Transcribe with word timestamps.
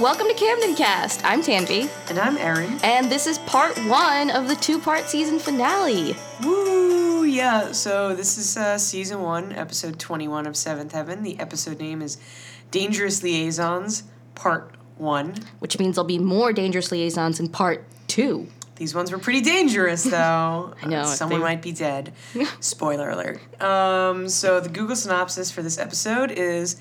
Welcome 0.00 0.28
to 0.28 0.34
Camden 0.34 0.74
Cast. 0.74 1.24
I'm 1.24 1.42
Tanvi, 1.42 1.88
And 2.08 2.18
I'm 2.18 2.36
Erin. 2.38 2.78
and 2.82 3.10
this 3.10 3.26
is 3.26 3.38
part 3.40 3.76
one 3.86 4.30
of 4.30 4.48
the 4.48 4.54
two-part 4.56 5.04
season 5.08 5.38
finale. 5.38 6.16
Woo! 6.42 7.24
Yeah, 7.24 7.72
so 7.72 8.14
this 8.14 8.38
is 8.38 8.56
uh, 8.56 8.78
season 8.78 9.20
one, 9.22 9.52
episode 9.52 9.98
21 9.98 10.46
of 10.46 10.56
Seventh 10.56 10.92
Heaven. 10.92 11.22
The 11.22 11.38
episode 11.38 11.78
name 11.78 12.00
is 12.02 12.18
Dangerous 12.70 13.22
Liaisons, 13.22 14.04
part 14.34 14.74
one. 14.96 15.34
which 15.58 15.78
means 15.78 15.96
there'll 15.96 16.06
be 16.06 16.18
more 16.18 16.52
dangerous 16.52 16.90
liaisons 16.90 17.38
in 17.40 17.48
part 17.48 17.84
two. 18.08 18.46
These 18.76 18.94
ones 18.94 19.12
were 19.12 19.18
pretty 19.18 19.42
dangerous, 19.42 20.02
though. 20.04 20.74
I 20.82 20.86
know, 20.86 21.00
Uh, 21.00 21.04
someone 21.04 21.40
they- 21.40 21.44
might 21.46 21.62
be 21.62 21.72
dead. 21.72 22.12
Spoiler 22.60 23.10
alert. 23.10 23.62
Um, 23.62 24.28
so, 24.28 24.60
the 24.60 24.70
Google 24.70 24.96
synopsis 24.96 25.50
for 25.50 25.62
this 25.62 25.76
episode 25.78 26.30
is 26.30 26.76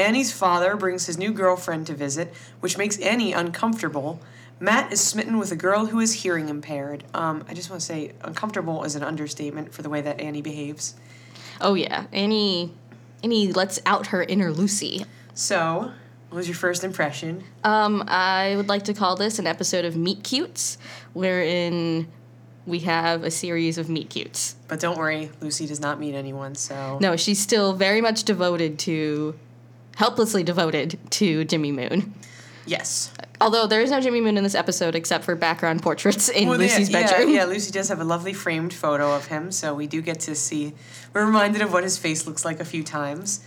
Annie's 0.00 0.32
father 0.32 0.76
brings 0.76 1.06
his 1.06 1.18
new 1.18 1.32
girlfriend 1.32 1.86
to 1.88 1.94
visit, 1.94 2.32
which 2.60 2.78
makes 2.78 2.98
Annie 2.98 3.32
uncomfortable. 3.32 4.20
Matt 4.58 4.92
is 4.92 5.00
smitten 5.00 5.38
with 5.38 5.52
a 5.52 5.56
girl 5.56 5.86
who 5.86 6.00
is 6.00 6.12
hearing 6.12 6.48
impaired. 6.48 7.04
Um, 7.14 7.44
I 7.48 7.54
just 7.54 7.70
want 7.70 7.80
to 7.80 7.86
say, 7.86 8.12
uncomfortable 8.22 8.82
is 8.84 8.94
an 8.94 9.02
understatement 9.02 9.72
for 9.72 9.82
the 9.82 9.90
way 9.90 10.00
that 10.00 10.20
Annie 10.20 10.42
behaves. 10.42 10.94
Oh 11.60 11.74
yeah, 11.74 12.06
Annie, 12.12 12.72
Annie 13.22 13.52
lets 13.52 13.78
out 13.84 14.08
her 14.08 14.22
inner 14.22 14.50
Lucy. 14.50 15.04
So, 15.34 15.92
what 16.30 16.36
was 16.36 16.48
your 16.48 16.56
first 16.56 16.82
impression? 16.82 17.44
Um, 17.62 18.02
I 18.06 18.54
would 18.56 18.68
like 18.68 18.84
to 18.84 18.94
call 18.94 19.16
this 19.16 19.38
an 19.38 19.46
episode 19.46 19.84
of 19.84 19.96
Meet 19.96 20.24
Cutes, 20.24 20.78
wherein 21.12 22.08
we 22.66 22.80
have 22.80 23.24
a 23.24 23.30
series 23.30 23.78
of 23.78 23.88
meet 23.88 24.10
cutes. 24.10 24.56
But 24.68 24.80
don't 24.80 24.96
worry, 24.96 25.30
Lucy 25.40 25.66
does 25.66 25.80
not 25.80 25.98
meet 25.98 26.14
anyone, 26.14 26.54
so. 26.54 26.98
No, 27.00 27.16
she's 27.16 27.40
still 27.40 27.72
very 27.72 28.00
much 28.00 28.24
devoted 28.24 28.78
to, 28.80 29.38
helplessly 29.96 30.42
devoted 30.42 30.98
to 31.10 31.44
Jimmy 31.44 31.72
Moon. 31.72 32.14
Yes. 32.66 33.12
Although 33.40 33.66
there 33.66 33.80
is 33.80 33.90
no 33.90 34.00
Jimmy 34.00 34.20
Moon 34.20 34.36
in 34.36 34.44
this 34.44 34.54
episode 34.54 34.94
except 34.94 35.24
for 35.24 35.34
background 35.34 35.82
portraits 35.82 36.28
in 36.28 36.48
Well, 36.48 36.58
Lucy's 36.58 36.90
yeah, 36.90 37.02
bedroom. 37.10 37.30
Yeah, 37.30 37.36
yeah, 37.36 37.44
Lucy 37.46 37.70
does 37.72 37.88
have 37.88 38.00
a 38.00 38.04
lovely 38.04 38.32
framed 38.34 38.72
photo 38.74 39.14
of 39.14 39.26
him, 39.26 39.50
so 39.50 39.74
we 39.74 39.86
do 39.86 40.02
get 40.02 40.20
to 40.20 40.34
see. 40.34 40.74
We're 41.14 41.24
reminded 41.24 41.62
of 41.62 41.72
what 41.72 41.82
his 41.82 41.96
face 41.98 42.26
looks 42.26 42.44
like 42.44 42.60
a 42.60 42.64
few 42.64 42.82
times. 42.84 43.42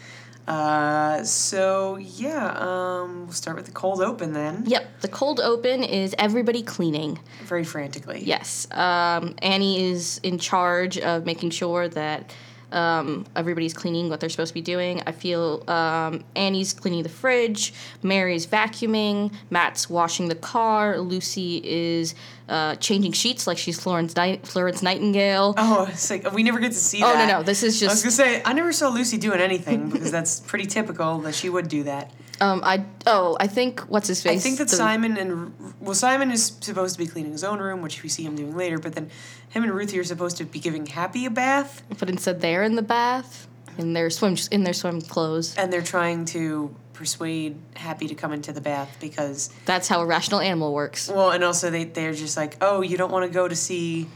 Uh, 0.47 1.23
so 1.23 1.95
yeah, 1.95 2.47
um, 2.57 3.23
we'll 3.25 3.31
start 3.33 3.55
with 3.55 3.65
the 3.65 3.71
cold 3.71 4.01
open 4.01 4.33
then, 4.33 4.63
Yep, 4.65 4.99
the 4.99 5.07
cold 5.07 5.39
open 5.39 5.83
is 5.83 6.13
everybody 6.17 6.61
cleaning. 6.63 7.17
very 7.45 7.63
frantically. 7.63 8.21
Yes, 8.25 8.67
um, 8.71 9.35
Annie 9.41 9.91
is 9.91 10.19
in 10.21 10.37
charge 10.39 10.97
of 10.97 11.25
making 11.25 11.51
sure 11.51 11.87
that 11.87 12.33
um, 12.73 13.25
everybody's 13.35 13.73
cleaning 13.73 14.09
what 14.09 14.19
they're 14.19 14.29
supposed 14.29 14.49
to 14.49 14.53
be 14.53 14.61
doing. 14.61 15.01
I 15.07 15.11
feel 15.11 15.63
um, 15.69 16.23
Annie's 16.35 16.73
cleaning 16.73 17.03
the 17.03 17.09
fridge, 17.09 17.73
Mary's 18.01 18.45
vacuuming, 18.47 19.31
Matt's 19.49 19.89
washing 19.89 20.27
the 20.27 20.35
car, 20.35 20.97
Lucy 20.99 21.61
is 21.63 22.15
uh, 22.49 22.75
changing 22.75 23.11
sheets 23.13 23.47
like 23.47 23.57
she's 23.57 23.79
Florence, 23.79 24.13
Florence 24.43 24.81
Nightingale. 24.83 25.53
Oh, 25.57 25.87
it's 25.89 26.09
like 26.09 26.31
we 26.33 26.43
never 26.43 26.59
get 26.59 26.69
to 26.73 26.77
see 26.77 27.01
Oh, 27.03 27.13
that. 27.13 27.27
no, 27.27 27.37
no, 27.39 27.43
this 27.43 27.63
is 27.63 27.79
just. 27.79 27.89
I 27.89 27.93
was 27.93 28.01
gonna 28.03 28.11
say 28.11 28.41
I 28.43 28.53
never 28.53 28.73
saw 28.73 28.89
Lucy 28.89 29.17
doing 29.17 29.39
anything 29.39 29.89
because 29.89 30.11
that's 30.11 30.39
pretty 30.41 30.65
typical 30.65 31.19
that 31.19 31.35
she 31.35 31.49
would 31.49 31.67
do 31.67 31.83
that. 31.83 32.11
Um, 32.43 32.61
I 32.63 32.85
oh, 33.07 33.37
I 33.39 33.47
think 33.47 33.81
what's 33.81 34.07
his 34.07 34.21
face? 34.21 34.39
I 34.39 34.43
think 34.43 34.57
that 34.57 34.69
The- 34.69 34.75
Simon 34.75 35.17
and 35.17 35.53
well, 35.79 35.95
Simon 35.95 36.31
is 36.31 36.57
supposed 36.59 36.95
to 36.95 36.99
be 36.99 37.07
cleaning 37.07 37.31
his 37.31 37.43
own 37.43 37.59
room, 37.59 37.81
which 37.81 38.03
we 38.03 38.09
see 38.09 38.23
him 38.23 38.35
doing 38.35 38.55
later. 38.55 38.79
But 38.79 38.93
then 38.95 39.09
him 39.49 39.63
and 39.63 39.71
Ruthie 39.71 39.99
are 39.99 40.03
supposed 40.03 40.37
to 40.37 40.45
be 40.45 40.59
giving 40.59 40.85
Happy 40.85 41.25
a 41.25 41.29
bath, 41.29 41.83
but 41.99 42.09
instead 42.09 42.41
they're 42.41 42.63
in 42.63 42.75
the 42.75 42.81
bath 42.81 43.47
in 43.77 43.93
their 43.93 44.09
swim 44.09 44.35
in 44.51 44.63
their 44.63 44.73
swim 44.73 45.01
clothes. 45.01 45.55
and 45.57 45.71
they're 45.71 45.81
trying 45.81 46.25
to 46.25 46.75
persuade 46.93 47.57
Happy 47.75 48.07
to 48.07 48.15
come 48.15 48.31
into 48.33 48.51
the 48.51 48.61
bath 48.61 48.97
because 48.99 49.49
That's 49.65 49.87
how 49.87 50.01
a 50.01 50.05
rational 50.05 50.39
animal 50.41 50.73
works. 50.73 51.09
Well, 51.09 51.31
and 51.31 51.43
also 51.43 51.69
they 51.71 51.85
they're 51.85 52.13
just 52.13 52.37
like, 52.37 52.57
oh, 52.61 52.81
you 52.81 52.97
don't 52.97 53.11
want 53.11 53.25
to 53.25 53.33
go 53.33 53.47
to 53.47 53.55
see 53.55 54.07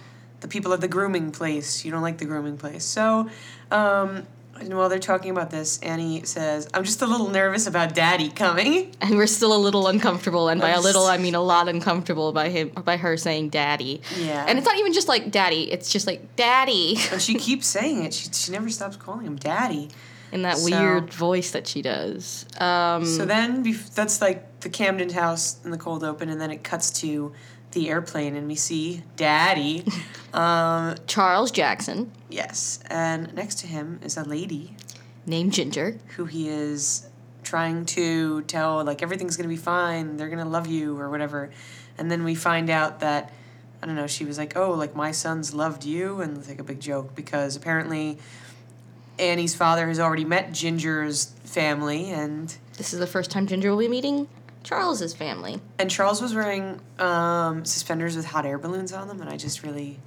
the 0.41 0.47
people 0.47 0.73
at 0.73 0.81
the 0.81 0.88
grooming 0.88 1.31
place. 1.31 1.83
You 1.83 1.91
don't 1.91 2.03
like 2.03 2.17
the 2.19 2.25
grooming 2.25 2.57
place. 2.57 2.83
So, 2.85 3.29
um, 3.71 4.27
and 4.59 4.75
while 4.75 4.90
they're 4.90 5.00
talking 5.00 5.31
about 5.31 5.50
this, 5.51 5.79
Annie 5.79 6.23
says, 6.23 6.68
"I'm 6.73 6.84
just 6.84 7.01
a 7.01 7.07
little 7.07 7.29
nervous 7.29 7.68
about 7.68 7.94
Daddy 7.95 8.29
coming." 8.29 8.94
and 9.01 9.16
we're 9.16 9.28
still 9.28 9.56
a 9.56 9.57
little 9.57 9.88
uncomfortable 9.88 10.50
and 10.50 10.59
by 10.62 10.69
a 10.72 10.81
little 10.81 11.06
i 11.06 11.18
mean 11.18 11.35
a 11.35 11.41
lot 11.41 11.68
uncomfortable 11.69 12.31
by 12.34 12.50
him 12.50 12.69
by 12.69 12.97
her 12.97 13.16
saying 13.18 13.50
daddy 13.50 14.01
Yeah. 14.19 14.45
and 14.47 14.57
it's 14.57 14.66
not 14.68 14.78
even 14.78 14.94
just 14.94 15.07
like 15.07 15.31
daddy 15.31 15.72
it's 15.72 15.90
just 15.91 16.07
like 16.07 16.35
daddy 16.35 16.97
And 17.12 17.22
she 17.22 17.35
keeps 17.47 17.68
saying 17.68 18.03
it. 18.06 18.13
She 18.13 18.29
she 18.34 18.51
never 18.51 18.69
stops 18.69 18.95
calling 18.97 19.25
him 19.25 19.35
Daddy. 19.35 19.90
in 20.31 20.41
that 20.41 20.57
So- 20.57 20.66
weird 20.66 21.13
voice 21.13 21.51
that 21.51 21.68
she 21.68 21.81
does 21.81 22.45
um 22.59 23.06
So 23.06 23.25
then 23.25 23.63
bef- 23.63 23.94
that's 23.94 24.22
like 24.22 24.59
the 24.62 24.69
Camden 24.69 25.09
house 25.12 25.57
in 25.63 25.69
the 25.72 25.78
cold 25.78 26.03
open, 26.03 26.29
and 26.29 26.41
then 26.41 26.50
it 26.51 26.63
cuts 26.63 26.89
to 27.01 27.31
the 27.72 27.89
airplane, 27.89 28.35
and 28.35 28.47
we 28.47 28.55
see 28.55 29.03
Daddy. 29.16 29.85
um, 30.33 30.95
charles 31.07 31.51
jackson. 31.51 32.11
Yes, 32.29 32.79
and 32.89 33.33
next 33.33 33.59
to 33.59 33.67
him 33.67 34.00
is 34.03 34.17
a 34.17 34.23
lady. 34.23 34.75
Named 35.25 35.53
ginger. 35.53 35.97
Who 36.16 36.25
he 36.25 36.47
is 36.50 37.07
trying 37.44 37.85
to 37.85 38.41
tell 38.41 38.83
like 38.83 39.01
everything's 39.01 39.38
gonna 39.38 39.47
be 39.47 39.56
fine 39.56 40.17
they're 40.17 40.27
gonna 40.27 40.44
love 40.47 40.67
you 40.67 40.97
or 41.00 41.09
whatever. 41.09 41.50
And 41.97 42.11
then 42.11 42.23
we 42.23 42.35
find 42.35 42.69
out 42.69 43.00
that 43.00 43.31
i 43.81 43.85
don't 43.85 43.95
know 43.95 44.07
she 44.07 44.25
was 44.25 44.38
like 44.38 44.56
oh 44.57 44.72
like 44.72 44.95
my 44.95 45.11
sons 45.11 45.53
loved 45.53 45.85
you 45.85 46.22
and 46.22 46.38
it's 46.38 46.50
like 46.50 46.59
a 46.59 46.63
big 46.63 46.79
joke 46.79 47.16
because 47.16 47.56
apparently 47.56 48.17
annie's 49.19 49.56
father 49.56 49.88
has 49.88 50.00
already 50.00 50.25
met 50.25 50.51
ginger's 50.51 51.25
family 51.44 52.09
and 52.09 52.57
this 52.77 52.94
is 52.94 53.00
the 53.00 53.07
first 53.07 53.31
time 53.31 53.47
ginger 53.47 53.69
will 53.69 53.77
be 53.77 53.88
meeting 53.88 54.27
charles's 54.63 55.13
family 55.13 55.59
and 55.79 55.90
charles 55.90 56.22
was 56.22 56.34
wearing 56.35 56.79
um, 57.00 57.63
suspenders 57.66 58.16
with 58.16 58.25
hot 58.25 58.45
air 58.45 58.57
balloons 58.57 58.91
on 58.91 59.07
them 59.07 59.22
and 59.22 59.29
i 59.29 59.38
just 59.38 59.63
really 59.63 60.00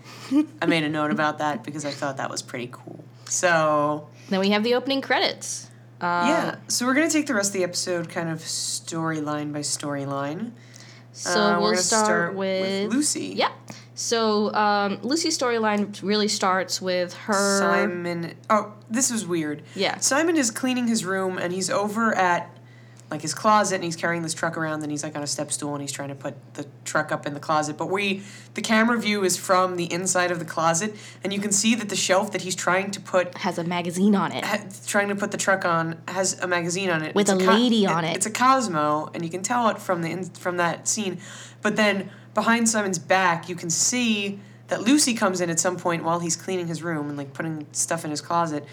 i 0.61 0.66
made 0.66 0.83
a 0.84 0.88
note 0.88 1.11
about 1.11 1.38
that 1.38 1.65
because 1.65 1.84
i 1.84 1.91
thought 1.91 2.16
that 2.19 2.28
was 2.31 2.43
pretty 2.43 2.69
cool 2.71 3.03
so 3.27 4.09
then 4.28 4.41
we 4.41 4.50
have 4.50 4.62
the 4.65 4.75
opening 4.75 5.00
credits 5.00 5.71
uh, 6.00 6.25
yeah 6.28 6.56
so 6.69 6.84
we're 6.87 6.94
gonna 6.94 7.09
take 7.11 7.27
the 7.27 7.34
rest 7.34 7.50
of 7.50 7.55
the 7.55 7.65
episode 7.65 8.09
kind 8.09 8.28
of 8.28 8.38
storyline 8.41 9.53
by 9.53 9.61
storyline 9.61 10.50
so 11.12 11.31
Uh, 11.41 11.53
we're 11.55 11.61
we'll 11.61 11.71
gonna 11.72 11.82
start, 11.82 12.34
with, 12.34 12.93
Lucy. 12.93 13.32
yeah 13.37 13.50
so 13.94 14.53
um, 14.55 14.99
lucy's 15.03 15.37
storyline 15.38 16.00
really 16.03 16.28
starts 16.28 16.81
with 16.81 17.12
her 17.15 17.59
Simon. 17.59 18.34
Oh, 18.49 18.72
this 18.88 19.11
is 19.11 19.27
weird. 19.27 19.62
Yeah. 19.75 19.99
Simon 19.99 20.38
is 20.38 20.50
cleaning 20.50 20.87
his 20.88 21.05
room 21.05 21.37
and 21.37 21.53
he's 21.53 21.69
over 21.69 22.15
at 22.17 22.49
like 23.10 23.22
his 23.22 23.34
closet 23.34 23.76
and 23.76 23.84
he's 23.84 23.97
carrying 23.97 24.22
this 24.22 24.34
truck 24.34 24.56
around 24.56 24.82
and 24.82 24.91
he's 24.91 25.03
like 25.03 25.16
on 25.16 25.22
a 25.22 25.26
step 25.26 25.50
stool 25.50 25.75
and 25.75 25.81
he's 25.81 25.91
trying 25.91 26.10
to 26.10 26.15
put 26.15 26.34
the 26.54 26.66
truck 26.84 27.10
up 27.10 27.26
in 27.26 27.34
the 27.34 27.41
closet. 27.41 27.76
But 27.76 27.91
we 27.91 28.22
the 28.54 28.62
camera 28.62 28.98
view 28.98 29.25
is 29.25 29.37
from 29.37 29.76
the 29.76 29.93
inside 29.93 30.31
of 30.31 30.38
the 30.38 30.44
closet 30.44 30.94
and 31.25 31.32
you 31.32 31.41
can 31.41 31.50
see 31.50 31.75
that 31.75 31.88
the 31.88 31.97
shelf 31.97 32.31
that 32.32 32.43
he's 32.43 32.54
trying 32.54 32.91
to 32.93 33.00
put 33.00 33.37
has 33.38 33.59
a 33.59 33.65
magazine 33.65 34.15
on 34.15 34.32
it 34.32 34.44
ha- 34.44 34.65
trying 34.87 35.09
to 35.09 35.16
put 35.16 35.32
the 35.32 35.37
truck 35.37 35.65
on 35.65 36.00
has 36.06 36.38
a 36.41 36.47
magazine 36.47 36.88
on 36.88 37.03
it 37.03 37.15
With 37.15 37.28
It's 37.28 37.43
a 37.43 37.44
co- 37.44 37.53
lady 37.53 37.87
on 37.87 38.04
it. 38.04 38.16
It's 38.16 38.26
a 38.26 38.31
Cosmo, 38.31 39.10
and 39.12 39.25
you 39.25 39.31
can 39.31 39.43
tell 39.43 39.69
it 39.69 39.78
from 39.78 40.03
the 40.03 40.10
in, 40.10 40.25
from 40.25 40.56
that 40.59 40.87
scene. 40.87 41.19
But 41.62 41.76
then 41.76 42.10
behind 42.34 42.69
Simon's 42.69 42.99
back, 42.99 43.49
you 43.49 43.56
can 43.56 43.70
see 43.70 44.38
that 44.69 44.82
Lucy 44.82 45.15
comes 45.15 45.41
in 45.41 45.50
at 45.50 45.59
some 45.59 45.76
point 45.76 46.04
while 46.04 46.20
he's 46.20 46.37
cleaning 46.37 46.69
his 46.69 46.82
room 46.82 47.09
and 47.09 47.19
like 47.19 47.32
putting 47.32 47.66
stuff 47.72 48.04
in 48.04 48.10
his 48.10 48.20
closet, 48.20 48.65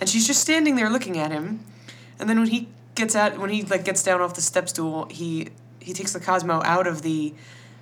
and 0.00 0.08
she's 0.08 0.26
just 0.26 0.40
standing 0.40 0.74
there 0.76 0.88
looking 0.88 1.18
at 1.18 1.30
him. 1.30 1.60
And 2.18 2.30
then 2.30 2.38
when 2.38 2.48
he 2.48 2.68
gets 2.94 3.16
out, 3.16 3.38
when 3.38 3.50
he 3.50 3.62
like 3.62 3.84
gets 3.84 4.02
down 4.02 4.20
off 4.20 4.34
the 4.34 4.42
step 4.42 4.68
stool, 4.68 5.06
he 5.10 5.48
he 5.80 5.92
takes 5.92 6.12
the 6.12 6.20
Cosmo 6.20 6.62
out 6.64 6.86
of 6.86 7.02
the 7.02 7.34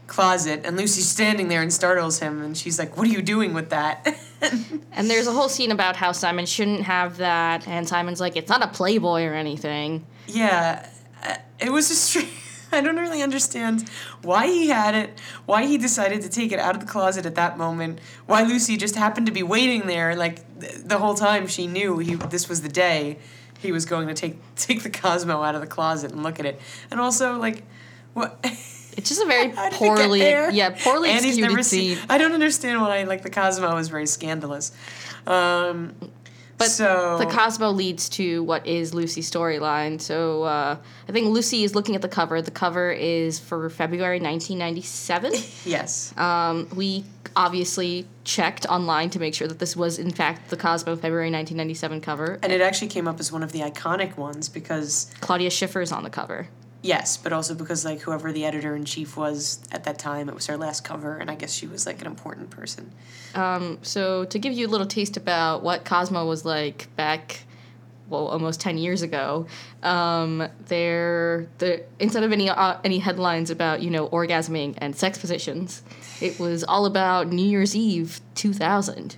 closet, 0.06 0.62
and 0.64 0.76
Lucy's 0.76 1.08
standing 1.08 1.48
there 1.48 1.62
and 1.62 1.72
startles 1.72 2.18
him, 2.18 2.42
and 2.42 2.56
she's 2.56 2.78
like, 2.78 2.96
"What 2.96 3.06
are 3.06 3.10
you 3.10 3.22
doing 3.22 3.54
with 3.54 3.70
that?" 3.70 4.16
And 4.94 5.08
there's 5.08 5.28
a 5.28 5.32
whole 5.32 5.48
scene 5.48 5.70
about 5.70 5.94
how 5.94 6.10
Simon 6.10 6.46
shouldn't 6.46 6.82
have 6.82 7.18
that, 7.18 7.66
and 7.68 7.88
Simon's 7.88 8.20
like, 8.20 8.36
it's 8.36 8.48
not 8.48 8.60
a 8.60 8.66
Playboy 8.66 9.24
or 9.24 9.34
anything. 9.34 10.04
Yeah, 10.26 10.84
uh, 11.24 11.36
it 11.60 11.70
was 11.70 11.88
just. 11.88 12.26
I 12.78 12.80
don't 12.80 12.96
really 12.96 13.22
understand 13.22 13.88
why 14.22 14.46
he 14.46 14.68
had 14.68 14.94
it, 14.94 15.20
why 15.46 15.66
he 15.66 15.78
decided 15.78 16.22
to 16.22 16.28
take 16.28 16.52
it 16.52 16.58
out 16.58 16.74
of 16.74 16.80
the 16.80 16.86
closet 16.86 17.26
at 17.26 17.34
that 17.34 17.58
moment, 17.58 17.98
why 18.26 18.42
Lucy 18.42 18.76
just 18.76 18.96
happened 18.96 19.26
to 19.26 19.32
be 19.32 19.42
waiting 19.42 19.86
there 19.86 20.16
like 20.16 20.36
th- 20.60 20.74
the 20.84 20.98
whole 20.98 21.14
time 21.14 21.46
she 21.46 21.66
knew 21.66 21.98
he 21.98 22.14
this 22.14 22.48
was 22.48 22.62
the 22.62 22.68
day 22.68 23.18
he 23.58 23.70
was 23.72 23.84
going 23.84 24.08
to 24.08 24.14
take 24.14 24.38
take 24.56 24.82
the 24.82 24.90
Cosmo 24.90 25.42
out 25.42 25.54
of 25.54 25.60
the 25.60 25.66
closet 25.66 26.12
and 26.12 26.22
look 26.22 26.40
at 26.40 26.46
it. 26.46 26.60
And 26.90 27.00
also 27.00 27.38
like 27.38 27.62
what 28.14 28.44
It's 28.94 29.08
just 29.08 29.22
a 29.22 29.26
very 29.26 29.48
How 29.50 29.70
did 29.70 29.76
it 29.76 29.78
get 29.78 29.96
poorly, 29.96 30.20
yeah, 30.20 30.68
poorly 30.78 31.08
And 31.08 31.18
executed 31.18 31.48
never 31.48 31.62
scene. 31.62 31.96
seen. 31.96 32.06
I 32.10 32.18
don't 32.18 32.34
understand 32.34 32.80
why 32.82 33.04
like 33.04 33.22
the 33.22 33.30
Cosmo 33.30 33.76
is 33.78 33.88
very 33.88 34.06
scandalous. 34.06 34.70
Um, 35.26 35.94
But 36.62 36.70
so 36.70 37.18
the 37.18 37.26
Cosmo 37.26 37.70
leads 37.70 38.08
to 38.10 38.42
what 38.44 38.66
is 38.66 38.94
Lucy's 38.94 39.30
storyline. 39.30 40.00
So 40.00 40.44
uh, 40.44 40.76
I 41.08 41.12
think 41.12 41.28
Lucy 41.28 41.64
is 41.64 41.74
looking 41.74 41.94
at 41.94 42.02
the 42.02 42.08
cover. 42.08 42.40
The 42.40 42.50
cover 42.50 42.90
is 42.90 43.38
for 43.38 43.68
February 43.70 44.20
1997. 44.20 45.32
yes, 45.64 46.16
um, 46.16 46.68
we 46.74 47.04
obviously 47.34 48.06
checked 48.24 48.66
online 48.66 49.10
to 49.10 49.18
make 49.18 49.34
sure 49.34 49.48
that 49.48 49.58
this 49.58 49.74
was 49.74 49.98
in 49.98 50.10
fact 50.10 50.50
the 50.50 50.56
Cosmo 50.56 50.96
February 50.96 51.30
1997 51.30 52.00
cover. 52.00 52.38
and 52.42 52.52
it 52.52 52.60
actually 52.60 52.88
came 52.88 53.08
up 53.08 53.18
as 53.18 53.32
one 53.32 53.42
of 53.42 53.52
the 53.52 53.60
iconic 53.60 54.16
ones 54.16 54.48
because 54.48 55.10
Claudia 55.20 55.50
Schiffer 55.50 55.80
is 55.80 55.92
on 55.92 56.04
the 56.04 56.10
cover. 56.10 56.48
Yes, 56.82 57.16
but 57.16 57.32
also 57.32 57.54
because 57.54 57.84
like 57.84 58.00
whoever 58.00 58.32
the 58.32 58.44
editor 58.44 58.74
in 58.74 58.84
chief 58.84 59.16
was 59.16 59.60
at 59.70 59.84
that 59.84 60.00
time, 60.00 60.28
it 60.28 60.34
was 60.34 60.46
her 60.48 60.56
last 60.56 60.82
cover, 60.82 61.16
and 61.16 61.30
I 61.30 61.36
guess 61.36 61.52
she 61.52 61.68
was 61.68 61.86
like 61.86 62.00
an 62.00 62.08
important 62.08 62.50
person. 62.50 62.90
Um, 63.36 63.78
so 63.82 64.24
to 64.24 64.38
give 64.38 64.52
you 64.52 64.66
a 64.66 64.70
little 64.70 64.86
taste 64.86 65.16
about 65.16 65.62
what 65.62 65.84
Cosmo 65.84 66.26
was 66.26 66.44
like 66.44 66.88
back, 66.96 67.44
well, 68.08 68.26
almost 68.26 68.60
ten 68.60 68.78
years 68.78 69.02
ago, 69.02 69.46
um, 69.84 70.48
there 70.66 71.48
the 71.58 71.84
instead 72.00 72.24
of 72.24 72.32
any 72.32 72.50
uh, 72.50 72.78
any 72.82 72.98
headlines 72.98 73.50
about 73.50 73.80
you 73.80 73.90
know 73.90 74.08
orgasming 74.08 74.74
and 74.78 74.96
sex 74.96 75.18
positions, 75.18 75.84
it 76.20 76.40
was 76.40 76.64
all 76.64 76.84
about 76.84 77.28
New 77.28 77.46
Year's 77.46 77.76
Eve 77.76 78.20
two 78.34 78.52
thousand. 78.52 79.16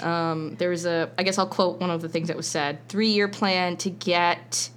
Um, 0.00 0.56
there 0.56 0.70
was 0.70 0.84
a, 0.84 1.10
I 1.16 1.22
guess 1.22 1.38
I'll 1.38 1.46
quote 1.46 1.80
one 1.80 1.90
of 1.90 2.02
the 2.02 2.08
things 2.08 2.26
that 2.26 2.36
was 2.36 2.48
said: 2.48 2.86
three 2.88 3.10
year 3.10 3.28
plan 3.28 3.76
to 3.78 3.90
get. 3.90 4.70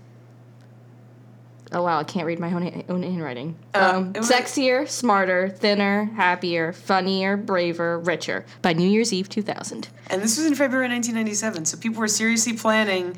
Oh 1.72 1.84
wow, 1.84 2.00
I 2.00 2.04
can't 2.04 2.26
read 2.26 2.40
my 2.40 2.52
own, 2.54 2.84
own 2.88 3.04
handwriting. 3.04 3.58
Uh, 3.74 3.94
um, 3.96 4.14
sexier, 4.14 4.88
smarter, 4.88 5.50
thinner, 5.50 6.06
happier, 6.16 6.72
funnier, 6.72 7.36
braver, 7.36 8.00
richer 8.00 8.46
by 8.62 8.74
New 8.74 8.88
Year's 8.88 9.12
Eve 9.12 9.28
2000. 9.28 9.90
And 10.10 10.22
this 10.22 10.38
was 10.38 10.46
in 10.46 10.56
February 10.56 10.88
1997, 10.88 11.66
so 11.66 11.78
people 11.78 12.00
were 12.00 12.08
seriously 12.08 12.54
planning 12.54 13.18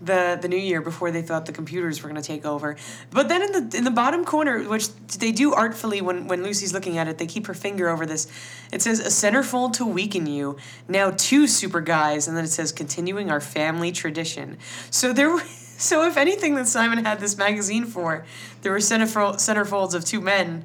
the 0.00 0.38
the 0.40 0.48
new 0.48 0.56
year 0.56 0.80
before 0.80 1.10
they 1.10 1.22
thought 1.22 1.46
the 1.46 1.52
computers 1.52 2.02
were 2.02 2.08
going 2.08 2.20
to 2.20 2.26
take 2.26 2.44
over. 2.44 2.76
But 3.10 3.28
then 3.28 3.42
in 3.42 3.52
the 3.52 3.76
in 3.76 3.84
the 3.84 3.90
bottom 3.90 4.24
corner, 4.24 4.62
which 4.68 4.88
they 5.18 5.32
do 5.32 5.54
artfully 5.54 6.00
when 6.00 6.26
when 6.28 6.42
Lucy's 6.42 6.72
looking 6.72 6.98
at 6.98 7.08
it, 7.08 7.18
they 7.18 7.26
keep 7.26 7.46
her 7.46 7.54
finger 7.54 7.88
over 7.88 8.04
this. 8.04 8.26
It 8.72 8.82
says 8.82 9.00
a 9.00 9.04
centerfold 9.04 9.74
to 9.74 9.86
weaken 9.86 10.26
you. 10.26 10.56
Now 10.88 11.12
two 11.16 11.46
super 11.46 11.80
guys, 11.80 12.28
and 12.28 12.36
then 12.36 12.44
it 12.44 12.50
says 12.50 12.72
continuing 12.72 13.30
our 13.30 13.40
family 13.40 13.92
tradition. 13.92 14.58
So 14.90 15.12
there. 15.12 15.36
So 15.78 16.06
if 16.06 16.16
anything 16.16 16.54
that 16.54 16.66
Simon 16.66 17.04
had 17.04 17.20
this 17.20 17.36
magazine 17.36 17.84
for, 17.84 18.24
there 18.62 18.72
were 18.72 18.78
centerfold, 18.78 19.34
centerfolds 19.34 19.92
of 19.92 20.06
two 20.06 20.22
men. 20.22 20.64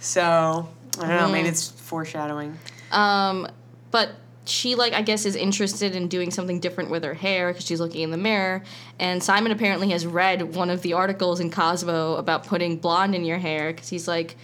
So 0.00 0.68
I 0.98 1.08
don't 1.08 1.16
know. 1.16 1.32
Maybe 1.32 1.48
it's 1.48 1.70
foreshadowing. 1.70 2.58
Um, 2.90 3.48
but 3.90 4.10
she 4.50 4.74
like 4.74 4.92
I 4.92 5.02
guess 5.02 5.24
is 5.24 5.36
interested 5.36 5.94
in 5.94 6.08
doing 6.08 6.30
something 6.30 6.60
different 6.60 6.90
with 6.90 7.04
her 7.04 7.14
hair 7.14 7.48
because 7.52 7.66
she's 7.66 7.80
looking 7.80 8.02
in 8.02 8.10
the 8.10 8.16
mirror. 8.16 8.62
And 8.98 9.22
Simon 9.22 9.52
apparently 9.52 9.90
has 9.90 10.06
read 10.06 10.54
one 10.54 10.70
of 10.70 10.82
the 10.82 10.94
articles 10.94 11.40
in 11.40 11.50
Cosmo 11.50 12.16
about 12.16 12.46
putting 12.46 12.76
blonde 12.76 13.14
in 13.14 13.24
your 13.24 13.38
hair 13.38 13.72
because 13.72 13.88
he's 13.88 14.08
like, 14.08 14.36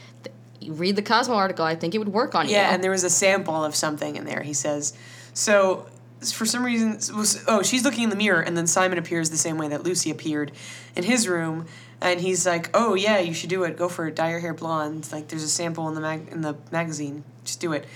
read 0.66 0.96
the 0.96 1.02
Cosmo 1.02 1.34
article. 1.34 1.64
I 1.64 1.74
think 1.74 1.94
it 1.94 1.98
would 1.98 2.08
work 2.08 2.34
on 2.34 2.46
you. 2.46 2.52
Yeah, 2.52 2.72
and 2.72 2.82
there 2.82 2.90
was 2.90 3.04
a 3.04 3.10
sample 3.10 3.64
of 3.64 3.74
something 3.74 4.16
in 4.16 4.24
there. 4.24 4.42
He 4.42 4.54
says, 4.54 4.94
so 5.34 5.86
for 6.32 6.46
some 6.46 6.64
reason, 6.64 6.92
was, 7.16 7.44
oh, 7.46 7.62
she's 7.62 7.84
looking 7.84 8.04
in 8.04 8.10
the 8.10 8.16
mirror, 8.16 8.40
and 8.40 8.56
then 8.56 8.66
Simon 8.66 8.98
appears 8.98 9.30
the 9.30 9.36
same 9.36 9.58
way 9.58 9.68
that 9.68 9.82
Lucy 9.82 10.10
appeared 10.10 10.52
in 10.94 11.04
his 11.04 11.28
room, 11.28 11.66
and 12.00 12.20
he's 12.20 12.46
like, 12.46 12.70
oh 12.74 12.94
yeah, 12.94 13.18
you 13.18 13.34
should 13.34 13.50
do 13.50 13.64
it. 13.64 13.76
Go 13.76 13.88
for 13.88 14.06
it. 14.08 14.16
Dye 14.16 14.30
your 14.30 14.40
hair 14.40 14.54
blonde. 14.54 15.10
Like 15.12 15.28
there's 15.28 15.42
a 15.42 15.48
sample 15.48 15.88
in 15.88 15.94
the 15.94 16.00
mag 16.00 16.28
in 16.30 16.42
the 16.42 16.56
magazine. 16.70 17.24
Just 17.44 17.60
do 17.60 17.72
it. 17.72 17.86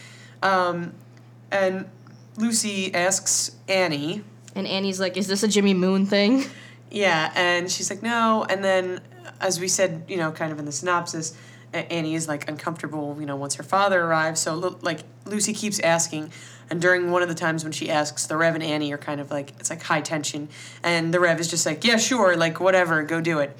Um, 0.42 0.92
and 1.50 1.86
Lucy 2.40 2.94
asks 2.94 3.56
Annie. 3.68 4.24
And 4.54 4.66
Annie's 4.66 4.98
like, 4.98 5.16
is 5.16 5.26
this 5.26 5.42
a 5.42 5.48
Jimmy 5.48 5.74
Moon 5.74 6.06
thing? 6.06 6.44
Yeah, 6.90 7.32
and 7.36 7.70
she's 7.70 7.90
like, 7.90 8.02
no. 8.02 8.44
And 8.48 8.64
then, 8.64 9.00
as 9.40 9.60
we 9.60 9.68
said, 9.68 10.04
you 10.08 10.16
know, 10.16 10.32
kind 10.32 10.50
of 10.50 10.58
in 10.58 10.64
the 10.64 10.72
synopsis, 10.72 11.36
Annie 11.72 12.16
is 12.16 12.26
like 12.26 12.48
uncomfortable, 12.48 13.16
you 13.20 13.26
know, 13.26 13.36
once 13.36 13.54
her 13.54 13.62
father 13.62 14.02
arrives. 14.02 14.40
So, 14.40 14.78
like, 14.82 15.00
Lucy 15.24 15.52
keeps 15.52 15.78
asking. 15.80 16.32
And 16.68 16.80
during 16.80 17.10
one 17.10 17.22
of 17.22 17.28
the 17.28 17.34
times 17.34 17.62
when 17.62 17.72
she 17.72 17.90
asks, 17.90 18.26
the 18.26 18.36
Rev 18.36 18.54
and 18.54 18.64
Annie 18.64 18.92
are 18.92 18.98
kind 18.98 19.20
of 19.20 19.30
like, 19.30 19.50
it's 19.60 19.70
like 19.70 19.82
high 19.82 20.00
tension. 20.00 20.48
And 20.82 21.14
the 21.14 21.20
Rev 21.20 21.38
is 21.40 21.48
just 21.48 21.66
like, 21.66 21.84
yeah, 21.84 21.96
sure, 21.96 22.36
like, 22.36 22.60
whatever, 22.60 23.02
go 23.02 23.20
do 23.20 23.38
it. 23.38 23.56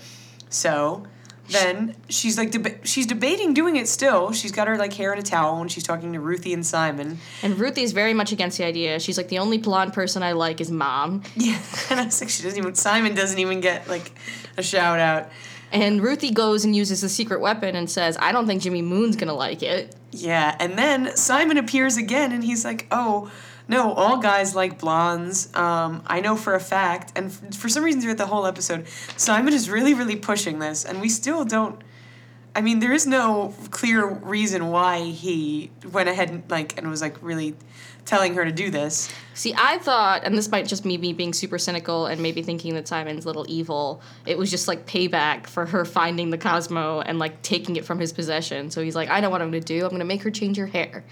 So, 0.49 1.07
then 1.53 1.97
she's 2.09 2.37
like, 2.39 2.51
deba- 2.51 2.85
she's 2.85 3.07
debating 3.07 3.55
doing 3.55 3.77
it 3.77 3.89
still. 3.89 4.33
She's 4.33 4.53
got 4.53 4.69
her 4.69 4.77
like 4.77 4.93
hair 4.93 5.13
in 5.13 5.19
a 5.19 5.23
towel 5.23 5.61
and 5.61 5.71
she's 5.71 5.85
talking 5.85 6.13
to 6.13 6.21
Ruthie 6.21 6.53
and 6.53 6.65
Simon. 6.65 7.19
And 7.43 7.59
Ruthie 7.59 7.83
is 7.83 7.93
very 7.93 8.15
much 8.15 8.33
against 8.33 8.59
the 8.59 8.65
idea. 8.65 8.99
She's 9.01 9.17
like, 9.17 9.29
the 9.29 9.39
only 9.39 9.59
blonde 9.59 9.93
person 9.93 10.23
I 10.23 10.33
like 10.33 10.61
is 10.61 10.71
mom. 10.71 11.23
Yeah. 11.37 11.59
And 11.91 12.01
I 12.01 12.05
was 12.05 12.21
like, 12.21 12.31
she 12.31 12.43
doesn't 12.43 12.59
even, 12.59 12.75
Simon 12.75 13.15
doesn't 13.15 13.39
even 13.39 13.61
get 13.61 13.89
like 13.89 14.13
a 14.57 14.63
shout 14.63 14.99
out. 14.99 15.31
And 15.73 16.03
Ruthie 16.03 16.33
goes 16.33 16.65
and 16.65 16.75
uses 16.75 17.01
the 17.01 17.09
secret 17.09 17.41
weapon 17.41 17.77
and 17.77 17.89
says, 17.89 18.17
I 18.21 18.33
don't 18.33 18.47
think 18.47 18.63
Jimmy 18.63 18.83
Moon's 18.83 19.17
gonna 19.17 19.35
like 19.35 19.63
it. 19.63 19.95
Yeah, 20.13 20.57
and 20.59 20.77
then 20.77 21.17
Simon 21.17 21.57
appears 21.57 21.97
again, 21.97 22.33
and 22.33 22.43
he's 22.43 22.65
like, 22.65 22.89
"Oh, 22.91 23.31
no, 23.71 23.93
all 23.93 24.19
guys 24.19 24.55
like 24.55 24.79
blondes. 24.79 25.55
Um, 25.55 26.03
I 26.07 26.21
know 26.21 26.37
for 26.37 26.55
a 26.55 26.61
fact." 26.61 27.13
And 27.17 27.27
f- 27.27 27.55
for 27.55 27.69
some 27.69 27.85
reason, 27.85 28.01
throughout 28.01 28.19
the 28.19 28.27
whole 28.27 28.47
episode, 28.47 28.87
Simon 29.17 29.55
is 29.55 29.71
really, 29.71 29.95
really 29.95 30.17
pushing 30.17 30.59
this, 30.59 30.85
and 30.85 31.01
we 31.01 31.09
still 31.09 31.45
don't. 31.45 31.81
I 32.55 32.63
mean, 32.63 32.81
there 32.81 32.93
is 32.93 33.07
no 33.07 33.55
clear 33.71 34.05
reason 34.07 34.71
why 34.71 35.05
he 35.05 35.71
went 35.93 36.09
ahead 36.09 36.31
and 36.31 36.43
like 36.51 36.77
and 36.77 36.91
was 36.91 37.01
like 37.01 37.17
really 37.23 37.55
telling 38.05 38.35
her 38.35 38.45
to 38.45 38.51
do 38.51 38.71
this. 38.71 39.09
See, 39.35 39.55
I 39.57 39.79
thought, 39.79 40.25
and 40.25 40.37
this 40.37 40.51
might 40.51 40.67
just 40.67 40.83
be 40.83 40.99
me 40.99 41.13
being 41.13 41.33
super 41.33 41.59
cynical 41.59 42.07
and 42.07 42.21
maybe 42.21 42.43
thinking 42.43 42.75
that 42.75 42.89
Simon's 42.89 43.25
little 43.25 43.47
evil. 43.49 44.03
It 44.27 44.37
was 44.37 44.51
just 44.51 44.67
like 44.67 44.85
payback 44.85 45.47
for 45.47 45.65
her 45.67 45.85
finding 45.85 46.31
the 46.31 46.39
Cosmo 46.39 47.01
and 47.01 47.21
like 47.21 47.41
taking 47.43 47.77
it 47.77 47.85
from 47.85 48.01
his 48.01 48.13
possession. 48.13 48.71
So 48.71 48.83
he's 48.83 48.97
like, 48.97 49.11
I 49.11 49.21
know 49.21 49.31
what 49.31 49.41
I'm 49.41 49.49
gonna 49.49 49.61
do. 49.61 49.85
I'm 49.85 49.91
gonna 49.91 50.05
make 50.05 50.23
her 50.25 50.31
change 50.31 50.57
her 50.57 50.67
hair. 50.67 51.05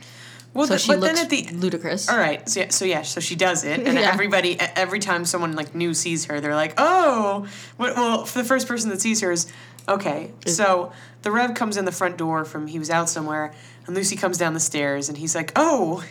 Well, 0.58 0.66
So 0.66 0.75
th- 0.75 0.81
she 0.82 0.88
but 0.88 0.99
looks 0.99 1.14
then 1.14 1.25
at 1.25 1.31
the 1.31 1.56
ludicrous. 1.56 2.08
All 2.08 2.19
right. 2.19 2.46
So 2.49 2.58
yeah, 2.60 2.69
so 2.70 2.84
yeah, 2.84 3.02
so 3.02 3.20
she 3.20 3.37
does 3.37 3.62
it, 3.62 3.78
and 3.87 3.96
Yeah. 3.99 4.10
everybody, 4.12 4.58
every 4.58 4.99
time 4.99 5.25
someone 5.25 5.52
like 5.55 5.72
new 5.72 5.94
sees 5.94 6.25
her, 6.25 6.40
they're 6.40 6.56
like, 6.56 6.75
"Oh, 6.78 7.46
well." 7.78 8.25
For 8.25 8.38
the 8.40 8.44
first 8.44 8.66
person 8.66 8.90
that 8.90 9.00
sees 9.00 9.20
her 9.20 9.31
is, 9.31 9.46
okay. 9.88 10.32
So 10.46 10.90
the 11.22 11.31
Rev 11.31 11.55
comes 11.55 11.76
in 11.76 11.84
the 11.84 11.93
front 11.93 12.16
door 12.19 12.44
from 12.44 12.66
he 12.66 12.78
was 12.81 12.90
out 12.90 13.08
somewhere, 13.08 13.55
and 13.87 13.94
Lucy 13.94 14.16
comes 14.16 14.37
down 14.37 14.52
the 14.55 14.60
stairs, 14.60 15.08
and 15.08 15.16
he's 15.19 15.37
like, 15.37 15.52
"Oh, 15.55 16.02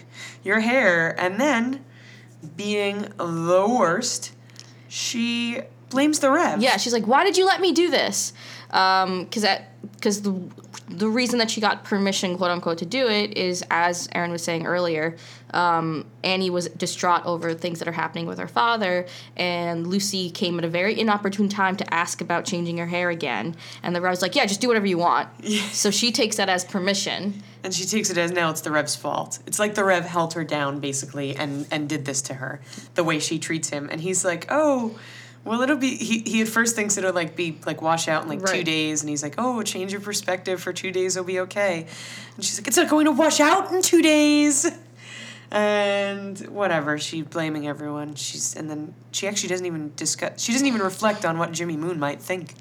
your 0.46 0.62
hair," 0.62 1.14
and 1.20 1.40
then, 1.42 1.84
being 2.56 3.02
the 3.18 3.68
worst, 3.68 4.32
she 4.88 5.60
blames 5.90 6.20
the 6.20 6.32
Rev. 6.32 6.62
Yeah, 6.62 6.78
she's 6.78 6.94
like, 6.94 7.06
"Why 7.06 7.26
did 7.26 7.38
you 7.38 7.46
let 7.46 7.60
me 7.60 7.74
do 7.74 7.90
this?" 7.90 8.32
Um, 8.72 9.24
because 9.26 9.44
that 9.44 9.72
because 9.96 10.22
the 10.22 10.40
the 10.90 11.10
reason 11.10 11.40
that 11.40 11.52
she 11.52 11.60
got 11.60 11.84
permission, 11.84 12.38
quote 12.38 12.50
unquote, 12.50 12.78
to 12.78 12.86
do 12.86 13.08
it 13.08 13.38
is, 13.38 13.64
as 13.70 14.08
Erin 14.14 14.32
was 14.32 14.42
saying 14.42 14.66
earlier, 14.66 15.18
um, 15.52 16.06
Annie 16.24 16.50
was 16.50 16.70
distraught 16.70 17.26
over 17.26 17.54
things 17.54 17.80
that 17.80 17.88
are 17.90 17.94
happening 17.94 18.26
with 18.26 18.40
her 18.40 18.48
father, 18.48 19.06
and 19.36 19.86
Lucy 19.86 20.30
came 20.30 20.58
at 20.58 20.66
a 20.66 20.70
very 20.70 20.98
inopportune 20.98 21.50
time 21.50 21.76
to 21.78 21.94
ask 21.94 22.22
about 22.22 22.46
changing 22.46 22.78
her 22.78 22.88
hair 22.88 23.10
again, 23.10 23.56
and 23.84 23.96
the 23.96 24.02
Rev's 24.02 24.22
like, 24.22 24.36
"Yeah, 24.36 24.46
just 24.46 24.62
do 24.62 24.68
whatever 24.68 24.88
you 24.88 24.98
want." 24.98 25.30
So 25.72 25.92
she 25.92 26.12
takes 26.12 26.38
that 26.38 26.50
as 26.50 26.64
permission. 26.66 27.44
And 27.64 27.74
she 27.74 27.86
takes 27.86 28.10
it 28.10 28.18
as 28.18 28.32
now 28.32 28.50
it's 28.50 28.62
the 28.62 28.72
Rev's 28.72 28.96
fault. 28.96 29.40
It's 29.46 29.60
like 29.60 29.76
the 29.76 29.84
Rev 29.84 30.06
held 30.06 30.34
her 30.34 30.44
down 30.44 30.80
basically 30.80 31.36
and 31.36 31.68
and 31.72 31.90
did 31.90 32.06
this 32.06 32.22
to 32.24 32.36
her, 32.36 32.62
the 32.96 33.04
way 33.04 33.20
she 33.20 33.38
treats 33.38 33.70
him. 33.70 33.90
And 33.92 34.02
he's 34.02 34.24
like, 34.24 34.46
oh, 34.50 34.98
well 35.48 35.62
it'll 35.62 35.78
be. 35.78 35.96
He 35.96 36.20
he 36.20 36.42
at 36.42 36.48
first 36.48 36.76
thinks 36.76 36.98
it'll 36.98 37.14
like 37.14 37.36
be 37.36 37.58
like 37.66 37.82
wash 37.82 38.08
out 38.08 38.24
in 38.24 38.30
like 38.30 38.46
two 38.46 38.64
days, 38.64 39.02
and 39.02 39.10
he's 39.10 39.24
like, 39.24 39.36
oh, 39.38 39.62
change 39.64 39.92
your 39.92 40.02
perspective 40.02 40.62
for 40.62 40.74
two 40.74 40.92
days, 40.92 41.16
it'll 41.16 41.26
be 41.26 41.40
okay. 41.42 41.88
And 42.36 42.46
she's 42.46 42.60
like, 42.60 42.68
it's 42.68 42.78
not 42.78 42.90
going 42.90 43.06
to 43.06 43.12
wash 43.12 43.40
out 43.40 43.72
in 43.72 43.82
two 43.82 44.02
days. 44.02 44.66
And 45.50 46.38
whatever, 46.50 46.98
she's 46.98 47.24
blaming 47.26 47.68
everyone. 47.68 48.16
She's 48.16 48.56
and 48.56 48.70
then 48.70 48.94
she 49.12 49.28
actually 49.28 49.50
doesn't 49.50 49.66
even 49.66 49.94
discuss. 49.96 50.42
She 50.42 50.52
doesn't 50.52 50.68
even 50.68 50.82
reflect 50.82 51.24
on 51.26 51.38
what 51.38 51.52
Jimmy 51.54 51.78
Moon 51.78 52.00
might 52.00 52.22
think. 52.22 52.54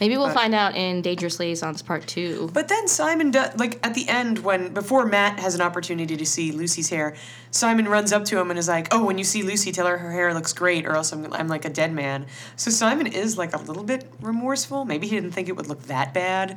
Maybe 0.00 0.16
we'll 0.16 0.28
But- 0.28 0.34
find 0.34 0.54
out 0.54 0.74
in 0.74 1.02
Dangerous 1.02 1.38
Liaisons 1.38 1.82
Part 1.82 2.06
Two. 2.06 2.48
But 2.54 2.68
then 2.68 2.88
Simon 2.88 3.30
does 3.30 3.54
like 3.58 3.78
at 3.86 3.92
the 3.92 4.08
end 4.08 4.38
when 4.38 4.72
before 4.72 5.04
Matt 5.04 5.38
has 5.40 5.54
an 5.54 5.60
opportunity 5.60 6.16
to 6.16 6.24
see 6.24 6.50
Lucy's 6.52 6.88
hair, 6.88 7.14
Simon 7.50 7.86
runs 7.86 8.10
up 8.10 8.24
to 8.26 8.38
him 8.38 8.48
and 8.48 8.58
is 8.58 8.68
like, 8.68 8.88
"Oh, 8.90 9.04
when 9.04 9.18
you 9.18 9.24
see 9.24 9.42
Lucy, 9.42 9.70
tell 9.72 9.86
her 9.86 9.98
her 9.98 10.12
hair 10.12 10.32
looks 10.32 10.54
great, 10.54 10.86
or 10.86 10.96
else 10.96 11.12
I'm 11.12 11.30
I'm 11.34 11.48
like 11.48 11.66
a 11.66 11.70
dead 11.70 11.92
man." 11.92 12.24
So 12.56 12.70
Simon 12.70 13.06
is 13.06 13.36
like 13.36 13.54
a 13.54 13.58
little 13.58 13.84
bit 13.84 14.10
remorseful. 14.22 14.86
Maybe 14.86 15.06
he 15.06 15.14
didn't 15.16 15.32
think 15.32 15.50
it 15.50 15.56
would 15.56 15.66
look 15.66 15.82
that 15.88 16.14
bad. 16.14 16.56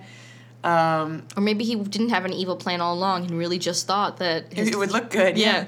Um, 0.63 1.23
Or 1.35 1.41
maybe 1.41 1.63
he 1.65 1.75
didn't 1.75 2.09
have 2.09 2.25
an 2.25 2.33
evil 2.33 2.55
plan 2.55 2.79
all 2.81 2.93
along 2.93 3.25
and 3.25 3.37
really 3.37 3.59
just 3.59 3.85
thought 3.85 4.17
that 4.17 4.45
it, 4.51 4.53
his 4.53 4.67
it 4.69 4.77
would 4.77 4.91
look 4.91 5.09
good. 5.09 5.37
Yeah. 5.37 5.53
Yeah. 5.53 5.65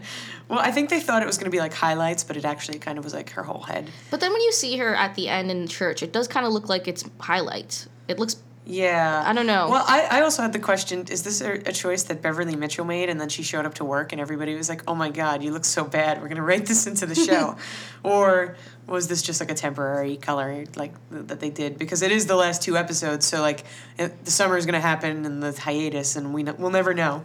Well, 0.48 0.60
I 0.60 0.72
think 0.72 0.90
they 0.90 1.00
thought 1.00 1.24
it 1.24 1.26
was 1.26 1.38
going 1.38 1.46
to 1.46 1.52
be 1.52 1.60
like 1.60 1.74
highlights, 1.74 2.24
but 2.24 2.38
it 2.38 2.46
actually 2.46 2.78
kind 2.80 2.98
of 2.98 3.04
was 3.04 3.14
like 3.14 3.32
her 3.32 3.44
whole 3.44 3.64
head. 3.64 3.90
But 4.12 4.20
then 4.20 4.32
when 4.32 4.42
you 4.42 4.52
see 4.52 4.78
her 4.78 4.96
at 4.96 5.16
the 5.16 5.28
end 5.28 5.50
in 5.50 5.68
church, 5.68 6.04
it 6.04 6.14
does 6.14 6.28
kind 6.28 6.46
of 6.46 6.54
look 6.54 6.70
like 6.70 6.88
it's 6.88 7.04
highlights. 7.20 7.90
It 8.08 8.20
looks 8.20 8.38
Yeah. 8.64 9.24
I 9.26 9.34
don't 9.34 9.48
know. 9.48 9.70
Well, 9.70 9.84
I, 9.88 10.08
I 10.12 10.22
also 10.22 10.44
had 10.44 10.54
the 10.54 10.60
question 10.60 11.06
is 11.10 11.24
this 11.24 11.42
a, 11.42 11.54
a 11.54 11.72
choice 11.72 12.04
that 12.04 12.22
Beverly 12.22 12.56
Mitchell 12.56 12.86
made 12.86 13.10
and 13.10 13.20
then 13.20 13.30
she 13.30 13.42
showed 13.42 13.66
up 13.66 13.74
to 13.76 13.86
work 13.86 14.12
and 14.12 14.22
everybody 14.22 14.54
was 14.56 14.70
like, 14.70 14.84
oh 14.88 14.94
my 14.96 15.10
God, 15.10 15.42
you 15.44 15.52
look 15.52 15.66
so 15.66 15.84
bad. 15.84 16.22
We're 16.22 16.28
going 16.28 16.38
to 16.38 16.44
write 16.44 16.68
this 16.68 16.86
into 16.86 17.08
the 17.08 17.16
show. 17.16 17.58
or 18.04 18.56
was 18.88 19.08
this 19.08 19.22
just 19.22 19.40
like 19.40 19.50
a 19.52 19.56
temporary 19.56 20.16
color 20.18 20.66
like 20.76 20.94
th- 21.12 21.28
that 21.28 21.40
they 21.40 21.50
did? 21.50 21.78
Because 21.78 22.02
it 22.02 22.12
is 22.12 22.26
the 22.28 22.36
last 22.36 22.62
two 22.62 22.78
episodes. 22.78 23.26
So, 23.26 23.42
like, 23.42 23.64
it, 23.98 24.26
the 24.26 24.32
summer 24.32 24.58
is 24.58 24.66
going 24.66 24.74
to 24.76 24.80
happen 24.80 25.26
and 25.26 25.42
the 25.42 25.52
hiatus 25.60 26.16
and 26.16 26.34
we 26.34 26.46
n- 26.48 26.56
we'll 26.60 26.70
never 26.72 26.94
know 26.94 27.24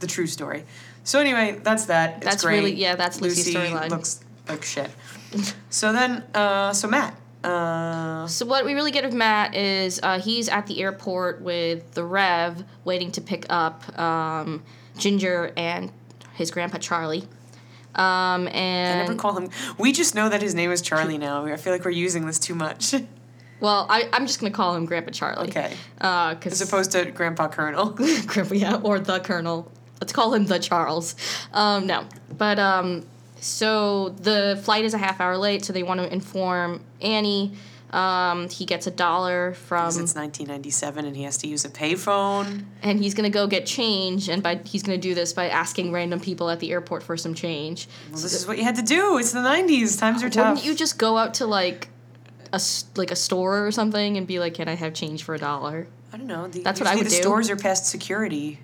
the 0.00 0.06
true 0.06 0.26
story. 0.26 0.64
So, 1.04 1.18
anyway, 1.20 1.60
that's 1.62 1.86
that. 1.86 2.16
It's 2.18 2.24
That's 2.26 2.44
great. 2.44 2.58
really- 2.58 2.74
yeah, 2.74 2.94
that's 2.96 3.20
Lucy's 3.20 3.54
Lucy 3.54 3.58
storyline. 3.70 3.90
looks 3.90 4.20
like 4.48 4.64
shit. 4.64 4.90
so 5.70 5.92
then, 5.92 6.22
uh, 6.34 6.72
so 6.72 6.88
Matt. 6.88 7.16
Uh, 7.44 8.26
So 8.28 8.46
what 8.46 8.64
we 8.64 8.72
really 8.74 8.92
get 8.92 9.04
of 9.04 9.12
Matt 9.12 9.54
is 9.56 9.98
uh, 10.02 10.20
he's 10.20 10.48
at 10.48 10.66
the 10.68 10.80
airport 10.80 11.42
with 11.42 11.92
the 11.94 12.04
Rev, 12.04 12.64
waiting 12.84 13.10
to 13.12 13.20
pick 13.20 13.46
up 13.50 13.98
um, 13.98 14.62
Ginger 14.96 15.52
and 15.56 15.90
his 16.34 16.50
grandpa 16.52 16.78
Charlie. 16.78 17.24
Um, 17.94 18.48
and 18.48 19.00
I 19.00 19.02
never 19.02 19.14
call 19.14 19.36
him. 19.36 19.50
We 19.78 19.92
just 19.92 20.14
know 20.14 20.28
that 20.28 20.40
his 20.40 20.54
name 20.54 20.70
is 20.70 20.80
Charlie 20.82 21.18
now. 21.18 21.44
I 21.44 21.56
feel 21.56 21.72
like 21.72 21.84
we're 21.84 21.90
using 21.90 22.26
this 22.26 22.38
too 22.38 22.54
much, 22.54 22.94
well, 23.60 23.86
I, 23.88 24.08
I'm 24.12 24.26
just 24.26 24.40
gonna 24.40 24.50
call 24.50 24.74
him 24.74 24.86
Grandpa 24.86 25.12
Charlie. 25.12 25.48
Okay. 25.48 25.74
Uh, 26.00 26.34
as 26.44 26.60
opposed 26.60 26.92
to 26.92 27.10
Grandpa 27.10 27.48
Colonel. 27.48 27.90
Grandpa, 28.26 28.54
yeah, 28.54 28.76
or 28.82 28.98
the 28.98 29.20
Colonel. 29.20 29.70
Let's 30.00 30.12
call 30.12 30.34
him 30.34 30.46
the 30.46 30.58
Charles. 30.58 31.14
Um, 31.52 31.86
no, 31.86 32.06
but 32.36 32.58
um, 32.58 33.06
so 33.36 34.10
the 34.10 34.60
flight 34.64 34.84
is 34.84 34.94
a 34.94 34.98
half 34.98 35.20
hour 35.20 35.36
late, 35.36 35.64
so 35.64 35.72
they 35.72 35.82
want 35.82 36.00
to 36.00 36.12
inform 36.12 36.84
Annie. 37.00 37.52
Um, 37.92 38.48
he 38.48 38.64
gets 38.64 38.86
a 38.86 38.90
dollar 38.90 39.52
from, 39.52 39.88
it's 39.88 40.14
1997 40.14 41.04
and 41.04 41.14
he 41.14 41.24
has 41.24 41.36
to 41.38 41.46
use 41.46 41.64
a 41.66 41.68
payphone. 41.68 42.64
and 42.82 42.98
he's 42.98 43.12
gonna 43.12 43.28
go 43.28 43.46
get 43.46 43.66
change, 43.66 44.28
and 44.30 44.42
by 44.42 44.60
he's 44.64 44.82
gonna 44.82 44.96
do 44.96 45.14
this 45.14 45.32
by 45.34 45.48
asking 45.50 45.92
random 45.92 46.18
people 46.18 46.48
at 46.48 46.58
the 46.60 46.70
airport 46.70 47.02
for 47.02 47.16
some 47.18 47.34
change. 47.34 47.88
Well, 48.10 48.20
this 48.20 48.32
is 48.32 48.46
what 48.46 48.56
you 48.56 48.64
had 48.64 48.76
to 48.76 48.82
do. 48.82 49.18
It's 49.18 49.32
the 49.32 49.40
90s. 49.40 49.98
Times 49.98 50.22
are 50.22 50.30
tough. 50.30 50.54
Wouldn't 50.56 50.64
you 50.66 50.74
just 50.74 50.98
go 50.98 51.18
out 51.18 51.34
to 51.34 51.46
like 51.46 51.88
a 52.52 52.60
like 52.96 53.10
a 53.10 53.16
store 53.16 53.66
or 53.66 53.70
something 53.72 54.16
and 54.16 54.26
be 54.26 54.38
like, 54.38 54.54
"Can 54.54 54.68
I 54.68 54.74
have 54.74 54.94
change 54.94 55.22
for 55.22 55.34
a 55.34 55.38
dollar?" 55.38 55.86
I 56.12 56.16
don't 56.16 56.26
know. 56.26 56.46
The, 56.48 56.60
That's 56.62 56.80
what 56.80 56.86
I 56.88 56.94
would 56.96 57.06
the 57.06 57.10
do. 57.10 57.16
stores 57.16 57.50
are 57.50 57.56
past 57.56 57.86
security. 57.86 58.60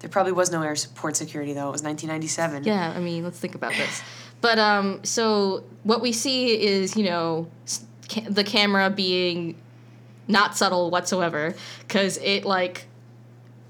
There 0.00 0.10
probably 0.10 0.32
was 0.32 0.50
no 0.52 0.62
airport 0.62 1.16
security 1.16 1.52
though. 1.52 1.68
It 1.68 1.72
was 1.72 1.82
1997. 1.82 2.64
Yeah, 2.64 2.92
I 2.94 3.00
mean, 3.00 3.24
let's 3.24 3.38
think 3.38 3.54
about 3.54 3.72
this. 3.72 4.02
But 4.40 4.58
um, 4.58 5.02
so 5.02 5.64
what 5.82 6.00
we 6.02 6.12
see 6.12 6.60
is, 6.62 6.96
you 6.96 7.04
know, 7.04 7.48
ca- 8.08 8.28
the 8.28 8.44
camera 8.44 8.90
being 8.90 9.56
not 10.28 10.56
subtle 10.56 10.90
whatsoever, 10.90 11.54
because 11.80 12.18
it 12.18 12.44
like 12.44 12.86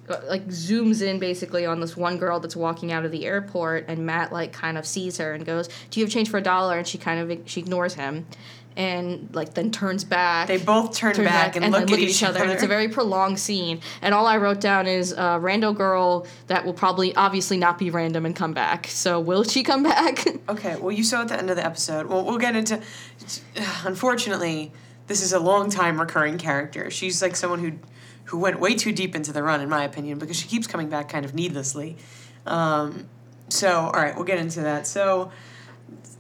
uh, 0.09 0.21
like 0.29 0.47
zooms 0.49 1.03
in 1.03 1.19
basically 1.19 1.67
on 1.67 1.81
this 1.81 1.97
one 1.97 2.19
girl 2.19 2.41
that's 2.41 2.57
walking 2.57 2.93
out 2.93 3.05
of 3.05 3.13
the 3.13 3.27
airport, 3.27 3.85
and 3.89 4.07
Matt 4.07 4.33
like 4.33 4.53
kind 4.53 4.79
of 4.79 4.87
sees 4.87 5.19
her 5.19 5.33
and 5.33 5.45
goes, 5.45 5.69
"Do 5.91 6.01
you 6.01 6.07
have 6.07 6.13
change 6.13 6.31
for 6.31 6.39
a 6.39 6.43
dollar?" 6.43 6.79
And 6.79 6.87
she 6.87 6.99
kind 6.99 7.31
of 7.31 7.49
she 7.49 7.61
ignores 7.61 7.95
him, 7.95 8.27
and 8.77 9.35
like 9.35 9.55
then 9.55 9.71
turns 9.71 10.05
back. 10.05 10.49
They 10.49 10.59
both 10.59 10.95
turn, 10.95 11.15
turn 11.15 11.25
back, 11.25 11.57
and, 11.57 11.65
then 11.65 11.73
look, 11.73 11.91
at 11.91 11.99
each 11.99 12.23
other. 12.23 12.43
And 12.43 12.51
it's 12.51 12.63
a 12.63 12.67
very 12.67 12.89
prolonged 12.89 13.39
scene. 13.39 13.81
And 14.03 14.15
all 14.15 14.27
I 14.27 14.37
wrote 14.37 14.61
down 14.61 14.87
is 14.87 15.15
uh, 15.15 15.39
rando 15.39 15.75
girl 15.75 16.27
that 16.49 16.65
will 16.65 16.75
probably 16.75 17.15
obviously 17.17 17.57
not 17.57 17.79
be 17.79 17.91
random 17.91 18.27
and 18.27 18.37
come 18.37 18.53
back. 18.53 18.87
So 18.89 19.19
will 19.19 19.45
she 19.45 19.63
come 19.63 19.83
back? 19.83 20.25
Okay, 20.49 20.77
well, 20.77 20.93
you 20.93 21.03
saw 21.03 21.23
at 21.23 21.29
the 21.29 21.37
end 21.37 21.51
of 21.51 21.57
the 21.57 21.65
episode. 21.65 22.07
Well, 22.07 22.25
we'll 22.25 22.39
get 22.39 22.55
into. 22.55 22.81
Unfortunately, 23.85 24.73
this 25.07 25.23
is 25.23 25.33
a 25.33 25.41
long 25.41 25.71
time 25.71 25.99
recurring 25.99 26.39
character. 26.39 26.91
She's 26.91 27.21
like 27.21 27.35
someone 27.35 27.59
who, 27.59 27.73
who 28.27 28.39
went 28.39 28.61
way 28.61 28.75
too 28.75 28.93
deep 28.93 29.17
into 29.17 29.33
the 29.33 29.43
run, 29.43 29.61
in 29.61 29.69
my 29.69 29.83
opinion, 29.83 30.19
because 30.19 30.37
she 30.37 30.47
keeps 30.47 30.67
coming 30.67 30.89
back 30.89 31.09
kind 31.09 31.25
of 31.25 31.35
needlessly. 31.35 31.97
Um, 32.47 33.09
so, 33.49 33.71
all 33.71 33.93
right, 33.93 34.15
we'll 34.15 34.25
get 34.25 34.39
into 34.39 34.61
that. 34.61 34.87
So, 34.87 35.33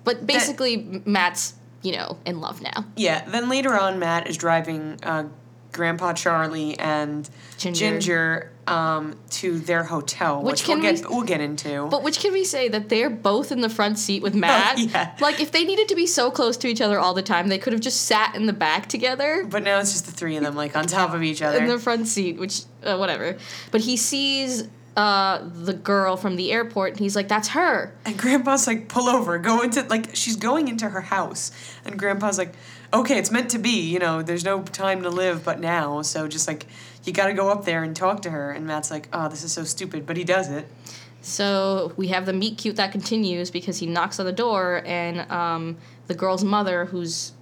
but 0.02 0.26
basically, 0.26 1.02
Matt's 1.04 1.54
you 1.86 1.92
know 1.96 2.18
in 2.26 2.40
love 2.40 2.60
now. 2.60 2.84
yeah. 2.96 3.18
Then 3.28 3.48
later 3.48 3.72
on, 3.78 3.98
Matt 3.98 4.26
is 4.28 4.36
driving 4.36 4.98
uh, 5.02 5.24
Grandpa 5.72 6.12
Charlie 6.14 6.78
and 6.78 7.28
Ginger. 7.58 7.78
Ginger, 7.90 8.52
um, 8.66 9.16
to 9.30 9.58
their 9.60 9.84
hotel, 9.84 10.42
Which 10.42 10.62
which, 10.62 10.68
we'll 10.68 10.76
can 10.80 10.94
get 10.96 11.08
we- 11.08 11.14
we'll 11.14 11.24
get 11.26 11.40
into. 11.40 11.86
But 11.88 12.02
which 12.02 12.18
can 12.18 12.32
we 12.32 12.42
say 12.44 12.68
that 12.68 12.88
they're 12.88 13.10
both 13.10 13.52
in 13.52 13.60
the 13.60 13.68
front 13.68 13.96
seat 13.98 14.22
with 14.22 14.34
Matt? 14.34 14.78
yeah. 14.92 15.14
Like 15.20 15.38
if 15.40 15.52
they 15.52 15.64
needed 15.64 15.86
to 15.88 15.94
be 15.94 16.06
so 16.06 16.30
close 16.30 16.56
to 16.58 16.66
each 16.66 16.80
other 16.80 16.98
all 16.98 17.14
the 17.14 17.22
time, 17.22 17.46
they 17.48 17.58
could 17.58 17.72
have 17.72 17.82
just 17.82 18.02
sat 18.06 18.34
in 18.34 18.46
the 18.46 18.52
back 18.52 18.88
together. 18.88 19.46
But 19.48 19.62
now 19.62 19.78
it's 19.78 19.92
just 19.92 20.06
the 20.06 20.12
three 20.12 20.36
of 20.36 20.42
them, 20.42 20.56
like 20.56 20.76
on 20.76 20.86
top 20.86 21.14
of 21.14 21.22
each 21.22 21.42
other. 21.42 21.58
in 21.58 21.68
the 21.68 21.78
front 21.78 22.08
seat, 22.08 22.38
which 22.38 22.62
uh, 22.82 22.96
whatever. 22.96 23.36
But 23.70 23.82
he 23.82 23.96
sees 23.96 24.66
uh, 24.96 25.46
the 25.52 25.74
girl 25.74 26.16
from 26.16 26.36
the 26.36 26.50
airport, 26.50 26.92
and 26.92 27.00
he's 27.00 27.14
like, 27.14 27.28
"That's 27.28 27.48
her." 27.48 27.92
And 28.04 28.18
grandpa's 28.18 28.66
like, 28.66 28.88
pull 28.88 29.08
over, 29.08 29.38
go 29.38 29.60
into 29.60 29.82
like 29.82 30.16
she's 30.16 30.36
going 30.36 30.68
into 30.68 30.88
her 30.88 31.02
house. 31.02 31.52
And 31.84 31.98
grandpa's 31.98 32.38
like, 32.38 32.54
Okay, 32.94 33.18
it's 33.18 33.30
meant 33.30 33.50
to 33.50 33.58
be, 33.58 33.80
you 33.80 33.98
know, 33.98 34.22
there's 34.22 34.44
no 34.44 34.62
time 34.62 35.02
to 35.02 35.10
live 35.10 35.44
but 35.44 35.60
now, 35.60 36.02
so 36.02 36.28
just 36.28 36.48
like 36.48 36.66
you 37.04 37.12
gotta 37.12 37.34
go 37.34 37.50
up 37.50 37.64
there 37.64 37.82
and 37.82 37.94
talk 37.94 38.22
to 38.22 38.30
her 38.30 38.52
and 38.52 38.66
Matt's 38.66 38.90
like, 38.90 39.08
Oh, 39.12 39.28
this 39.28 39.44
is 39.44 39.52
so 39.52 39.64
stupid, 39.64 40.06
but 40.06 40.16
he 40.16 40.24
does 40.24 40.48
it. 40.48 40.66
So 41.20 41.92
we 41.96 42.08
have 42.08 42.24
the 42.24 42.32
meet 42.32 42.56
cute 42.56 42.76
that 42.76 42.92
continues 42.92 43.50
because 43.50 43.78
he 43.78 43.86
knocks 43.86 44.20
on 44.20 44.26
the 44.26 44.32
door, 44.32 44.82
and 44.86 45.28
um, 45.30 45.76
the 46.06 46.14
girl's 46.14 46.44
mother, 46.44 46.84
whose 46.84 47.32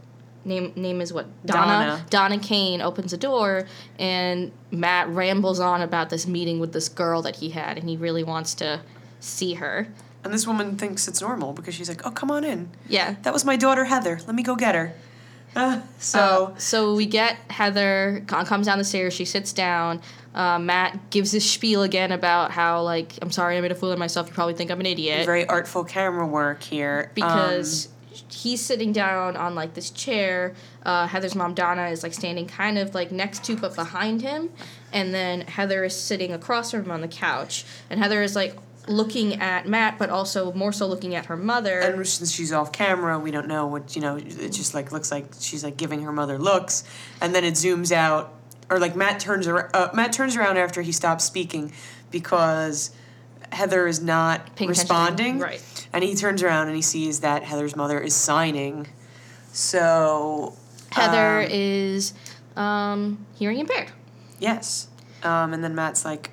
name 0.44 0.72
name 0.76 1.00
is 1.00 1.12
what 1.12 1.26
Donna 1.46 1.66
Donna. 1.66 2.06
Donna 2.10 2.38
Kane, 2.38 2.80
opens 2.82 3.10
the 3.12 3.16
door, 3.16 3.66
and 3.98 4.50
Matt 4.70 5.08
rambles 5.08 5.60
on 5.60 5.80
about 5.82 6.10
this 6.10 6.26
meeting 6.26 6.58
with 6.60 6.72
this 6.72 6.88
girl 6.88 7.22
that 7.22 7.36
he 7.36 7.50
had, 7.50 7.78
and 7.78 7.88
he 7.88 7.96
really 7.96 8.24
wants 8.24 8.54
to 8.54 8.80
see 9.20 9.54
her. 9.54 9.88
And 10.22 10.32
this 10.32 10.46
woman 10.46 10.76
thinks 10.78 11.06
it's 11.06 11.20
normal 11.20 11.52
because 11.52 11.74
she's 11.74 11.88
like, 11.88 12.06
Oh, 12.06 12.10
come 12.10 12.30
on 12.30 12.44
in. 12.44 12.70
Yeah. 12.88 13.16
That 13.22 13.32
was 13.34 13.44
my 13.44 13.56
daughter 13.56 13.84
Heather. 13.84 14.20
Let 14.26 14.34
me 14.34 14.42
go 14.42 14.56
get 14.56 14.74
her. 14.74 14.92
Uh, 15.56 15.80
so 16.00 16.18
Uh, 16.52 16.58
so 16.58 16.94
we 16.96 17.06
get 17.06 17.36
Heather 17.48 18.24
comes 18.26 18.66
down 18.66 18.76
the 18.78 18.82
stairs. 18.82 19.12
She 19.14 19.24
sits 19.24 19.52
down. 19.52 20.00
Uh, 20.34 20.58
Matt 20.58 21.10
gives 21.10 21.30
this 21.30 21.48
spiel 21.48 21.84
again 21.84 22.10
about 22.10 22.50
how 22.50 22.82
like 22.82 23.12
I'm 23.22 23.30
sorry 23.30 23.56
I 23.56 23.60
made 23.60 23.70
a 23.70 23.76
fool 23.76 23.92
of 23.92 23.98
myself. 24.00 24.26
You 24.26 24.34
probably 24.34 24.54
think 24.54 24.72
I'm 24.72 24.80
an 24.80 24.86
idiot 24.86 25.24
very 25.24 25.46
artful 25.46 25.84
camera 25.84 26.26
work 26.26 26.60
here. 26.64 27.12
because 27.14 27.86
Um, 27.86 27.92
he's 28.30 28.60
sitting 28.60 28.92
down 28.92 29.36
on 29.36 29.54
like 29.54 29.74
this 29.74 29.90
chair. 29.90 30.54
Uh, 30.84 31.06
Heather's 31.06 31.34
mom 31.34 31.54
Donna 31.54 31.88
is 31.88 32.02
like 32.02 32.14
standing 32.14 32.46
kind 32.46 32.78
of 32.78 32.94
like 32.94 33.12
next 33.12 33.44
to 33.44 33.56
but 33.56 33.74
behind 33.74 34.22
him, 34.22 34.50
and 34.92 35.14
then 35.14 35.42
Heather 35.42 35.84
is 35.84 35.94
sitting 35.98 36.32
across 36.32 36.70
from 36.70 36.84
him 36.84 36.90
on 36.90 37.00
the 37.00 37.08
couch. 37.08 37.64
And 37.90 38.00
Heather 38.00 38.22
is 38.22 38.34
like 38.36 38.56
looking 38.86 39.40
at 39.40 39.66
Matt, 39.66 39.98
but 39.98 40.10
also 40.10 40.52
more 40.52 40.72
so 40.72 40.86
looking 40.86 41.14
at 41.14 41.26
her 41.26 41.36
mother. 41.36 41.80
and 41.80 42.06
since 42.06 42.32
she's 42.32 42.52
off 42.52 42.72
camera, 42.72 43.18
we 43.18 43.30
don't 43.30 43.48
know 43.48 43.66
what 43.66 43.94
you 43.96 44.02
know. 44.02 44.16
It 44.16 44.50
just 44.50 44.74
like 44.74 44.92
looks 44.92 45.10
like 45.10 45.26
she's 45.40 45.64
like 45.64 45.76
giving 45.76 46.02
her 46.02 46.12
mother 46.12 46.38
looks, 46.38 46.84
and 47.20 47.34
then 47.34 47.44
it 47.44 47.54
zooms 47.54 47.92
out, 47.92 48.34
or 48.70 48.78
like 48.78 48.96
Matt 48.96 49.20
turns 49.20 49.46
around. 49.46 49.70
Uh, 49.74 49.90
Matt 49.94 50.12
turns 50.12 50.36
around 50.36 50.56
after 50.58 50.82
he 50.82 50.92
stops 50.92 51.24
speaking, 51.24 51.72
because 52.10 52.90
Heather 53.54 53.86
is 53.86 54.02
not 54.02 54.54
Paying 54.56 54.70
attention 54.70 54.82
responding. 54.82 55.38
right. 55.38 55.88
And 55.92 56.02
he 56.04 56.14
turns 56.14 56.42
around 56.42 56.66
and 56.66 56.76
he 56.76 56.82
sees 56.82 57.20
that 57.20 57.44
Heather's 57.44 57.76
mother 57.76 57.98
is 58.00 58.14
signing. 58.14 58.88
So 59.52 60.54
Heather 60.90 61.42
um, 61.42 61.48
is 61.50 62.12
um, 62.56 63.26
hearing 63.36 63.58
impaired. 63.60 63.92
yes, 64.38 64.88
um, 65.22 65.52
and 65.54 65.62
then 65.62 65.74
Matt's 65.74 66.04
like, 66.04 66.30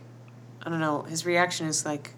I 0.63 0.69
don't 0.69 0.79
know. 0.79 1.03
His 1.03 1.25
reaction 1.25 1.67
is 1.67 1.85
like. 1.85 2.11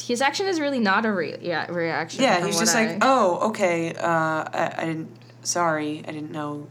His 0.00 0.20
action 0.22 0.46
is 0.46 0.58
really 0.60 0.78
not 0.80 1.04
a 1.06 1.12
re- 1.12 1.36
yeah, 1.40 1.70
reaction. 1.70 2.22
Yeah, 2.22 2.44
he's 2.44 2.58
just 2.58 2.74
I- 2.74 2.86
like, 2.86 2.98
oh, 3.02 3.48
okay. 3.50 3.94
Uh, 3.94 4.06
I, 4.08 4.74
I 4.78 4.84
didn't. 4.84 5.10
Sorry, 5.42 6.02
I 6.06 6.12
didn't 6.12 6.32
know. 6.32 6.66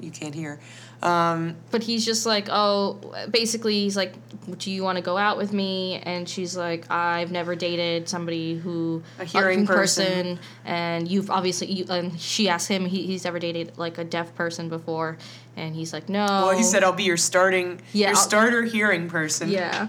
You 0.00 0.10
can't 0.10 0.34
hear. 0.34 0.60
Um, 1.02 1.56
But 1.70 1.82
he's 1.82 2.04
just 2.04 2.26
like, 2.26 2.48
oh, 2.50 2.98
basically, 3.30 3.80
he's 3.80 3.96
like, 3.96 4.14
do 4.58 4.70
you 4.70 4.82
want 4.82 4.96
to 4.96 5.02
go 5.02 5.16
out 5.16 5.36
with 5.36 5.52
me? 5.52 6.00
And 6.04 6.28
she's 6.28 6.56
like, 6.56 6.90
I've 6.90 7.30
never 7.30 7.54
dated 7.54 8.08
somebody 8.08 8.54
who 8.56 9.02
A 9.18 9.24
hearing 9.24 9.60
in 9.60 9.66
person. 9.66 10.38
and 10.64 11.08
you've 11.08 11.30
obviously. 11.30 11.68
You, 11.72 11.86
and 11.88 12.18
she 12.20 12.48
asked 12.48 12.68
him, 12.68 12.86
he, 12.86 13.06
he's 13.06 13.24
ever 13.26 13.38
dated 13.38 13.76
like 13.78 13.98
a 13.98 14.04
deaf 14.04 14.34
person 14.34 14.68
before, 14.68 15.18
and 15.56 15.74
he's 15.74 15.92
like, 15.92 16.08
no. 16.08 16.24
well, 16.26 16.56
he 16.56 16.62
said, 16.62 16.82
"I'll 16.84 16.92
be 16.92 17.04
your 17.04 17.16
starting, 17.16 17.80
Yeah, 17.92 18.08
your 18.08 18.16
I'll- 18.16 18.22
starter 18.22 18.62
hearing 18.64 19.08
person." 19.08 19.48
yeah, 19.50 19.88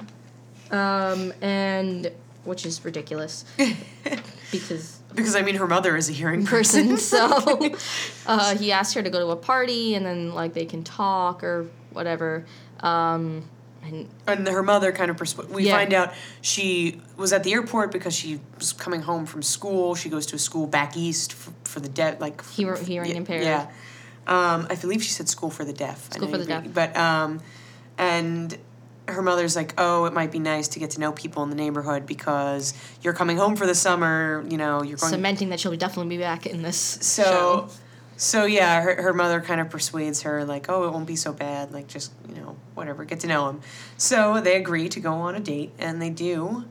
um, 0.72 1.34
and 1.42 2.12
which 2.44 2.66
is 2.66 2.84
ridiculous 2.84 3.46
because 4.52 4.93
Because 5.16 5.36
I 5.36 5.42
mean, 5.42 5.56
her 5.56 5.68
mother 5.68 5.96
is 5.96 6.10
a 6.10 6.14
hearing 6.14 6.46
person. 6.56 6.98
So 6.98 7.76
uh, 8.26 8.56
he 8.58 8.72
asked 8.72 8.94
her 8.96 9.04
to 9.04 9.10
go 9.10 9.20
to 9.20 9.28
a 9.28 9.36
party 9.36 9.96
and 9.96 10.06
then 10.06 10.34
like 10.34 10.54
they 10.54 10.66
can 10.66 10.84
talk 10.84 11.44
or 11.44 11.68
whatever. 11.92 12.46
Um, 12.80 13.44
and 13.84 14.08
and 14.28 14.48
her 14.48 14.64
mother 14.64 14.92
kind 14.94 15.12
of 15.12 15.18
persu- 15.18 15.48
we 15.50 15.66
Yeah. 15.66 15.78
find 15.78 15.94
out 15.94 16.14
she 16.42 17.02
was 17.18 17.34
at 17.34 17.44
the 17.44 17.52
airport 17.54 17.92
because 17.92 18.16
she 18.16 18.40
was 18.58 18.72
coming 18.74 19.02
home 19.02 19.26
from 19.26 19.42
school. 19.42 19.94
She 19.96 20.10
goes 20.10 20.26
to 20.28 20.36
a 20.36 20.40
school 20.40 20.68
back 20.68 20.96
east 20.96 21.34
for, 21.34 21.52
for 21.66 21.80
the 21.82 21.90
deaf, 21.90 22.22
like 22.22 22.44
Hear- 22.52 22.78
hearing 22.78 23.12
yeah, 23.12 23.18
impaired. 23.18 23.44
Yeah, 23.44 23.68
um, 24.26 24.68
I 24.70 24.76
believe 24.76 25.04
she 25.04 25.10
said 25.12 25.28
school 25.28 25.50
for 25.50 25.66
the 25.66 25.74
deaf. 25.74 26.08
I 26.12 26.16
School 26.16 26.28
know 26.28 26.32
for 26.32 26.38
the 26.38 26.46
deaf. 26.46 26.66
But 26.74 26.96
um, 26.96 27.42
and 27.98 28.58
her 29.08 29.22
mother's 29.22 29.56
like, 29.56 29.74
oh, 29.78 30.06
it 30.06 30.14
might 30.14 30.32
be 30.32 30.40
nice 30.40 30.68
to 30.70 30.80
get 30.80 30.92
to 30.92 31.00
know 31.00 31.12
people 31.12 31.44
in 31.44 31.50
the 31.50 31.56
neighborhood 31.56 32.06
because 32.06 32.74
you're 33.02 33.14
coming 33.14 33.38
home 33.38 33.56
for 33.56 33.66
the 33.66 33.76
summer. 33.76 34.46
You 34.50 34.58
know, 34.58 34.82
you're 34.84 34.98
going. 34.98 35.12
cementing 35.12 35.50
that 35.50 35.60
she'll 35.60 35.76
definitely 35.76 36.16
be 36.16 36.22
back 36.22 36.46
in 36.46 36.62
this 36.62 36.78
so 36.78 37.24
show. 37.24 37.70
so 38.16 38.46
yeah 38.46 38.82
her, 38.82 39.02
her 39.02 39.14
mother 39.14 39.42
kind 39.42 39.60
of 39.60 39.70
persuades 39.70 40.22
her 40.22 40.46
like 40.46 40.70
oh 40.70 40.88
it 40.88 40.92
won't 40.94 41.08
be 41.08 41.16
so 41.16 41.34
bad 41.34 41.72
like 41.74 41.88
just 41.88 42.12
you 42.30 42.36
know 42.36 42.56
whatever 42.76 43.04
get 43.04 43.20
to 43.22 43.28
know 43.28 43.50
him 43.50 43.60
so 43.98 44.40
they 44.40 44.56
agree 44.56 44.88
to 44.88 45.00
go 45.00 45.14
on 45.14 45.34
a 45.36 45.40
date 45.40 45.72
and 45.80 46.00
they 46.02 46.10
do 46.12 46.64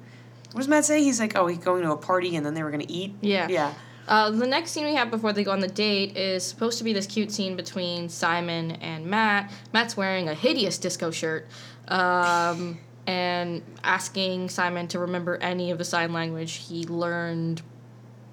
what 0.52 0.58
does 0.60 0.68
matt 0.68 0.84
say 0.84 1.02
he's 1.02 1.18
like 1.18 1.36
oh 1.36 1.48
he's 1.48 1.58
going 1.58 1.82
to 1.82 1.90
a 1.90 1.96
party 1.96 2.36
and 2.36 2.46
then 2.46 2.54
they 2.54 2.62
were 2.62 2.70
going 2.70 2.86
to 2.86 2.90
eat 2.92 3.12
Yeah. 3.20 3.48
yeah 3.48 3.74
Uh, 4.08 4.30
the 4.30 4.46
next 4.46 4.72
scene 4.72 4.84
we 4.84 4.94
have 4.94 5.10
before 5.10 5.32
they 5.32 5.44
go 5.44 5.52
on 5.52 5.60
the 5.60 5.68
date 5.68 6.16
is 6.16 6.44
supposed 6.44 6.78
to 6.78 6.84
be 6.84 6.92
this 6.92 7.06
cute 7.06 7.30
scene 7.30 7.56
between 7.56 8.08
Simon 8.08 8.72
and 8.72 9.06
Matt. 9.06 9.52
Matt's 9.72 9.96
wearing 9.96 10.28
a 10.28 10.34
hideous 10.34 10.78
disco 10.78 11.10
shirt. 11.10 11.46
Um, 11.88 12.78
and 13.06 13.62
asking 13.82 14.48
Simon 14.48 14.86
to 14.88 14.98
remember 15.00 15.36
any 15.36 15.70
of 15.70 15.78
the 15.78 15.84
sign 15.84 16.12
language 16.12 16.52
he 16.54 16.84
learned 16.86 17.62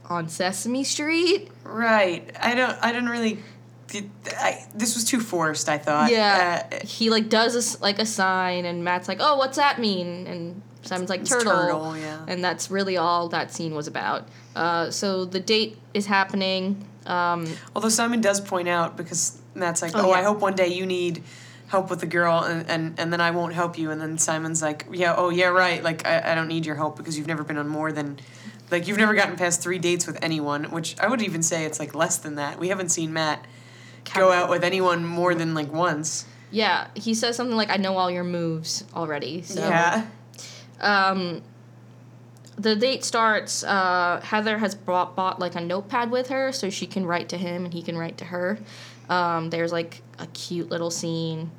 on 0.05 0.27
Sesame 0.29 0.83
Street. 0.83 1.49
Right. 1.63 2.29
I 2.39 2.55
don't. 2.55 2.77
I 2.81 2.91
didn't 2.91 3.09
really. 3.09 3.39
I, 4.37 4.65
this 4.75 4.93
was 4.95 5.03
too 5.05 5.19
forced. 5.19 5.67
I 5.69 5.79
thought. 5.79 6.11
Yeah, 6.11 6.67
Uh, 6.71 6.85
he 6.85 7.09
like 7.09 7.29
does 7.29 7.75
a 7.75 7.81
like 7.81 7.97
a 7.97 8.05
sign, 8.05 8.65
and 8.65 8.83
Matt's 8.83 9.07
like, 9.07 9.17
"Oh, 9.19 9.37
what's 9.37 9.57
that 9.57 9.79
mean?" 9.79 10.27
And 10.27 10.61
Simon's 10.89 11.09
like, 11.09 11.23
"Turtle." 11.25 11.51
turtle, 11.51 11.97
yeah. 11.97 12.19
And 12.27 12.43
that's 12.43 12.69
really 12.69 12.97
all 12.97 13.29
that 13.29 13.53
scene 13.53 13.73
was 13.75 13.87
about. 13.87 14.27
Uh, 14.55 14.89
so 14.91 15.23
the 15.25 15.39
date 15.39 15.77
is 15.93 16.05
happening. 16.07 16.85
Um, 17.05 17.47
although 17.75 17.89
Simon 17.89 18.21
does 18.21 18.41
point 18.41 18.67
out 18.67 18.97
because 18.97 19.39
Matt's 19.55 19.81
like, 19.81 19.93
Oh, 19.95 20.09
"Oh, 20.09 20.11
I 20.11 20.23
hope 20.23 20.39
one 20.39 20.55
day 20.55 20.67
you 20.67 20.85
need 20.85 21.23
help 21.67 21.89
with 21.89 21.99
the 21.99 22.07
girl, 22.07 22.43
and, 22.43 22.69
and 22.69 22.99
and 22.99 23.13
then 23.13 23.21
I 23.21 23.31
won't 23.31 23.53
help 23.53 23.77
you." 23.77 23.91
And 23.91 24.01
then 24.01 24.17
Simon's 24.17 24.61
like, 24.61 24.85
"Yeah. 24.91 25.13
Oh, 25.15 25.29
yeah. 25.29 25.47
Right. 25.47 25.83
Like 25.83 26.05
I, 26.05 26.31
I 26.31 26.35
don't 26.35 26.47
need 26.47 26.65
your 26.65 26.75
help 26.75 26.97
because 26.97 27.17
you've 27.17 27.27
never 27.27 27.43
been 27.43 27.57
on 27.57 27.67
more 27.67 27.91
than." 27.91 28.19
Like 28.71 28.87
you've 28.87 28.99
never 28.99 29.15
gotten 29.15 29.35
past 29.35 29.63
three 29.63 29.79
dates 29.79 30.05
with 30.05 30.19
anyone, 30.21 30.65
which 30.65 30.95
I 30.99 31.07
would 31.07 31.23
even 31.23 31.41
say 31.41 31.65
it's 31.65 31.79
like 31.79 31.95
less 31.95 32.17
than 32.17 32.35
that. 32.35 32.59
We 32.59 32.67
haven't 32.67 32.89
seen 32.89 33.11
Matt 33.13 33.43
go 34.13 34.31
out 34.31 34.47
with 34.49 34.63
anyone 34.63 35.03
more 35.05 35.33
than 35.33 35.55
like 35.55 35.71
once. 35.73 36.25
yeah, 36.51 36.87
he 36.93 37.13
says 37.15 37.35
something 37.35 37.57
like, 37.57 37.71
"I 37.71 37.77
know 37.77 37.97
all 37.97 38.11
your 38.11 38.23
moves 38.23 38.83
already." 38.95 39.41
So 39.41 39.59
Yeah. 39.67 40.05
Um, 40.79 41.41
the 42.57 42.75
date 42.75 43.03
starts. 43.03 43.63
Uh, 43.63 44.19
Heather 44.23 44.57
has 44.57 44.75
brought 44.75 45.15
bought 45.15 45.39
like 45.39 45.55
a 45.55 45.61
notepad 45.61 46.11
with 46.11 46.29
her, 46.29 46.51
so 46.51 46.69
she 46.69 46.85
can 46.87 47.05
write 47.05 47.29
to 47.29 47.37
him 47.37 47.65
and 47.65 47.73
he 47.73 47.81
can 47.81 47.97
write 47.97 48.17
to 48.17 48.25
her. 48.25 48.59
Um, 49.09 49.49
there's 49.49 49.71
like 49.71 50.01
a 50.19 50.27
cute 50.27 50.69
little 50.69 50.91
scene 50.91 51.51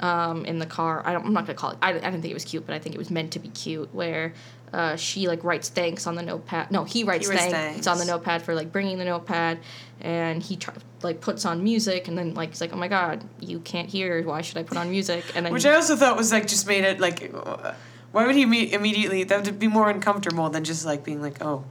um, 0.00 0.44
in 0.44 0.58
the 0.58 0.66
car. 0.66 1.02
I 1.04 1.12
don't, 1.12 1.26
I'm 1.26 1.32
not 1.32 1.46
gonna 1.46 1.58
call 1.58 1.70
it. 1.70 1.78
I, 1.82 1.90
I 1.90 1.92
didn't 1.92 2.22
think 2.22 2.30
it 2.30 2.34
was 2.34 2.44
cute, 2.44 2.66
but 2.66 2.74
I 2.74 2.78
think 2.78 2.94
it 2.94 2.98
was 2.98 3.10
meant 3.10 3.32
to 3.32 3.38
be 3.38 3.48
cute. 3.48 3.94
Where 3.94 4.32
uh, 4.72 4.96
she 4.96 5.28
like 5.28 5.44
writes 5.44 5.68
thanks 5.68 6.06
on 6.06 6.14
the 6.14 6.22
notepad. 6.22 6.70
No, 6.70 6.84
he 6.84 7.04
writes, 7.04 7.28
writes 7.28 7.42
thanks, 7.42 7.54
thanks. 7.54 7.86
on 7.86 7.98
the 7.98 8.04
notepad 8.04 8.42
for 8.42 8.54
like 8.54 8.72
bringing 8.72 8.98
the 8.98 9.04
notepad, 9.04 9.58
and 10.00 10.42
he 10.42 10.56
try, 10.56 10.74
like 11.02 11.20
puts 11.20 11.44
on 11.44 11.62
music, 11.62 12.08
and 12.08 12.16
then 12.16 12.34
like 12.34 12.50
he's 12.50 12.60
like, 12.60 12.72
oh 12.72 12.76
my 12.76 12.88
god, 12.88 13.24
you 13.40 13.60
can't 13.60 13.88
hear. 13.88 14.22
Why 14.22 14.42
should 14.42 14.58
I 14.58 14.62
put 14.62 14.76
on 14.76 14.90
music? 14.90 15.24
And 15.34 15.46
then 15.46 15.52
Which 15.52 15.66
I 15.66 15.74
also 15.74 15.96
thought 15.96 16.16
was 16.16 16.32
like 16.32 16.46
just 16.46 16.66
made 16.66 16.84
it 16.84 16.98
like, 17.00 17.32
uh, 17.34 17.74
why 18.16 18.24
would 18.24 18.34
he 18.34 18.46
me- 18.46 18.72
immediately? 18.72 19.24
That 19.24 19.44
would 19.44 19.58
be 19.58 19.68
more 19.68 19.90
uncomfortable 19.90 20.48
than 20.48 20.64
just 20.64 20.86
like 20.86 21.04
being 21.04 21.20
like, 21.20 21.44
oh, 21.44 21.64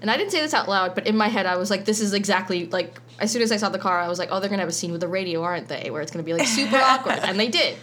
And 0.00 0.10
I 0.10 0.16
didn't 0.16 0.32
say 0.32 0.40
this 0.40 0.52
out 0.52 0.68
loud, 0.68 0.96
but 0.96 1.06
in 1.06 1.16
my 1.16 1.28
head, 1.28 1.46
I 1.46 1.56
was 1.56 1.70
like, 1.70 1.84
this 1.84 2.00
is 2.00 2.12
exactly 2.12 2.66
like, 2.66 3.00
as 3.20 3.30
soon 3.30 3.40
as 3.40 3.52
I 3.52 3.56
saw 3.56 3.68
the 3.68 3.78
car, 3.78 4.00
I 4.00 4.08
was 4.08 4.18
like, 4.18 4.30
oh, 4.32 4.40
they're 4.40 4.48
going 4.48 4.58
to 4.58 4.62
have 4.62 4.68
a 4.68 4.72
scene 4.72 4.90
with 4.90 5.00
the 5.00 5.06
radio, 5.06 5.44
aren't 5.44 5.68
they? 5.68 5.92
Where 5.92 6.02
it's 6.02 6.10
going 6.10 6.24
to 6.24 6.26
be 6.26 6.36
like 6.36 6.48
super 6.48 6.74
awkward. 6.82 7.20
And 7.22 7.38
they 7.38 7.46
did. 7.46 7.76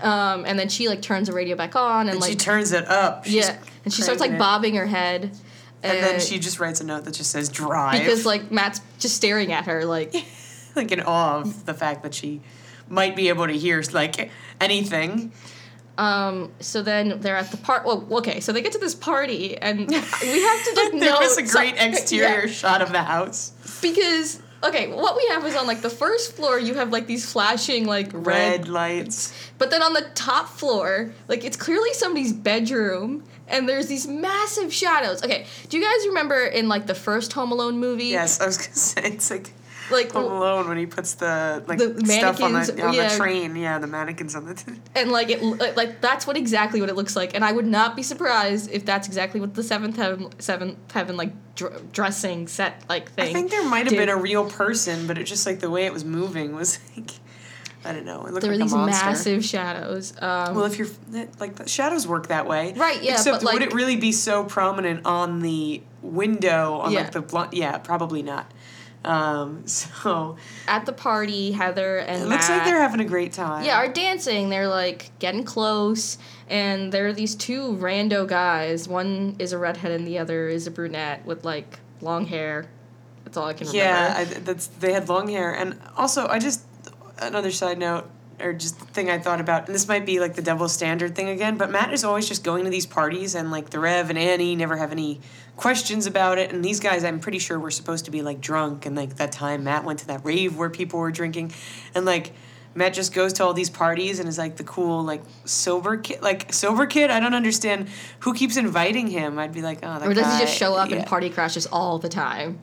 Um, 0.00 0.44
and 0.46 0.56
then 0.56 0.68
she 0.68 0.88
like 0.88 1.02
turns 1.02 1.26
the 1.26 1.34
radio 1.34 1.56
back 1.56 1.74
on 1.74 2.02
and, 2.02 2.10
and 2.10 2.20
like, 2.20 2.30
she 2.30 2.36
turns 2.36 2.70
it 2.70 2.86
up. 2.86 3.24
She's 3.24 3.48
yeah. 3.48 3.58
And 3.84 3.92
she 3.92 4.02
starts 4.02 4.20
like 4.20 4.30
it. 4.30 4.38
bobbing 4.38 4.76
her 4.76 4.86
head. 4.86 5.32
And 5.82 5.98
then 6.00 6.20
she 6.20 6.38
just 6.38 6.60
writes 6.60 6.80
a 6.80 6.84
note 6.84 7.06
that 7.06 7.14
just 7.14 7.32
says 7.32 7.48
drive. 7.48 7.98
Because 7.98 8.24
like 8.24 8.52
Matt's 8.52 8.82
just 9.00 9.16
staring 9.16 9.50
at 9.50 9.64
her 9.64 9.84
like, 9.84 10.14
like 10.76 10.92
in 10.92 11.00
awe 11.00 11.40
of 11.40 11.66
the 11.66 11.74
fact 11.74 12.04
that 12.04 12.14
she 12.14 12.40
might 12.88 13.16
be 13.16 13.30
able 13.30 13.48
to 13.48 13.52
hear 13.52 13.82
like 13.92 14.30
anything. 14.60 15.32
Um, 15.98 16.52
so 16.60 16.82
then 16.82 17.20
they're 17.20 17.36
at 17.36 17.50
the 17.50 17.56
part. 17.56 17.84
Well, 17.84 18.06
okay, 18.18 18.40
so 18.40 18.52
they 18.52 18.62
get 18.62 18.72
to 18.72 18.78
this 18.78 18.94
party 18.94 19.56
and 19.56 19.78
we 19.88 19.94
have 19.94 20.64
to 20.64 20.72
like 20.76 20.92
there 20.92 21.12
know. 21.12 21.18
was 21.20 21.36
a 21.38 21.42
great 21.42 21.76
some- 21.76 21.88
exterior 21.90 22.46
yeah. 22.46 22.52
shot 22.52 22.82
of 22.82 22.92
the 22.92 23.02
house. 23.02 23.52
because 23.80 24.40
okay, 24.62 24.88
what 24.92 25.16
we 25.16 25.26
have 25.28 25.44
is 25.46 25.54
on 25.56 25.66
like 25.66 25.82
the 25.82 25.90
first 25.90 26.32
floor, 26.34 26.58
you 26.58 26.74
have 26.74 26.90
like 26.90 27.06
these 27.06 27.30
flashing 27.30 27.84
like 27.86 28.10
Red 28.12 28.24
red, 28.26 28.68
lights. 28.68 29.32
but 29.58 29.70
then 29.70 29.82
on 29.82 29.92
the 29.92 30.06
top 30.14 30.48
floor, 30.48 31.12
like 31.28 31.44
it's 31.44 31.56
clearly 31.56 31.92
somebody's 31.92 32.32
bedroom, 32.32 33.22
and 33.46 33.68
there's 33.68 33.86
these 33.86 34.06
massive 34.06 34.72
shadows. 34.72 35.22
Okay, 35.22 35.46
do 35.68 35.76
you 35.78 35.82
guys 35.84 36.06
remember 36.08 36.44
in 36.44 36.68
like 36.68 36.86
the 36.86 36.94
first 36.94 37.34
Home 37.34 37.52
Alone 37.52 37.78
movie? 37.78 38.06
Yes, 38.06 38.40
I 38.40 38.46
was 38.46 38.56
gonna 38.56 38.72
say 38.74 39.02
it's 39.04 39.30
like 39.30 39.52
Like 39.90 40.12
Home 40.12 40.32
Alone 40.32 40.68
when 40.68 40.78
he 40.78 40.86
puts 40.86 41.14
the 41.14 41.62
like 41.66 41.78
The 41.78 42.00
stuff 42.06 42.42
on 42.42 42.52
the 42.54 42.84
on 42.86 42.94
yeah. 42.94 43.08
the 43.08 43.16
train. 43.16 43.54
Yeah, 43.56 43.78
the 43.78 43.86
mannequins 43.86 44.34
on 44.34 44.46
the. 44.46 44.54
T- 44.54 44.72
and 44.94 45.10
like 45.12 45.30
it 45.30 45.42
like 45.42 46.00
that's 46.00 46.26
what 46.26 46.36
exactly 46.36 46.80
what 46.80 46.88
it 46.88 46.96
looks 46.96 47.14
like, 47.16 47.34
and 47.34 47.44
I 47.44 47.52
would 47.52 47.66
not 47.66 47.94
be 47.96 48.02
surprised 48.02 48.70
if 48.70 48.84
that's 48.84 49.06
exactly 49.06 49.40
what 49.40 49.54
the 49.54 49.62
seventh 49.62 49.96
heaven 49.96 50.30
seventh 50.38 50.90
heaven 50.92 51.16
like 51.16 51.32
dr- 51.54 51.92
dressing 51.92 52.48
set 52.48 52.82
like 52.88 53.10
thing. 53.12 53.28
I 53.28 53.32
think 53.32 53.50
there 53.50 53.64
might 53.68 53.84
have 53.84 53.90
did. 53.90 53.98
been 53.98 54.08
a 54.08 54.16
real 54.16 54.48
person, 54.48 55.06
but 55.06 55.18
it 55.18 55.24
just 55.24 55.44
like 55.46 55.60
the 55.60 55.70
way 55.70 55.84
it 55.86 55.92
was 55.92 56.04
moving 56.04 56.54
was 56.54 56.78
like 56.96 57.10
I 57.84 57.92
don't 57.92 58.06
know. 58.06 58.24
It 58.24 58.32
looked 58.32 58.40
There 58.40 58.50
were 58.50 58.56
these 58.56 58.72
massive 58.74 59.44
shadows. 59.44 60.14
Um, 60.18 60.54
Well, 60.54 60.64
if 60.64 60.78
you're 60.78 60.88
like 61.38 61.56
the 61.56 61.68
shadows 61.68 62.06
work 62.08 62.28
that 62.28 62.46
way, 62.46 62.72
Right, 62.74 63.02
yeah, 63.02 63.12
Except 63.12 63.44
but, 63.44 63.52
would 63.52 63.62
it 63.62 63.74
really 63.74 63.96
be 63.96 64.10
so 64.12 64.44
prominent 64.44 65.04
on 65.04 65.40
the 65.40 65.82
window 66.00 66.76
on 66.76 66.92
Yeah. 66.92 67.00
like 67.00 67.12
the 67.12 67.20
bl- 67.20 67.42
yeah 67.52 67.76
probably 67.78 68.22
not. 68.22 68.50
Um, 69.04 69.66
so 69.66 70.36
at 70.66 70.86
the 70.86 70.92
party, 70.92 71.52
Heather 71.52 71.98
and 71.98 72.22
it 72.22 72.26
looks 72.26 72.48
like 72.48 72.64
they're 72.64 72.80
having 72.80 73.00
a 73.00 73.04
great 73.04 73.32
time. 73.32 73.64
Yeah, 73.64 73.76
are 73.76 73.88
dancing. 73.88 74.48
They're 74.48 74.68
like 74.68 75.10
getting 75.18 75.44
close, 75.44 76.18
and 76.48 76.92
there 76.92 77.06
are 77.06 77.12
these 77.12 77.34
two 77.34 77.76
rando 77.76 78.26
guys. 78.26 78.88
One 78.88 79.36
is 79.38 79.52
a 79.52 79.58
redhead, 79.58 79.92
and 79.92 80.06
the 80.06 80.18
other 80.18 80.48
is 80.48 80.66
a 80.66 80.70
brunette 80.70 81.24
with 81.24 81.44
like 81.44 81.78
long 82.00 82.26
hair. 82.26 82.66
That's 83.24 83.36
all 83.36 83.46
I 83.46 83.52
can 83.52 83.66
remember. 83.66 83.84
Yeah, 83.84 84.14
I, 84.18 84.24
that's 84.24 84.66
they 84.66 84.92
had 84.92 85.08
long 85.08 85.28
hair, 85.28 85.52
and 85.52 85.78
also 85.96 86.26
I 86.26 86.38
just 86.38 86.64
another 87.18 87.50
side 87.50 87.78
note 87.78 88.10
or 88.40 88.52
just 88.52 88.76
thing 88.76 89.10
I 89.10 89.18
thought 89.18 89.40
about, 89.40 89.66
and 89.66 89.74
this 89.74 89.86
might 89.86 90.04
be 90.04 90.20
like 90.20 90.34
the 90.34 90.42
double 90.42 90.68
standard 90.68 91.14
thing 91.14 91.28
again, 91.28 91.56
but 91.56 91.70
Matt 91.70 91.92
is 91.92 92.04
always 92.04 92.26
just 92.26 92.42
going 92.42 92.64
to 92.64 92.70
these 92.70 92.86
parties, 92.86 93.34
and 93.34 93.50
like 93.50 93.70
the 93.70 93.78
Rev 93.78 94.10
and 94.10 94.18
Annie 94.18 94.56
never 94.56 94.76
have 94.76 94.92
any 94.92 95.20
questions 95.56 96.06
about 96.06 96.38
it, 96.38 96.52
and 96.52 96.64
these 96.64 96.80
guys 96.80 97.04
I'm 97.04 97.20
pretty 97.20 97.38
sure 97.38 97.58
were 97.58 97.70
supposed 97.70 98.04
to 98.06 98.10
be 98.10 98.22
like 98.22 98.40
drunk, 98.40 98.86
and 98.86 98.96
like 98.96 99.16
that 99.16 99.32
time 99.32 99.64
Matt 99.64 99.84
went 99.84 100.00
to 100.00 100.06
that 100.08 100.24
rave 100.24 100.56
where 100.56 100.70
people 100.70 101.00
were 101.00 101.12
drinking, 101.12 101.52
and 101.94 102.04
like. 102.04 102.32
Matt 102.76 102.92
just 102.92 103.14
goes 103.14 103.34
to 103.34 103.44
all 103.44 103.54
these 103.54 103.70
parties 103.70 104.18
and 104.18 104.28
is 104.28 104.36
like 104.36 104.56
the 104.56 104.64
cool 104.64 105.04
like 105.04 105.22
sober 105.44 105.96
kid 105.96 106.20
like 106.22 106.52
sober 106.52 106.86
kid. 106.86 107.08
I 107.08 107.20
don't 107.20 107.32
understand 107.32 107.88
who 108.18 108.34
keeps 108.34 108.56
inviting 108.56 109.06
him. 109.06 109.38
I'd 109.38 109.52
be 109.52 109.62
like, 109.62 109.78
oh, 109.84 110.00
that 110.00 110.08
or 110.08 110.12
does 110.12 110.32
he 110.32 110.40
just 110.40 110.58
show 110.58 110.74
up 110.74 110.90
yeah. 110.90 110.96
and 110.96 111.06
party 111.06 111.30
crashes 111.30 111.66
all 111.66 112.00
the 112.00 112.08
time? 112.08 112.58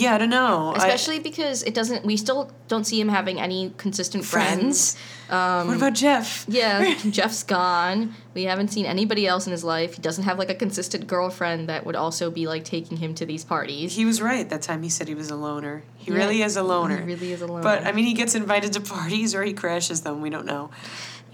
Yeah, 0.00 0.14
I 0.14 0.18
don't 0.18 0.30
know. 0.30 0.72
I- 0.74 0.78
Especially 0.78 1.18
because 1.18 1.62
it 1.62 1.74
doesn't. 1.74 2.04
We 2.04 2.16
still 2.16 2.50
don't 2.68 2.84
see 2.84 3.00
him 3.00 3.08
having 3.08 3.40
any 3.40 3.72
consistent 3.76 4.24
friends. 4.24 4.96
Um, 5.28 5.66
what 5.66 5.76
about 5.76 5.94
Jeff? 5.94 6.44
Yeah, 6.48 6.94
Jeff's 7.10 7.42
gone. 7.42 8.14
We 8.34 8.44
haven't 8.44 8.68
seen 8.68 8.86
anybody 8.86 9.26
else 9.26 9.46
in 9.46 9.52
his 9.52 9.64
life. 9.64 9.94
He 9.94 10.02
doesn't 10.02 10.24
have 10.24 10.38
like 10.38 10.50
a 10.50 10.54
consistent 10.54 11.06
girlfriend 11.06 11.68
that 11.68 11.84
would 11.84 11.96
also 11.96 12.30
be 12.30 12.46
like 12.46 12.64
taking 12.64 12.98
him 12.98 13.14
to 13.16 13.26
these 13.26 13.44
parties. 13.44 13.96
He 13.96 14.04
was 14.04 14.20
right 14.22 14.48
that 14.50 14.62
time 14.62 14.82
he 14.82 14.88
said 14.88 15.08
he 15.08 15.14
was 15.14 15.30
a 15.30 15.36
loner. 15.36 15.82
He 15.96 16.12
Yeah, 16.12 16.18
really 16.18 16.42
is 16.42 16.56
a 16.56 16.62
loner. 16.62 16.98
He 16.98 17.04
really 17.06 17.32
is 17.32 17.42
a 17.42 17.46
loner. 17.46 17.62
But 17.62 17.84
I 17.86 17.92
mean, 17.92 18.04
he 18.04 18.12
gets 18.14 18.34
invited 18.34 18.72
to 18.74 18.80
parties 18.80 19.34
or 19.34 19.42
he 19.42 19.52
crashes 19.52 20.02
them. 20.02 20.20
We 20.20 20.30
don't 20.30 20.46
know. 20.46 20.70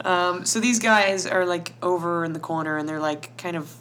Um, 0.05 0.45
so 0.47 0.59
these 0.59 0.79
guys 0.79 1.27
are 1.27 1.45
like 1.45 1.75
over 1.83 2.25
in 2.25 2.33
the 2.33 2.41
corner 2.41 2.77
and 2.79 2.89
they're 2.89 2.99
like 3.01 3.37
kind 3.37 3.57
of, 3.57 3.75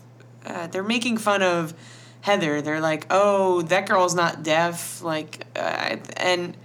uh, 0.45 0.67
they're 0.67 0.83
making 0.83 1.17
fun 1.17 1.41
of 1.41 1.73
Heather. 2.21 2.61
They're 2.61 2.79
like, 2.81 3.05
oh, 3.09 3.61
that 3.63 3.87
girl's 3.87 4.15
not 4.15 4.43
deaf. 4.43 5.01
Like, 5.01 5.45
uh, 5.55 5.97
and 6.17 6.55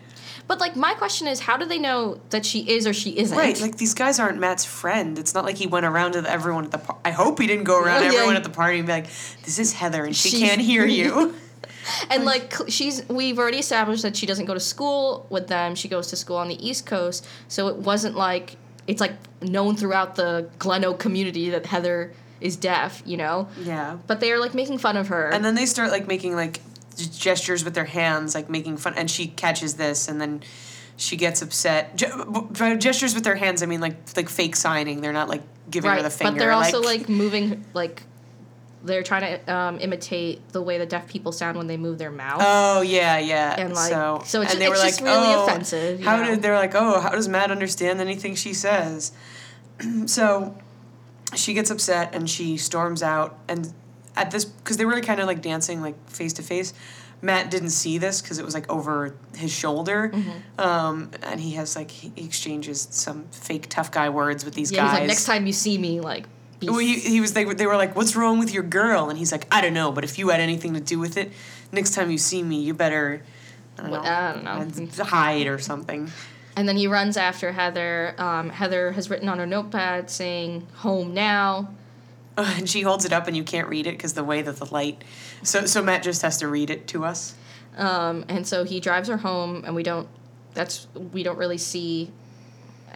But 0.47 0.61
like 0.61 0.77
my 0.77 0.95
question 0.95 1.27
is, 1.27 1.40
how 1.40 1.57
do 1.57 1.64
they 1.64 1.79
know 1.79 2.21
that 2.31 2.45
she 2.47 2.61
is 2.71 2.87
or 2.87 2.92
she 2.92 3.19
isn't? 3.19 3.37
right, 3.37 3.61
like 3.61 3.77
these 3.79 3.95
guys 3.95 4.21
aren't 4.21 4.38
Matt's 4.38 4.64
friend. 4.64 5.19
It's 5.19 5.35
not 5.35 5.45
like 5.45 5.57
he 5.57 5.66
went 5.66 5.87
around 5.87 6.12
to 6.12 6.31
everyone 6.31 6.64
at 6.66 6.71
the. 6.73 6.79
Par- 6.79 6.99
I 7.05 7.11
hope 7.11 7.40
he 7.40 7.47
didn't 7.47 7.64
go 7.64 7.83
around 7.83 8.01
to 8.01 8.07
Yeah. 8.07 8.12
everyone 8.14 8.37
at 8.37 8.45
the 8.45 8.51
party 8.51 8.79
and 8.79 8.87
be 8.87 8.92
like, 8.92 9.07
"This 9.45 9.59
is 9.59 9.73
Heather 9.73 10.05
and 10.05 10.14
she 10.14 10.38
can't 10.40 10.61
hear 10.61 10.85
you." 11.01 11.35
and 12.11 12.25
like 12.25 12.53
she's 12.69 13.09
we've 13.09 13.38
already 13.38 13.59
established 13.59 14.03
that 14.03 14.16
she 14.16 14.27
doesn't 14.27 14.47
go 14.47 14.55
to 14.55 14.61
school 14.61 15.27
with 15.31 15.49
them. 15.49 15.75
She 15.75 15.88
goes 15.88 16.09
to 16.09 16.16
school 16.16 16.37
on 16.37 16.49
the 16.49 16.69
East 16.69 16.85
Coast, 16.87 17.27
so 17.49 17.69
it 17.69 17.77
wasn't 17.77 18.16
like 18.16 18.57
it's 18.87 19.01
like 19.01 19.14
known 19.42 19.75
throughout 19.77 20.14
the 20.16 20.49
Glen 20.59 20.85
Oak 20.85 20.99
community 21.01 21.51
that 21.51 21.66
Heather 21.66 22.12
is 22.40 22.57
deaf, 22.57 23.03
you 23.05 23.16
know. 23.16 23.49
yeah. 23.62 23.99
But 24.07 24.20
they 24.20 24.33
are 24.33 24.38
like 24.38 24.55
making 24.55 24.79
fun 24.79 24.96
of 24.96 25.09
her. 25.09 25.31
And 25.31 25.44
then 25.44 25.55
they 25.55 25.66
start 25.66 25.90
like 25.90 26.07
making 26.07 26.37
like 26.37 26.61
gestures 26.96 27.64
with 27.64 27.75
their 27.75 27.85
hands, 27.85 28.35
like 28.35 28.49
making 28.49 28.77
fun. 28.79 28.94
And 28.94 29.11
she 29.11 29.27
catches 29.27 29.75
this, 29.75 30.09
and 30.09 30.20
then 30.20 30.42
she 30.96 31.16
gets 31.16 31.42
upset. 31.42 31.96
Ge- 31.96 32.79
gestures 32.79 33.14
with 33.14 33.25
their 33.25 33.37
hands, 33.37 33.62
I 33.62 33.66
mean 33.66 33.81
like 33.81 33.96
like 34.16 34.29
fake 34.29 34.57
signing. 34.57 35.01
They're 35.01 35.12
not 35.12 35.29
like 35.29 35.42
giving 35.70 35.90
her 35.90 36.03
the 36.03 36.11
finger. 36.11 36.33
but 36.33 36.38
they're 36.38 36.53
also 36.53 36.81
like 36.81 37.09
moving 37.09 37.64
like 37.75 38.03
they're 38.85 39.03
trying 39.03 39.40
to 39.44 39.55
um, 39.55 39.79
imitate 39.81 40.49
the 40.53 40.62
way 40.62 40.79
that 40.79 40.88
deaf 40.88 41.09
people 41.09 41.33
sound 41.33 41.59
when 41.59 41.66
they 41.66 41.77
move 41.77 41.99
their 41.99 42.11
mouth. 42.11 42.40
Oh 42.44 42.83
yeah, 42.83 43.18
yeah. 43.18 43.55
And, 43.59 43.75
like, 43.75 43.90
so, 43.90 44.22
so 44.25 44.42
it's 44.42 44.53
and 44.53 44.61
they 44.61 44.68
were 44.68 44.75
it's 44.75 44.83
like, 44.83 44.90
just 44.92 45.03
really 45.03 45.35
oh, 45.35 45.44
offensive, 45.44 46.01
How 46.01 46.16
know? 46.16 46.27
did 46.27 46.42
they're 46.42 46.55
like, 46.57 46.75
oh, 46.75 47.01
how 47.01 47.11
does 47.11 47.29
Matt 47.29 47.51
understand 47.51 48.01
anything 48.01 48.35
she 48.35 48.55
says? 48.55 49.12
so 50.07 50.57
she 51.37 51.55
gets 51.55 51.70
upset 51.70 52.14
and 52.14 52.29
she 52.29 52.57
storms 52.57 53.03
out 53.03 53.38
and 53.49 53.72
at 54.16 54.31
this 54.31 54.44
because 54.44 54.77
they 54.77 54.85
were 54.85 55.01
kind 55.01 55.20
of 55.20 55.27
like 55.27 55.42
dancing 55.42 55.81
like 55.83 55.94
face 56.11 56.33
to 56.35 56.42
face 56.42 56.72
Matt 57.22 57.51
didn't 57.51 57.70
see 57.70 57.96
this 57.96 58.20
because 58.20 58.38
it 58.38 58.44
was 58.44 58.53
like 58.53 58.70
over 58.70 59.14
his 59.37 59.51
shoulder, 59.51 60.11
Mm-hmm. 60.12 60.61
um, 60.61 61.11
and 61.22 61.40
he 61.40 61.53
has 61.53 61.75
like 61.75 61.90
he 61.90 62.12
exchanges 62.14 62.87
some 62.90 63.25
fake 63.33 63.68
tough 63.70 63.90
guy 63.90 64.11
words 64.11 64.44
with 64.44 64.53
these 64.53 64.70
Yeah, 64.70 64.83
guys. 64.83 64.90
he's 64.90 65.01
like, 65.01 65.09
next 65.09 65.25
time 65.25 65.46
you 65.46 65.53
see 65.55 65.79
me, 65.79 66.01
like, 66.01 66.27
be 66.61 66.68
Well, 66.68 66.77
he, 66.79 66.99
he 67.01 67.22
was 67.22 67.33
they, 67.33 67.46
were- 67.46 67.55
they 67.55 67.66
were 67.66 67.77
like, 67.77 67.96
"What's 67.96 68.16
wrong 68.16 68.38
with 68.38 68.53
your 68.53 68.62
girl?" 68.62 69.09
And 69.09 69.18
he's 69.18 69.33
like, 69.33 69.46
"I 69.51 69.62
don't 69.62 69.72
know, 69.72 69.92
but 69.92 70.05
if 70.05 70.18
you 70.18 70.29
had 70.29 70.40
anything 70.40 70.75
to 70.75 70.81
do 70.81 70.99
with 70.99 71.16
it, 71.16 71.33
next 71.72 71.94
time 71.94 72.11
you 72.11 72.18
see 72.18 72.42
me, 72.42 72.61
you 72.61 72.75
better." 72.75 73.22
I 73.79 73.83
don't 73.83 73.90
know. 73.92 74.01
I 74.03 74.33
don't 74.66 74.99
know. 74.99 75.05
Hide 75.05 75.46
or 75.46 75.59
something. 75.59 76.11
And 76.57 76.66
then 76.66 76.77
he 76.79 76.87
runs 76.87 77.16
after 77.19 77.53
Heather. 77.53 78.14
Um, 78.19 78.49
Heather 78.49 78.92
has 78.92 79.11
written 79.11 79.29
on 79.29 79.38
her 79.38 79.47
notepad 79.47 80.11
saying, 80.11 80.66
home 80.77 81.12
now. 81.12 81.69
Uh, 82.38 82.55
and 82.57 82.69
she 82.69 82.81
holds 82.81 83.05
it 83.05 83.12
up, 83.12 83.27
and 83.27 83.37
you 83.37 83.45
can't 83.45 83.69
read 83.69 83.87
it 83.87 83.92
because 83.92 84.14
the 84.14 84.25
way 84.25 84.42
that 84.42 84.57
the 84.57 84.66
light. 84.73 85.05
So 85.42 85.66
so 85.66 85.83
Matt 85.83 86.03
just 86.03 86.23
has 86.23 86.38
to 86.38 86.49
read 86.49 86.71
it 86.71 86.87
to 86.88 87.05
us. 87.05 87.35
Um, 87.77 88.25
and 88.29 88.47
so 88.47 88.64
he 88.64 88.81
drives 88.81 89.09
her 89.09 89.19
home, 89.19 89.62
and 89.66 89.75
we 89.75 89.83
don't, 89.83 90.09
that's, 90.55 90.87
we 91.12 91.23
don't 91.23 91.38
really 91.38 91.59
see 91.59 92.11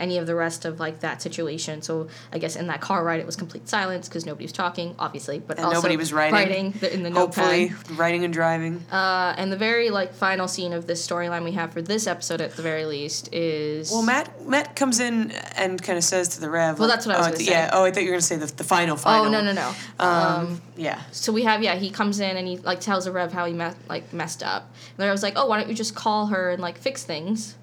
any 0.00 0.18
of 0.18 0.26
the 0.26 0.34
rest 0.34 0.64
of 0.64 0.80
like 0.80 1.00
that 1.00 1.22
situation. 1.22 1.82
So 1.82 2.08
I 2.32 2.38
guess 2.38 2.56
in 2.56 2.66
that 2.68 2.80
car 2.80 3.04
ride, 3.04 3.20
it 3.20 3.26
was 3.26 3.36
complete 3.36 3.68
silence 3.68 4.08
because 4.08 4.26
nobody 4.26 4.44
was 4.46 4.52
talking, 4.52 4.94
obviously, 4.98 5.38
but 5.38 5.58
And 5.58 5.66
also 5.66 5.76
nobody 5.76 5.96
was 5.96 6.12
writing. 6.12 6.72
the, 6.80 6.92
in 6.92 7.02
the 7.02 7.10
Hopefully, 7.10 7.68
notepad. 7.68 7.98
writing 7.98 8.24
and 8.24 8.32
driving. 8.32 8.84
Uh, 8.90 9.34
and 9.36 9.52
the 9.52 9.56
very 9.56 9.90
like 9.90 10.14
final 10.14 10.48
scene 10.48 10.72
of 10.72 10.86
this 10.86 11.06
storyline 11.06 11.44
we 11.44 11.52
have 11.52 11.72
for 11.72 11.82
this 11.82 12.06
episode, 12.06 12.40
at 12.40 12.56
the 12.56 12.62
very 12.62 12.86
least, 12.86 13.28
is 13.32 13.90
Well, 13.92 14.02
Matt 14.02 14.46
Matt 14.46 14.74
comes 14.76 15.00
in 15.00 15.30
and 15.56 15.80
kind 15.82 15.98
of 15.98 16.04
says 16.04 16.28
to 16.30 16.40
the 16.40 16.50
Rev. 16.50 16.78
Well, 16.78 16.88
like, 16.88 16.96
that's 16.96 17.06
what 17.06 17.16
I 17.16 17.18
was 17.18 17.26
oh, 17.28 17.30
gonna 17.32 17.44
say. 17.44 17.50
Yeah. 17.52 17.70
Oh, 17.72 17.84
I 17.84 17.90
thought 17.90 18.02
you 18.02 18.08
were 18.08 18.14
gonna 18.14 18.22
say 18.22 18.36
the, 18.36 18.46
the 18.46 18.64
final 18.64 18.96
final. 18.96 19.26
Oh 19.26 19.30
no 19.30 19.42
no 19.42 19.52
no. 19.52 19.74
Um, 19.98 20.62
yeah. 20.76 21.02
so 21.12 21.32
we 21.32 21.42
have 21.44 21.62
yeah 21.62 21.74
he 21.74 21.90
comes 21.90 22.20
in 22.20 22.36
and 22.36 22.48
he 22.48 22.56
like 22.58 22.80
tells 22.80 23.04
the 23.04 23.12
rev 23.12 23.32
how 23.32 23.44
he 23.44 23.52
me- 23.52 23.66
like 23.88 24.12
messed 24.14 24.42
up 24.42 24.72
and 24.96 25.06
i 25.06 25.12
was 25.12 25.22
like 25.22 25.34
oh 25.36 25.46
why 25.46 25.58
don't 25.60 25.68
you 25.68 25.74
just 25.74 25.94
call 25.94 26.28
her 26.28 26.50
and 26.50 26.62
like 26.62 26.78
fix 26.78 27.04
things 27.04 27.56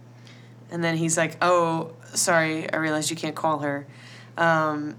And 0.70 0.84
then 0.84 0.98
he's 0.98 1.18
like, 1.18 1.38
"Oh, 1.42 1.94
sorry, 2.14 2.72
I 2.72 2.78
realized 2.78 3.10
you 3.10 3.16
can't 3.16 3.36
call 3.36 3.60
her." 3.60 3.86
Um, 4.38 4.96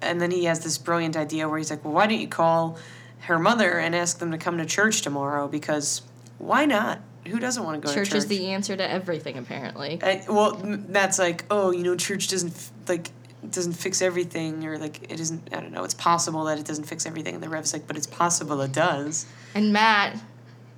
and 0.00 0.20
then 0.20 0.30
he 0.30 0.44
has 0.44 0.60
this 0.60 0.78
brilliant 0.78 1.16
idea 1.16 1.48
where 1.48 1.58
he's 1.58 1.70
like, 1.70 1.84
"Well, 1.84 1.94
why 1.94 2.06
don't 2.06 2.20
you 2.20 2.28
call 2.28 2.78
her 3.20 3.38
mother 3.38 3.78
and 3.78 3.94
ask 3.94 4.18
them 4.18 4.30
to 4.30 4.38
come 4.38 4.58
to 4.58 4.66
church 4.66 5.02
tomorrow? 5.02 5.48
Because 5.48 6.02
why 6.38 6.64
not? 6.64 7.00
Who 7.26 7.38
doesn't 7.38 7.62
want 7.62 7.82
to 7.82 7.86
go 7.86 7.92
church 7.92 8.08
to 8.08 8.14
church?" 8.14 8.18
is 8.18 8.26
the 8.26 8.46
answer 8.48 8.76
to 8.76 8.90
everything 8.90 9.36
apparently 9.36 9.98
I, 10.02 10.24
well, 10.28 10.58
that's 10.62 11.18
like, 11.18 11.44
"Oh, 11.50 11.70
you 11.70 11.82
know, 11.82 11.96
church 11.96 12.28
doesn't 12.28 12.70
like." 12.88 13.10
doesn't 13.52 13.74
fix 13.74 14.02
everything 14.02 14.66
or 14.66 14.78
like 14.78 15.10
it 15.12 15.20
isn't 15.20 15.40
i 15.54 15.60
don't 15.60 15.70
know 15.70 15.84
it's 15.84 15.94
possible 15.94 16.42
that 16.44 16.58
it 16.58 16.64
doesn't 16.64 16.84
fix 16.84 17.06
everything 17.06 17.34
and 17.34 17.42
the 17.42 17.48
rev's 17.48 17.72
like 17.72 17.86
but 17.86 17.96
it's 17.96 18.06
possible 18.06 18.60
it 18.60 18.72
does 18.72 19.26
and 19.54 19.72
matt 19.72 20.20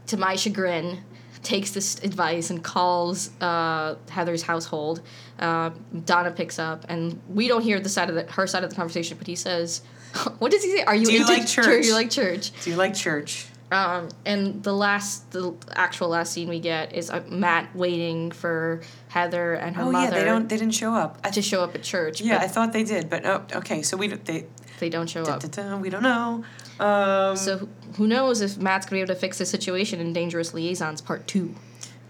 to 0.06 0.18
my 0.18 0.36
chagrin 0.36 1.02
takes 1.42 1.70
this 1.70 1.98
advice 2.05 2.50
and 2.50 2.62
calls 2.62 3.31
uh, 3.40 3.94
heather's 4.11 4.42
household 4.42 5.00
uh, 5.38 5.70
donna 6.05 6.31
picks 6.31 6.59
up 6.59 6.85
and 6.88 7.20
we 7.29 7.48
don't 7.48 7.62
hear 7.62 7.81
the 7.81 7.88
side 7.88 8.09
of 8.11 8.14
the, 8.14 8.24
her 8.33 8.46
side 8.46 8.62
of 8.64 8.70
the 8.70 8.76
conversation 8.76 9.16
but 9.18 9.26
he 9.26 9.35
says 9.35 9.83
what 10.38 10.50
does 10.53 10.62
he 10.62 10.76
say 10.76 10.83
are 10.85 10.94
you 10.94 11.07
Do 11.07 11.12
you 11.12 11.20
into 11.20 11.33
like 11.33 11.46
church? 11.46 11.83
Do 11.83 11.88
you 11.88 11.94
like 11.94 12.11
church 12.11 12.53
do 12.62 12.70
you 12.70 12.76
like 12.76 12.94
church 12.94 13.46
Um, 13.72 14.09
and 14.26 14.62
the 14.64 14.72
last, 14.74 15.31
the 15.31 15.55
actual 15.72 16.09
last 16.09 16.33
scene 16.33 16.48
we 16.48 16.59
get 16.59 16.92
is 16.92 17.09
uh, 17.09 17.22
Matt 17.29 17.74
waiting 17.74 18.33
for 18.33 18.81
Heather 19.09 19.55
and 19.55 19.76
her 19.76 19.83
oh 19.85 19.92
mother 19.92 20.05
yeah 20.16 20.18
they 20.18 20.24
don't 20.24 20.48
they 20.48 20.57
didn't 20.57 20.74
show 20.74 20.92
up 20.94 21.18
I, 21.24 21.31
to 21.31 21.40
show 21.42 21.62
up 21.62 21.74
at 21.76 21.83
church. 21.85 22.20
yeah 22.20 22.38
i 22.38 22.48
thought 22.48 22.72
they 22.72 22.83
did 22.85 23.09
but 23.09 23.24
oh 23.24 23.44
okay 23.61 23.83
so 23.83 23.96
we 23.96 24.09
don't- 24.09 24.24
they 24.24 24.46
they 24.81 24.88
don't 24.90 25.09
show 25.09 25.24
Da, 25.24 25.35
up. 25.35 25.40
da, 25.42 25.48
da, 25.48 25.76
we 25.76 25.88
don't 25.90 26.03
know. 26.03 26.42
Um, 26.80 27.36
So 27.36 27.68
who- 27.96 28.06
knows 28.08 28.40
if 28.40 28.56
Matt's 28.58 28.86
gonna 28.86 28.96
be 28.96 29.00
able 29.02 29.14
to 29.14 29.20
fix 29.20 29.38
the 29.38 29.46
situation 29.46 30.00
in 30.00 30.12
Dangerous 30.12 30.54
Liaisons 30.54 31.00
Part 31.00 31.26
Two? 31.26 31.54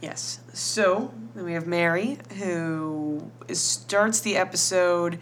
yes. 0.01 0.39
So 0.53 1.13
then 1.35 1.45
we 1.45 1.53
have 1.53 1.67
Mary, 1.67 2.19
who 2.39 3.31
starts 3.53 4.21
the 4.21 4.37
episode. 4.37 5.19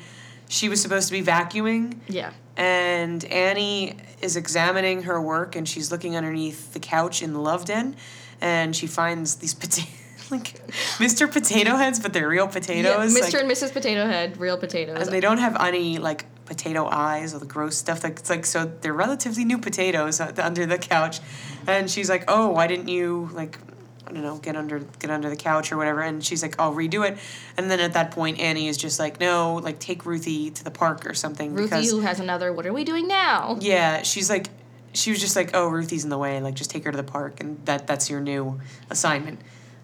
She 0.49 0.69
was 0.69 0.81
supposed 0.81 1.09
to 1.09 1.13
be 1.13 1.23
vacuuming, 1.23 1.95
Yeah. 2.09 2.31
and 2.57 3.25
Annie 3.27 3.97
is 4.23 4.37
examining 4.37 5.03
her 5.03 5.21
work, 5.21 5.55
and 5.57 5.69
she's 5.69 5.91
looking 5.91 6.17
underneath 6.17 6.73
the 6.73 6.81
couch 6.81 7.23
in 7.23 7.33
the 7.33 7.41
love 7.41 7.65
den, 7.67 7.97
and 8.41 8.75
she 8.75 8.87
finds 8.87 9.37
these 9.37 9.53
potato, 9.63 9.89
like 10.31 10.55
Mr. 10.99 11.31
Potato 11.31 11.77
Heads, 11.77 12.01
but 12.01 12.13
they're 12.13 12.29
real 12.29 12.47
potatoes. 12.49 12.85
yeah 12.85 12.97
potatoes. 12.97 13.15
Mr. 13.19 13.23
like- 13.35 13.43
and 13.43 13.51
Mrs. 13.51 13.73
Potato 13.73 14.07
Head, 14.07 14.39
real 14.39 14.57
potatoes. 14.59 14.99
and 15.03 15.09
they 15.13 15.21
don't 15.21 15.39
have 15.39 15.57
any 15.61 15.99
like 15.99 16.25
potato 16.49 16.87
eyes 16.87 17.35
or 17.35 17.39
the 17.39 17.47
gross 17.47 17.77
stuff 17.77 18.03
like 18.03 18.19
it's 18.19 18.31
like 18.31 18.47
so 18.47 18.65
they're 18.81 18.95
relatively 18.95 19.45
new 19.45 19.59
potatoes 19.59 20.19
under 20.49 20.67
the 20.67 20.79
couch. 20.79 21.21
And 21.67 21.91
she's 21.91 22.09
like 22.09 22.25
oh 22.27 22.49
why 22.49 22.67
didn't 22.67 22.89
you 22.89 23.29
like 23.35 23.59
i 24.07 24.13
don't 24.13 24.23
know 24.23 24.39
get 24.39 24.57
under 24.57 24.79
get 24.99 25.11
under 25.11 25.29
the 25.29 25.37
couch 25.37 25.71
or 25.71 25.77
whatever? 25.77 26.01
And 26.01 26.25
she's 26.25 26.43
like 26.43 26.59
i'll 26.59 26.75
redo 26.75 27.09
it. 27.09 27.19
And 27.57 27.71
then 27.71 27.81
at 27.81 27.93
that 27.93 28.11
point 28.11 28.41
annie 28.41 28.69
is 28.69 28.77
just 28.77 28.99
like 28.99 29.21
no 29.21 29.57
like 29.57 29.79
take 29.79 30.07
ruthie 30.07 30.51
to 30.51 30.65
the 30.65 30.71
park 30.71 31.07
or 31.07 31.15
something 31.15 31.55
Ruthie, 31.55 31.69
because 31.69 31.91
who 31.91 32.01
has 32.01 32.19
another, 32.19 32.53
what 32.53 32.67
are 32.67 32.73
we 32.73 32.85
doing 32.85 33.07
now? 33.07 33.59
yeah 33.61 34.03
she's 34.03 34.31
like 34.31 34.49
she 34.95 35.11
was 35.11 35.21
just 35.21 35.37
like 35.37 35.51
oh 35.53 35.69
ruthie's 35.69 36.03
in 36.05 36.11
the 36.11 36.19
way 36.19 36.41
like 36.41 36.55
just 36.55 36.71
take 36.71 36.85
her 36.85 36.91
to 36.91 36.97
the 36.97 37.03
park 37.05 37.41
and 37.41 37.65
that 37.67 37.87
that's 37.87 38.09
your 38.09 38.21
new 38.21 38.59
assignment 38.89 39.39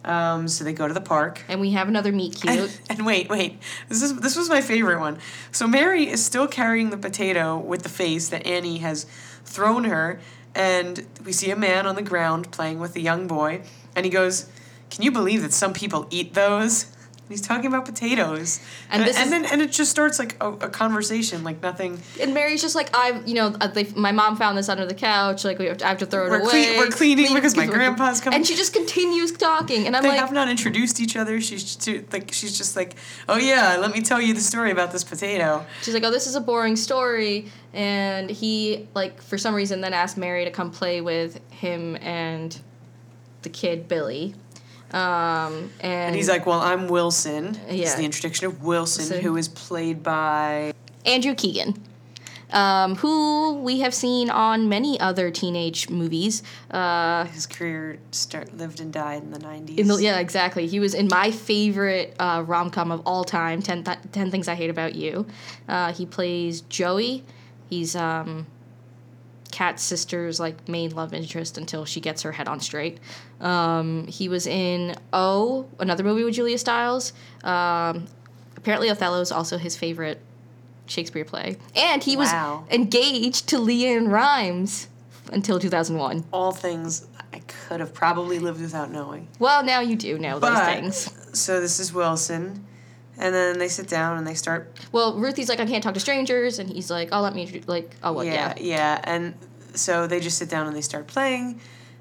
um, 0.05 0.49
so 0.49 0.65
they 0.65 0.73
go 0.73 0.87
to 0.87 0.95
the 0.95 1.01
park 1.01 1.43
And 1.49 1.61
we 1.61 1.71
have 1.73 1.89
another 1.89 2.13
meet 2.13 2.37
cute. 2.41 2.81
and 2.91 3.07
wait, 3.07 3.29
wait. 3.29 3.59
This 3.89 4.03
is 4.03 4.17
this 4.21 4.37
was 4.37 4.49
my 4.49 4.61
favorite 4.61 5.01
one. 5.01 5.19
So 5.51 5.67
Mary 5.67 6.09
is 6.09 6.25
still 6.25 6.47
carrying 6.47 6.91
the 6.91 6.97
potato 6.97 7.59
with 7.59 7.83
the 7.83 7.89
face 7.89 8.29
that 8.29 8.47
Annie 8.47 8.79
has 8.79 9.07
thrown 9.45 9.85
her, 9.85 10.21
and 10.55 11.07
we 11.25 11.33
see 11.33 11.51
a 11.51 11.57
man 11.57 11.87
on 11.87 11.95
the 11.95 12.03
ground 12.03 12.51
playing 12.51 12.79
with 12.79 12.97
a 12.97 13.01
young 13.01 13.27
boy, 13.27 13.63
and 13.97 14.05
he 14.05 14.11
goes, 14.11 14.47
"Can 14.91 15.03
you 15.03 15.11
believe 15.11 15.43
that 15.43 15.53
some 15.53 15.73
people 15.73 16.07
eat 16.11 16.35
those?" 16.35 16.87
He's 17.29 17.41
talking 17.41 17.67
about 17.67 17.87
potatoes, 17.87 18.61
And 18.91 19.01
and, 19.01 19.09
this 19.09 19.17
and 19.17 19.25
is- 19.25 19.31
then 19.31 19.45
and 19.47 19.63
it 19.63 19.73
just 19.73 19.91
starts 19.91 20.19
like 20.19 20.37
a, 20.43 20.49
a 20.53 20.69
conversation, 20.69 21.43
like 21.43 21.63
nothing. 21.63 21.99
And 22.21 22.35
Mary's 22.35 22.61
just 22.61 22.75
like, 22.75 22.91
I, 22.95 23.23
you 23.25 23.33
know, 23.33 23.57
uh, 23.63 23.67
they, 23.69 23.85
my 23.97 24.13
mom 24.13 24.37
found 24.37 24.59
this 24.59 24.69
under 24.69 24.85
the 24.85 24.93
couch. 24.95 25.43
Like, 25.43 25.59
we 25.59 25.65
have 25.65 25.79
to, 25.79 25.87
I 25.87 25.89
have 25.89 25.99
to 25.99 26.07
throw 26.07 26.27
it 26.27 26.31
We're 26.31 26.41
away. 26.41 26.51
clean- 26.51 26.79
we're 26.79 26.91
cleaning 26.91 27.25
Clean- 27.27 27.35
because 27.37 27.57
my 27.57 27.65
grandpa's 27.67 28.21
coming. 28.21 28.37
And 28.37 28.47
she 28.47 28.55
just 28.55 28.75
continues 28.75 29.33
talking, 29.33 29.87
and 29.87 29.97
I'm 29.97 30.03
They 30.03 30.11
like, 30.11 30.19
have 30.21 30.33
not 30.33 30.51
introduced 30.51 31.01
each 31.01 31.17
other. 31.17 31.41
She's 31.41 31.75
too, 31.77 32.05
like 32.13 32.31
she's 32.33 32.59
just 32.59 32.77
like, 32.77 32.95
"Oh 33.27 33.39
yeah, 33.39 33.79
let 33.81 33.91
me 33.93 34.03
tell 34.03 34.21
you 34.21 34.35
the 34.35 34.41
story 34.43 34.71
about 34.71 34.93
this 34.93 35.03
potato." 35.03 35.65
she's 35.83 35.95
like, 35.95 36.05
oh, 36.05 36.11
this 36.11 36.27
is 36.27 36.35
a 36.35 36.41
boring 36.43 36.77
story. 36.77 37.51
And 37.73 38.29
he, 38.31 38.87
like, 38.95 39.23
for 39.23 39.39
some 39.39 39.55
reason, 39.55 39.81
then 39.81 39.95
asked 39.95 40.17
Mary 40.19 40.45
to 40.45 40.51
come 40.51 40.71
play 40.71 41.01
with 41.01 41.41
him 41.51 41.97
and 42.03 42.57
the 43.43 43.49
kid 43.49 43.89
Billy. 43.89 44.35
Um, 44.95 45.71
and, 45.81 45.93
And 46.09 46.15
he's 46.17 46.29
like, 46.29 46.47
"Well, 46.47 46.61
I'm 46.61 46.87
Wilson." 46.87 47.59
Yeah. 47.69 47.85
is 47.85 47.97
the 47.97 48.05
introduction 48.05 48.47
of 48.47 48.63
Wilson, 48.63 49.21
who 49.21 49.37
is 49.37 49.49
played 49.49 50.03
by 50.03 50.73
Andrew 51.05 51.35
Keegan. 51.35 51.75
Um, 52.53 52.95
who 52.97 53.55
we 53.55 53.81
have 53.81 53.93
seen 53.93 54.31
on 54.31 54.69
many 54.69 55.01
other 55.01 55.33
teenage 55.33 55.91
movies. 55.91 56.45
Uh, 56.71 57.25
his 57.25 57.47
career 57.47 57.99
start 58.13 58.57
lived 58.57 58.79
and 58.79 58.93
died 58.93 59.25
in 59.25 59.33
the 59.33 59.41
nineties. 59.41 59.81
In 59.81 59.89
the, 59.89 59.97
yeah, 60.01 60.21
exactly. 60.21 60.69
He 60.69 60.79
was 60.79 60.95
in 60.95 61.09
my 61.09 61.33
favorite 61.33 62.15
uh, 62.21 62.45
rom 62.47 62.71
com 62.71 62.93
of 62.93 63.03
all 63.05 63.25
time, 63.25 63.61
10, 63.61 63.83
Th- 63.83 63.99
10 64.13 64.31
Things 64.31 64.47
I 64.47 64.55
Hate 64.55 64.71
About 64.71 64.95
You. 64.95 65.27
Uh, 65.69 65.93
he 65.93 66.07
plays 66.07 66.61
Joey. 66.61 67.25
He's 67.69 67.97
um, 67.97 68.47
Kat's 69.55 69.85
sister's 69.85 70.41
like 70.41 70.69
main 70.69 70.91
love 70.97 71.15
interest 71.15 71.57
until 71.57 71.85
she 71.85 72.01
gets 72.01 72.23
her 72.23 72.33
head 72.33 72.49
on 72.49 72.59
straight. 72.59 72.99
Um, 73.41 74.05
he 74.09 74.29
was 74.29 74.49
in 74.49 74.97
Oh, 75.13 75.69
another 75.79 76.03
movie 76.03 76.25
with 76.25 76.35
Julia 76.35 76.59
Stiles. 76.59 77.13
Um, 77.45 78.07
apparently, 78.57 78.91
Othello 78.91 79.21
is 79.21 79.31
also 79.31 79.57
his 79.57 79.77
favorite 79.77 80.21
Shakespeare 80.87 81.25
play, 81.25 81.57
and 81.77 82.03
he 82.03 82.17
was 82.17 82.31
Wow. 82.33 82.65
engaged 82.69 83.49
to 83.51 83.57
LeAnn 83.59 84.11
Rimes 84.11 84.89
until 85.33 85.61
2001. 85.61 86.25
All 86.33 86.51
things 86.51 87.07
I 87.33 87.39
could 87.39 87.79
have 87.79 87.95
probably 87.95 88.41
lived 88.41 88.61
without 88.61 88.91
knowing. 88.91 89.29
Well, 89.39 89.63
now 89.65 89.79
you 89.79 89.95
do 89.95 90.19
know 90.19 90.41
those 90.41 90.59
things. 90.67 91.11
so 91.39 91.61
this 91.61 91.79
is 91.79 91.93
Wilson, 91.95 92.67
and 93.19 93.35
then 93.35 93.59
they 93.59 93.69
sit 93.69 93.89
down 93.89 94.19
and 94.19 94.27
they 94.27 94.35
start. 94.35 94.79
Well, 94.93 95.15
Ruthie's 95.15 95.49
like, 95.49 95.61
I 95.61 95.67
can't 95.67 95.83
talk 95.83 95.95
to 95.95 96.01
strangers, 96.01 96.59
and 96.59 96.69
he's 96.69 96.91
like, 96.91 97.09
oh, 97.13 97.21
let 97.21 97.35
me, 97.35 97.63
like, 97.67 97.95
oh, 98.03 98.13
well, 98.13 98.25
yeah, 98.25 98.55
yeah. 98.57 98.63
yeah, 98.63 99.01
and 99.05 99.35
so 99.75 100.07
they 100.07 100.21
just 100.21 100.39
sit 100.39 100.49
down 100.49 100.67
and 100.67 100.75
they 100.77 100.81
start 100.81 101.07
playing. 101.07 101.61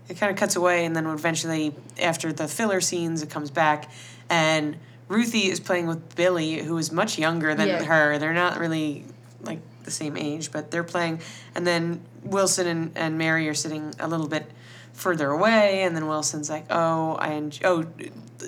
It 0.10 0.18
kind 0.18 0.32
of 0.32 0.38
cuts 0.38 0.56
away, 0.56 0.86
and 0.86 0.96
then 0.96 1.06
eventually, 1.06 1.76
after 2.02 2.34
the 2.34 2.48
filler 2.48 2.82
scenes, 2.82 3.22
it 3.22 3.30
comes 3.30 3.50
back, 3.52 3.90
and 4.30 4.78
Ruthie 5.08 5.50
is 5.50 5.60
playing 5.60 5.88
with 5.88 6.16
Billy, 6.16 6.62
who 6.62 6.78
is 6.78 6.92
much 6.92 7.18
younger 7.18 7.54
than 7.56 7.68
Yeah. 7.68 7.84
her. 7.84 8.18
They're 8.18 8.34
not 8.34 8.58
really 8.60 9.06
like 9.42 9.60
the 9.84 9.92
same 9.92 10.18
age, 10.18 10.52
but 10.52 10.72
they're 10.72 10.84
playing. 10.84 11.20
And 11.56 11.68
then 11.68 12.02
Wilson 12.24 12.68
and, 12.68 12.92
and 12.96 13.18
Mary 13.18 13.48
are 13.50 13.54
sitting 13.54 13.94
a 14.00 14.08
little 14.08 14.28
bit 14.28 14.50
further 14.94 15.30
away, 15.30 15.84
and 15.84 15.96
then 15.96 16.08
Wilson's 16.08 16.50
like, 16.50 16.66
"Oh, 16.70 17.14
I 17.16 17.34
enjoy." 17.34 17.62
Oh, 17.68 17.84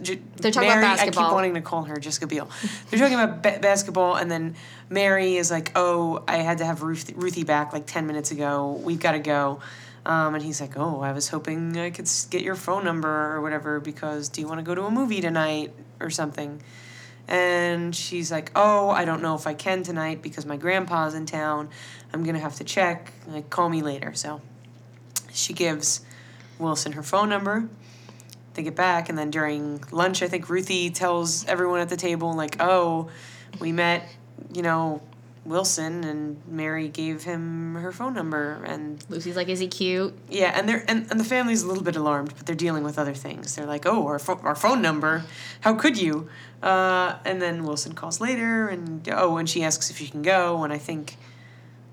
j- 0.01 0.19
They're 0.37 0.51
talking 0.51 0.69
about 0.69 0.81
Mary, 0.81 0.99
I 0.99 1.05
keep 1.05 1.15
wanting 1.33 1.53
to 1.55 1.61
call 1.61 1.83
her 1.83 1.97
Jessica 1.97 2.27
Biel. 2.27 2.49
They're 2.89 2.99
talking 2.99 3.19
about 3.19 3.41
ba- 3.43 3.59
basketball, 3.61 4.15
and 4.15 4.29
then 4.29 4.55
Mary 4.89 5.37
is 5.37 5.49
like, 5.51 5.71
"Oh, 5.75 6.23
I 6.27 6.37
had 6.37 6.57
to 6.59 6.65
have 6.65 6.81
Ruth- 6.83 7.11
Ruthie 7.15 7.43
back 7.43 7.73
like 7.73 7.85
ten 7.87 8.05
minutes 8.07 8.31
ago. 8.31 8.79
We've 8.83 8.99
got 8.99 9.13
to 9.13 9.19
go." 9.19 9.59
Um, 10.07 10.35
and 10.35 10.43
he's 10.43 10.61
like, 10.61 10.77
oh, 10.77 11.01
I 11.01 11.13
was 11.13 11.29
hoping 11.29 11.75
I 11.79 11.89
could 11.89 12.07
get 12.29 12.43
your 12.43 12.53
phone 12.53 12.83
number 12.85 13.09
or 13.35 13.41
whatever 13.41 13.79
because 13.79 14.29
do 14.29 14.39
you 14.39 14.47
want 14.47 14.59
to 14.59 14.63
go 14.63 14.75
to 14.75 14.83
a 14.83 14.91
movie 14.91 15.19
tonight 15.19 15.73
or 15.99 16.11
something? 16.11 16.61
And 17.27 17.95
she's 17.95 18.31
like, 18.31 18.51
oh, 18.55 18.89
I 18.91 19.03
don't 19.05 19.23
know 19.23 19.33
if 19.33 19.47
I 19.47 19.55
can 19.55 19.81
tonight 19.81 20.21
because 20.21 20.45
my 20.45 20.57
grandpa's 20.57 21.15
in 21.15 21.25
town. 21.25 21.69
I'm 22.13 22.23
gonna 22.23 22.37
have 22.37 22.53
to 22.57 22.63
check. 22.63 23.13
Like, 23.27 23.49
call 23.49 23.67
me 23.67 23.81
later. 23.81 24.13
So 24.13 24.41
she 25.33 25.53
gives 25.53 26.01
Wilson 26.59 26.93
her 26.93 27.03
phone 27.03 27.29
number. 27.29 27.67
They 28.53 28.63
get 28.63 28.75
back, 28.75 29.09
and 29.09 29.17
then 29.17 29.31
during 29.31 29.83
lunch, 29.91 30.23
I 30.23 30.27
think 30.29 30.49
Ruthie 30.49 30.89
tells 30.89 31.45
everyone 31.45 31.81
at 31.81 31.89
the 31.89 31.97
table, 31.97 32.33
like, 32.33 32.55
oh, 32.61 33.09
we 33.59 33.73
met, 33.73 34.07
you 34.53 34.61
know, 34.61 35.01
Wilson, 35.43 36.03
and 36.05 36.41
Mary 36.47 36.87
gave 36.87 37.23
him 37.23 37.75
her 37.75 37.91
phone 37.91 38.13
number, 38.13 38.63
and 38.65 39.03
Lucy's 39.09 39.35
like, 39.35 39.49
is 39.49 39.59
he 39.59 39.67
cute? 39.67 40.17
yeah, 40.29 40.57
and 40.57 40.67
they're 40.69 40.83
and, 40.87 41.05
and 41.11 41.19
the 41.19 41.23
family's 41.25 41.63
a 41.63 41.67
little 41.67 41.83
bit 41.83 41.95
alarmed, 41.97 42.33
but 42.35 42.45
they're 42.45 42.55
dealing 42.55 42.83
with 42.83 42.97
other 42.97 43.13
things. 43.13 43.55
They're 43.55 43.67
like, 43.67 43.85
"Oh, 43.85 44.07
our 44.07 44.17
pho- 44.19 44.39
our 44.41 44.55
phone 44.55 44.81
number, 44.81 45.23
how 45.61 45.75
could 45.75 45.99
you?" 46.01 46.29
Uh, 46.63 47.17
and 47.25 47.39
then 47.41 47.63
Wilson 47.63 47.93
calls 47.93 48.19
later, 48.19 48.67
and 48.69 49.07
oh, 49.13 49.37
and 49.37 49.47
she 49.47 49.63
asks 49.63 49.91
if 49.91 49.97
she 49.97 50.07
can 50.07 50.21
go, 50.23 50.63
and 50.63 50.73
I 50.73 50.79
think, 50.79 51.15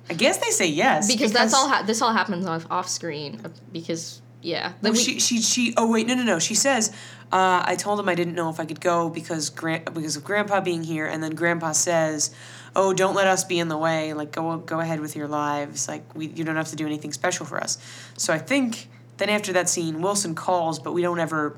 I 0.09 0.15
guess 0.15 0.39
they 0.39 0.51
say 0.51 0.69
yes 0.69 1.13
Because, 1.13 1.33
that's 1.33 1.53
all. 1.53 1.69
Ha- 1.69 1.83
this 1.87 2.01
all 2.01 2.13
happens 2.15 2.47
off 2.47 2.67
off 2.71 2.89
screen. 2.89 3.39
uh, 3.45 3.49
Because 3.71 4.23
yeah, 4.43 4.73
we- 4.93 4.99
she 4.99 5.21
she 5.21 5.41
she. 5.41 5.75
Oh 5.77 5.91
wait, 5.91 6.07
no 6.07 6.15
no 6.15 6.23
no. 6.25 6.39
She 6.39 6.55
says, 6.55 6.91
uh, 7.33 7.63
"I 7.65 7.77
told 7.77 7.99
him 8.01 8.09
I 8.09 8.15
didn't 8.15 8.35
know 8.35 8.51
if 8.51 8.61
I 8.61 8.65
could 8.67 8.81
go 8.81 9.09
because 9.09 9.49
grand 9.51 9.87
because 9.95 10.17
of 10.17 10.25
Grandpa 10.25 10.61
being 10.61 10.85
here." 10.85 11.07
And 11.07 11.23
then 11.23 11.35
Grandpa 11.35 11.73
says, 11.73 12.31
"Oh, 12.77 12.93
don't 12.93 13.15
let 13.15 13.27
us 13.27 13.45
be 13.45 13.59
in 13.59 13.69
the 13.69 13.79
way. 13.79 14.13
Like 14.13 14.33
go 14.33 14.59
go 14.59 14.81
ahead 14.81 15.01
with 15.01 15.17
your 15.17 15.29
lives. 15.29 15.89
Like 15.89 16.15
we 16.15 16.27
you 16.27 16.45
don't 16.45 16.57
have 16.57 16.69
to 16.69 16.77
do 16.77 16.87
anything 16.87 17.13
special 17.13 17.47
for 17.47 17.59
us." 17.63 17.79
So 18.17 18.33
I 18.35 18.39
think 18.39 18.89
then 19.19 19.29
after 19.31 19.53
that 19.55 19.69
scene, 19.69 20.03
Wilson 20.03 20.35
calls, 20.35 20.79
but 20.79 20.93
we 20.93 21.03
don't 21.03 21.21
ever 21.21 21.57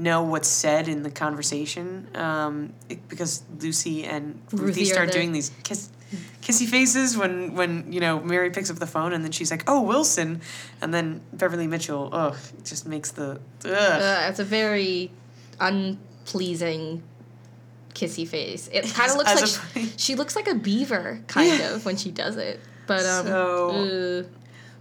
know 0.00 0.22
what's 0.22 0.48
said 0.48 0.86
in 0.88 1.02
the 1.02 1.10
conversation 1.10 2.06
um, 2.14 2.72
because 3.08 3.42
Lucy 3.60 4.04
and 4.04 4.40
Ruthie, 4.52 4.64
Ruthie 4.64 4.84
start 4.84 5.10
doing 5.12 5.32
these 5.32 5.50
kiss 5.64 5.90
kissy 6.42 6.66
faces 6.66 7.16
when 7.16 7.54
when 7.54 7.92
you 7.92 8.00
know 8.00 8.20
Mary 8.20 8.50
picks 8.50 8.70
up 8.70 8.76
the 8.78 8.86
phone 8.86 9.12
and 9.12 9.22
then 9.24 9.32
she's 9.32 9.50
like, 9.50 9.64
"Oh, 9.66 9.82
Wilson," 9.82 10.40
and 10.80 10.92
then 10.94 11.20
Beverly 11.32 11.66
Mitchell, 11.66 12.08
ugh, 12.12 12.36
just 12.64 12.86
makes 12.86 13.10
the 13.12 13.40
ugh. 13.64 13.70
uh, 13.72 14.26
it's 14.28 14.38
a 14.38 14.44
very 14.44 15.10
unpleasing 15.60 17.02
kissy 17.94 18.26
face. 18.26 18.68
It 18.72 18.84
kind 18.94 19.10
of 19.10 19.16
looks 19.16 19.30
As 19.30 19.58
like 19.58 19.76
a- 19.76 19.80
she, 19.88 19.92
she 19.96 20.14
looks 20.14 20.36
like 20.36 20.48
a 20.48 20.54
beaver, 20.54 21.20
kind 21.26 21.48
Yeah. 21.58 21.74
of, 21.74 21.84
when 21.84 21.96
she 21.96 22.10
does 22.10 22.36
it. 22.36 22.60
But 22.86 23.04
um, 23.04 23.26
So- 23.26 24.24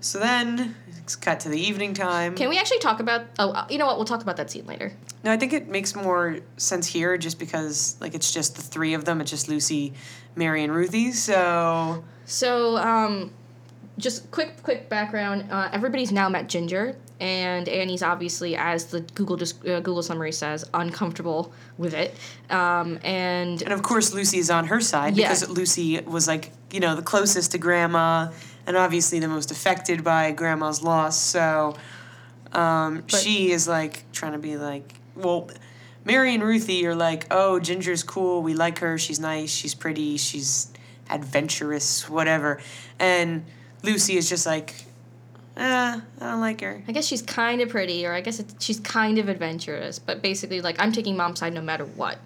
So 0.08 0.20
then 0.20 0.74
it's 1.00 1.18
cut 1.18 1.42
to 1.42 1.50
the 1.50 1.60
evening 1.60 1.94
time. 1.94 2.34
can 2.36 2.48
we 2.48 2.58
actually 2.58 2.80
talk 2.80 3.02
about? 3.02 3.26
Oh, 3.40 3.52
uh, 3.52 3.68
you 3.70 3.78
know 3.78 3.86
what? 3.86 3.98
We'll 3.98 4.06
talk 4.06 4.22
about 4.22 4.38
that 4.38 4.50
scene 4.50 4.66
later. 4.66 4.94
No, 5.24 5.32
I 5.34 5.38
think 5.38 5.52
it 5.52 5.68
makes 5.68 5.96
more 5.96 6.38
sense 6.56 6.88
here 6.88 7.18
just 7.18 7.38
because 7.40 7.98
like 8.00 8.16
it's 8.16 8.32
just 8.32 8.56
the 8.56 8.62
three 8.62 8.94
of 8.94 9.04
them. 9.04 9.20
It's 9.20 9.30
just 9.32 9.50
Lucy, 9.50 9.94
Mary, 10.36 10.64
and 10.64 10.74
Ruthie. 10.74 11.12
So 11.12 12.04
So, 12.26 12.78
um, 12.78 13.32
just 13.98 14.32
quick, 14.32 14.64
quick 14.64 14.88
background. 14.88 15.52
Uh, 15.52 15.68
everybody's 15.74 16.12
now 16.14 16.30
met 16.30 16.48
Ginger, 16.48 16.96
and 17.20 17.68
Annie's 17.68 18.04
obviously, 18.04 18.56
as 18.56 18.86
the 18.86 19.02
Google 19.02 19.36
just 19.36 19.60
uh, 19.68 19.82
Google 19.82 20.04
summary 20.04 20.32
says, 20.32 20.64
uncomfortable 20.74 21.52
with 21.78 21.94
it. 21.94 22.16
Um, 22.50 22.98
and 23.04 23.62
and 23.62 23.74
of 23.74 23.84
course 23.84 24.14
Lucy 24.14 24.38
is 24.38 24.50
on 24.50 24.68
her 24.68 24.80
side 24.80 25.18
Yeah. 25.18 25.28
because 25.28 25.50
Lucy 25.50 26.00
was 26.00 26.30
like 26.30 26.54
you 26.72 26.80
know 26.80 26.96
the 26.96 27.02
closest 27.02 27.52
to 27.52 27.58
Grandma 27.58 28.32
and 28.68 28.78
obviously 28.78 29.20
the 29.20 29.28
most 29.28 29.50
affected 29.50 30.04
by 30.04 30.32
Grandma's 30.32 30.84
loss. 30.84 31.20
So 31.20 31.76
um, 32.54 33.04
But- 33.10 33.20
she 33.20 33.52
is 33.52 33.68
like 33.68 34.04
trying 34.12 34.34
to 34.34 34.38
be 34.40 34.58
like 34.58 34.94
well. 35.16 35.50
Mary 36.06 36.34
and 36.34 36.42
Ruthie 36.42 36.86
are 36.88 36.96
like, 36.96 37.28
oh, 37.32 37.60
Ginger's 37.60 38.02
cool. 38.02 38.42
We 38.42 38.54
like 38.54 38.80
her. 38.80 38.98
She's 38.98 39.20
nice. 39.20 39.50
She's 39.50 39.76
pretty. 39.76 40.16
She's 40.16 40.72
adventurous. 41.10 42.10
Whatever. 42.10 42.62
And 42.98 43.44
Lucy 43.84 44.16
is 44.16 44.30
just 44.30 44.46
like, 44.46 44.74
eh, 45.58 46.00
I 46.00 46.02
don't 46.22 46.40
like 46.40 46.62
her. 46.62 46.82
I 46.88 46.94
guess 46.94 47.06
she's 47.06 47.22
kind 47.22 47.60
of 47.60 47.68
pretty, 47.68 48.06
or 48.06 48.14
I 48.14 48.22
guess 48.22 48.40
it's, 48.40 48.56
she's 48.64 48.80
kind 48.80 49.18
of 49.18 49.28
adventurous. 49.28 50.00
But 50.00 50.22
basically, 50.22 50.62
like 50.62 50.78
I'm 50.80 50.94
taking 50.94 51.18
mom's 51.18 51.40
side 51.40 51.54
no 51.54 51.62
matter 51.62 51.84
what. 51.84 52.20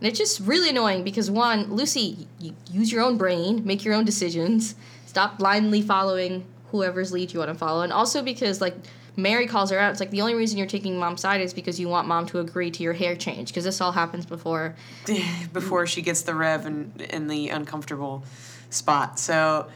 And 0.00 0.06
it's 0.08 0.18
just 0.18 0.40
really 0.40 0.70
annoying 0.70 1.04
because 1.04 1.30
one, 1.30 1.74
Lucy, 1.74 2.28
you 2.38 2.54
use 2.70 2.90
your 2.90 3.02
own 3.02 3.18
brain, 3.18 3.62
make 3.66 3.84
your 3.84 3.92
own 3.94 4.06
decisions, 4.06 4.74
stop 5.08 5.38
blindly 5.38 5.80
following 5.80 6.44
whoever's 6.70 7.12
lead 7.12 7.32
you 7.32 7.38
want 7.38 7.50
to 7.50 7.58
follow, 7.58 7.80
and 7.80 7.92
also 7.92 8.22
because 8.22 8.60
like 8.60 8.74
Mary 9.16 9.48
calls 9.48 9.70
her 9.70 9.78
out. 9.78 9.90
It's 9.90 10.00
like 10.00 10.10
the 10.12 10.20
only 10.20 10.34
reason 10.34 10.58
you're 10.58 10.68
taking 10.68 10.96
mom's 10.96 11.22
side 11.22 11.40
is 11.40 11.52
because 11.52 11.80
you 11.80 11.88
want 11.88 12.06
mom 12.06 12.26
to 12.26 12.38
agree 12.38 12.70
to 12.70 12.82
your 12.84 12.92
hair 12.92 13.16
change 13.16 13.48
because 13.48 13.64
this 13.64 13.80
all 13.80 13.90
happens 13.90 14.24
before. 14.24 14.76
before 15.52 15.88
she 15.88 16.02
gets 16.02 16.22
the 16.22 16.34
rev 16.36 16.66
in, 16.66 16.92
in 17.10 17.26
the 17.26 17.48
uncomfortable 17.48 18.22
spot. 18.70 19.18
So, 19.18 19.66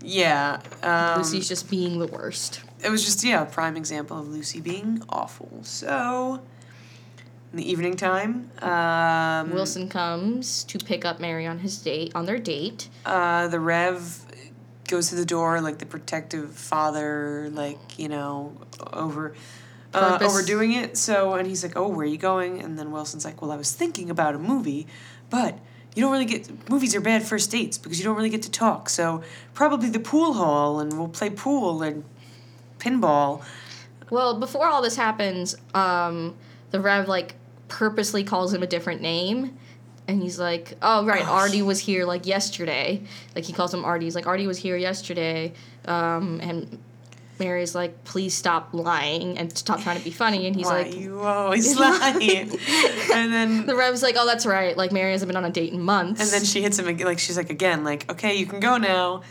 yeah. 0.00 0.60
Um, 0.82 1.18
Lucy's 1.18 1.46
just 1.46 1.68
being 1.68 1.98
the 1.98 2.06
worst. 2.06 2.62
it 2.82 2.88
was 2.88 3.04
just, 3.04 3.22
yeah, 3.22 3.42
a 3.42 3.46
prime 3.46 3.76
example 3.76 4.18
of 4.18 4.28
Lucy 4.28 4.62
being 4.62 5.02
awful. 5.10 5.60
So, 5.62 6.40
in 7.52 7.58
the 7.58 7.70
evening 7.70 7.96
time, 7.96 8.50
um, 8.62 9.52
Wilson 9.52 9.90
comes 9.90 10.64
to 10.64 10.78
pick 10.78 11.04
up 11.04 11.20
Mary 11.20 11.46
on 11.46 11.58
his 11.58 11.76
date 11.78 12.12
on 12.14 12.24
their 12.24 12.38
date. 12.38 12.88
uh, 13.04 13.48
the 13.48 13.60
rev 13.60 14.25
goes 14.88 15.08
to 15.10 15.14
the 15.14 15.24
door 15.24 15.60
like 15.60 15.78
the 15.78 15.86
protective 15.86 16.54
father, 16.54 17.50
like, 17.52 17.98
you 17.98 18.08
know, 18.08 18.56
over. 18.92 19.34
Uh, 19.94 20.18
overdoing 20.20 20.72
it. 20.72 20.96
So, 20.96 21.34
and 21.34 21.48
he's 21.48 21.62
like, 21.62 21.74
"Oh, 21.74 21.88
where 21.88 22.04
are 22.04 22.08
you 22.08 22.18
going?" 22.18 22.60
And 22.60 22.78
then 22.78 22.90
Wilson's 22.90 23.24
like, 23.24 23.40
"Well, 23.40 23.50
I 23.50 23.56
was 23.56 23.72
thinking 23.72 24.10
about 24.10 24.34
a 24.34 24.38
movie, 24.38 24.86
but 25.30 25.58
you 25.94 26.02
don't 26.02 26.12
really 26.12 26.26
get 26.26 26.68
movies 26.68 26.94
are 26.94 27.00
bad 27.00 27.22
first 27.22 27.50
dates 27.50 27.78
because 27.78 27.98
you 27.98 28.04
don't 28.04 28.16
really 28.16 28.28
get 28.28 28.42
to 28.42 28.50
talk. 28.50 28.90
So 28.90 29.22
probably 29.54 29.88
the 29.88 30.00
pool 30.00 30.34
hall, 30.34 30.80
and 30.80 30.98
we'll 30.98 31.08
play 31.08 31.30
pool 31.30 31.82
and 31.82 32.04
pinball." 32.78 33.42
Well, 34.10 34.38
before 34.38 34.66
all 34.66 34.82
this 34.82 34.96
happens, 34.96 35.56
um, 35.72 36.36
the 36.72 36.80
Rev 36.80 37.08
like 37.08 37.36
purposely 37.68 38.22
calls 38.22 38.52
him 38.52 38.62
a 38.62 38.66
different 38.66 39.00
name. 39.00 39.56
And 40.08 40.22
he's 40.22 40.38
like, 40.38 40.74
oh, 40.82 41.04
right, 41.04 41.26
Artie 41.26 41.62
was 41.62 41.80
here 41.80 42.04
like 42.04 42.26
yesterday. 42.26 43.02
Like, 43.34 43.44
he 43.44 43.52
calls 43.52 43.74
him 43.74 43.84
Artie. 43.84 44.06
He's 44.06 44.14
like, 44.14 44.26
Artie 44.26 44.46
was 44.46 44.58
here 44.58 44.76
yesterday. 44.76 45.52
Um, 45.84 46.40
and 46.40 46.78
Mary's 47.38 47.74
like, 47.74 48.04
please 48.04 48.32
stop 48.32 48.70
lying 48.72 49.36
and 49.36 49.56
stop 49.56 49.80
trying 49.82 49.98
to 49.98 50.04
be 50.04 50.10
funny. 50.10 50.46
And 50.46 50.54
he's 50.54 50.66
Why 50.66 50.82
like, 50.82 50.96
you 50.96 51.20
always 51.20 51.78
lying? 51.78 52.50
and 53.12 53.32
then 53.32 53.66
the 53.66 53.74
Rev's 53.76 54.02
like, 54.02 54.14
oh, 54.18 54.26
that's 54.26 54.46
right. 54.46 54.76
Like, 54.76 54.92
Mary 54.92 55.12
hasn't 55.12 55.28
been 55.28 55.36
on 55.36 55.44
a 55.44 55.50
date 55.50 55.72
in 55.72 55.80
months. 55.82 56.20
and 56.20 56.30
then 56.30 56.44
she 56.44 56.62
hits 56.62 56.78
him. 56.78 56.96
Like 56.98 57.18
she's 57.18 57.36
like 57.36 57.50
again, 57.50 57.84
like 57.84 58.10
okay, 58.12 58.36
you 58.36 58.46
can 58.46 58.60
go 58.60 58.76
now. 58.78 59.16
Um, 59.16 59.22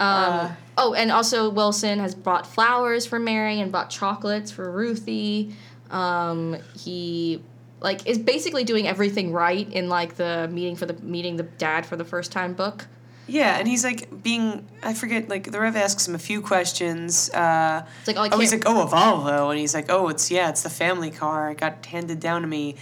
Uh, 0.00 0.50
oh, 0.76 0.94
and 0.94 1.10
also 1.10 1.48
Wilson 1.48 1.98
has 2.00 2.14
brought 2.14 2.46
flowers 2.46 3.06
for 3.06 3.18
Mary 3.18 3.60
and 3.60 3.72
bought 3.72 3.90
chocolates 3.90 4.50
for 4.50 4.70
Ruthie. 4.70 5.54
Um, 5.90 6.56
he 6.76 7.42
like 7.80 8.06
is 8.06 8.18
basically 8.18 8.64
doing 8.64 8.86
everything 8.86 9.32
right 9.32 9.70
in 9.72 9.88
like 9.88 10.16
the 10.16 10.48
meeting 10.50 10.76
for 10.76 10.86
the 10.86 10.94
meeting 10.94 11.36
the 11.36 11.44
dad 11.44 11.86
for 11.86 11.96
the 11.96 12.04
first 12.04 12.32
time 12.32 12.54
book. 12.54 12.86
Yeah, 13.26 13.58
and 13.58 13.68
he's 13.68 13.84
like 13.84 14.22
being 14.22 14.66
I 14.82 14.94
forget 14.94 15.28
like 15.28 15.52
the 15.52 15.60
Rev 15.60 15.76
asks 15.76 16.08
him 16.08 16.14
a 16.14 16.18
few 16.18 16.40
questions. 16.40 17.30
Uh, 17.30 17.84
It's 18.00 18.08
like 18.08 18.16
oh, 18.16 18.22
I 18.22 18.28
oh, 18.32 18.38
he's 18.38 18.52
like 18.52 18.64
oh 18.66 18.82
a 18.82 18.86
Volvo, 18.86 19.50
and 19.50 19.58
he's 19.58 19.74
like 19.74 19.90
oh 19.90 20.08
it's 20.08 20.30
yeah 20.30 20.48
it's 20.48 20.62
the 20.62 20.70
family 20.70 21.10
car. 21.10 21.50
It 21.50 21.58
got 21.58 21.84
handed 21.86 22.20
down 22.20 22.42
to 22.42 22.48
me, 22.48 22.76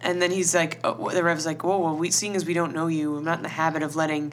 and 0.00 0.20
then 0.20 0.30
he's 0.30 0.54
like 0.54 0.80
oh, 0.84 1.10
the 1.10 1.24
Rev's 1.24 1.46
like 1.46 1.64
whoa 1.64 1.78
well 1.78 1.96
we 1.96 2.10
seeing 2.10 2.36
as 2.36 2.44
we 2.44 2.54
don't 2.54 2.74
know 2.74 2.86
you, 2.86 3.16
I'm 3.16 3.24
not 3.24 3.38
in 3.38 3.42
the 3.42 3.48
habit 3.48 3.82
of 3.82 3.96
letting 3.96 4.32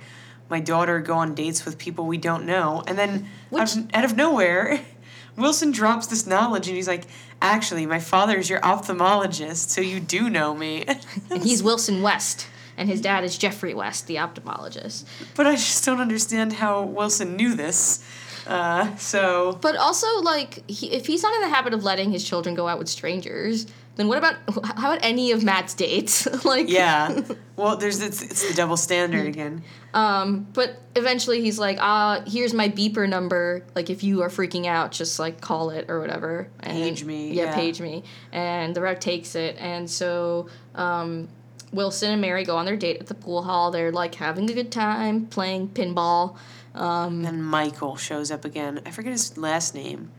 my 0.49 0.59
daughter 0.59 0.99
go 0.99 1.15
on 1.15 1.33
dates 1.33 1.65
with 1.65 1.77
people 1.77 2.05
we 2.05 2.17
don't 2.17 2.45
know. 2.45 2.83
And 2.85 2.97
then 2.97 3.27
out, 3.57 3.75
of, 3.75 3.87
out 3.93 4.05
of 4.05 4.15
nowhere. 4.15 4.81
Wilson 5.37 5.71
drops 5.71 6.07
this 6.07 6.25
knowledge 6.25 6.67
and 6.67 6.77
he's 6.77 6.87
like, 6.87 7.05
Actually, 7.45 7.85
my 7.85 7.99
father's 7.99 8.49
your 8.49 8.59
ophthalmologist, 8.61 9.69
so 9.69 9.79
you 9.79 9.99
do 9.99 10.31
know 10.31 10.55
me. 10.55 10.83
and 11.29 11.43
he's 11.43 11.61
Wilson 11.61 12.01
West, 12.01 12.47
and 12.75 12.89
his 12.89 12.99
dad 12.99 13.23
is 13.23 13.37
Jeffrey 13.37 13.75
West, 13.75 14.07
the 14.07 14.15
ophthalmologist. 14.15 15.05
But 15.35 15.45
I 15.45 15.51
just 15.51 15.85
don't 15.85 15.99
understand 15.99 16.53
how 16.53 16.81
Wilson 16.81 17.35
knew 17.35 17.53
this. 17.53 18.03
Uh, 18.47 18.95
so 18.95 19.59
But 19.61 19.75
also, 19.75 20.07
like, 20.21 20.67
he, 20.67 20.91
if 20.91 21.05
he's 21.05 21.21
not 21.21 21.35
in 21.35 21.41
the 21.41 21.49
habit 21.49 21.75
of 21.75 21.83
letting 21.83 22.11
his 22.11 22.23
children 22.27 22.55
go 22.55 22.67
out 22.67 22.79
with 22.79 22.89
strangers, 22.89 23.67
then 23.95 24.07
what 24.07 24.17
about 24.17 24.35
how 24.77 24.91
about 24.93 24.99
any 25.03 25.31
of 25.31 25.43
Matt's 25.43 25.73
dates? 25.73 26.27
like, 26.45 26.69
yeah, 26.69 27.21
well, 27.55 27.77
there's 27.77 28.01
it's, 28.01 28.21
it's 28.21 28.47
the 28.47 28.53
double 28.53 28.77
standard 28.77 29.25
again. 29.27 29.63
Um, 29.93 30.47
but 30.53 30.81
eventually 30.95 31.39
he's 31.41 31.57
like, 31.57 31.77
ah, 31.79 32.21
here's 32.27 32.53
my 32.53 32.67
beeper 32.69 33.07
number. 33.07 33.65
Like, 33.75 33.89
if 33.89 34.03
you 34.03 34.21
are 34.23 34.29
freaking 34.29 34.65
out, 34.65 34.91
just 34.91 35.19
like 35.19 35.39
call 35.39 35.69
it 35.69 35.85
or 35.89 35.99
whatever. 36.01 36.49
And, 36.59 36.73
Page 36.73 37.05
me, 37.05 37.31
Yeah, 37.31 37.45
yeah. 37.45 37.55
page 37.55 37.79
me. 37.79 38.03
And 38.33 38.75
the 38.75 38.81
Rev 38.81 38.99
takes 38.99 39.35
it. 39.35 39.55
And 39.57 39.89
so 39.89 40.49
um, 40.75 41.29
Wilson 41.71 42.11
and 42.11 42.19
Mary 42.21 42.43
go 42.43 42.57
on 42.57 42.65
their 42.65 42.75
date 42.75 42.99
at 42.99 43.07
the 43.07 43.13
pool 43.15 43.43
hall. 43.43 43.71
They're 43.71 43.93
like 43.93 44.15
having 44.15 44.49
a 44.49 44.53
good 44.53 44.71
time 44.71 45.27
playing 45.27 45.69
pinball. 45.69 46.35
Um, 46.73 47.23
And 47.23 47.45
Michael 47.45 47.95
shows 47.95 48.31
up 48.31 48.43
again. 48.43 48.81
I 48.85 48.91
forget 48.91 49.13
his 49.13 49.37
last 49.37 49.73
name. 49.73 50.11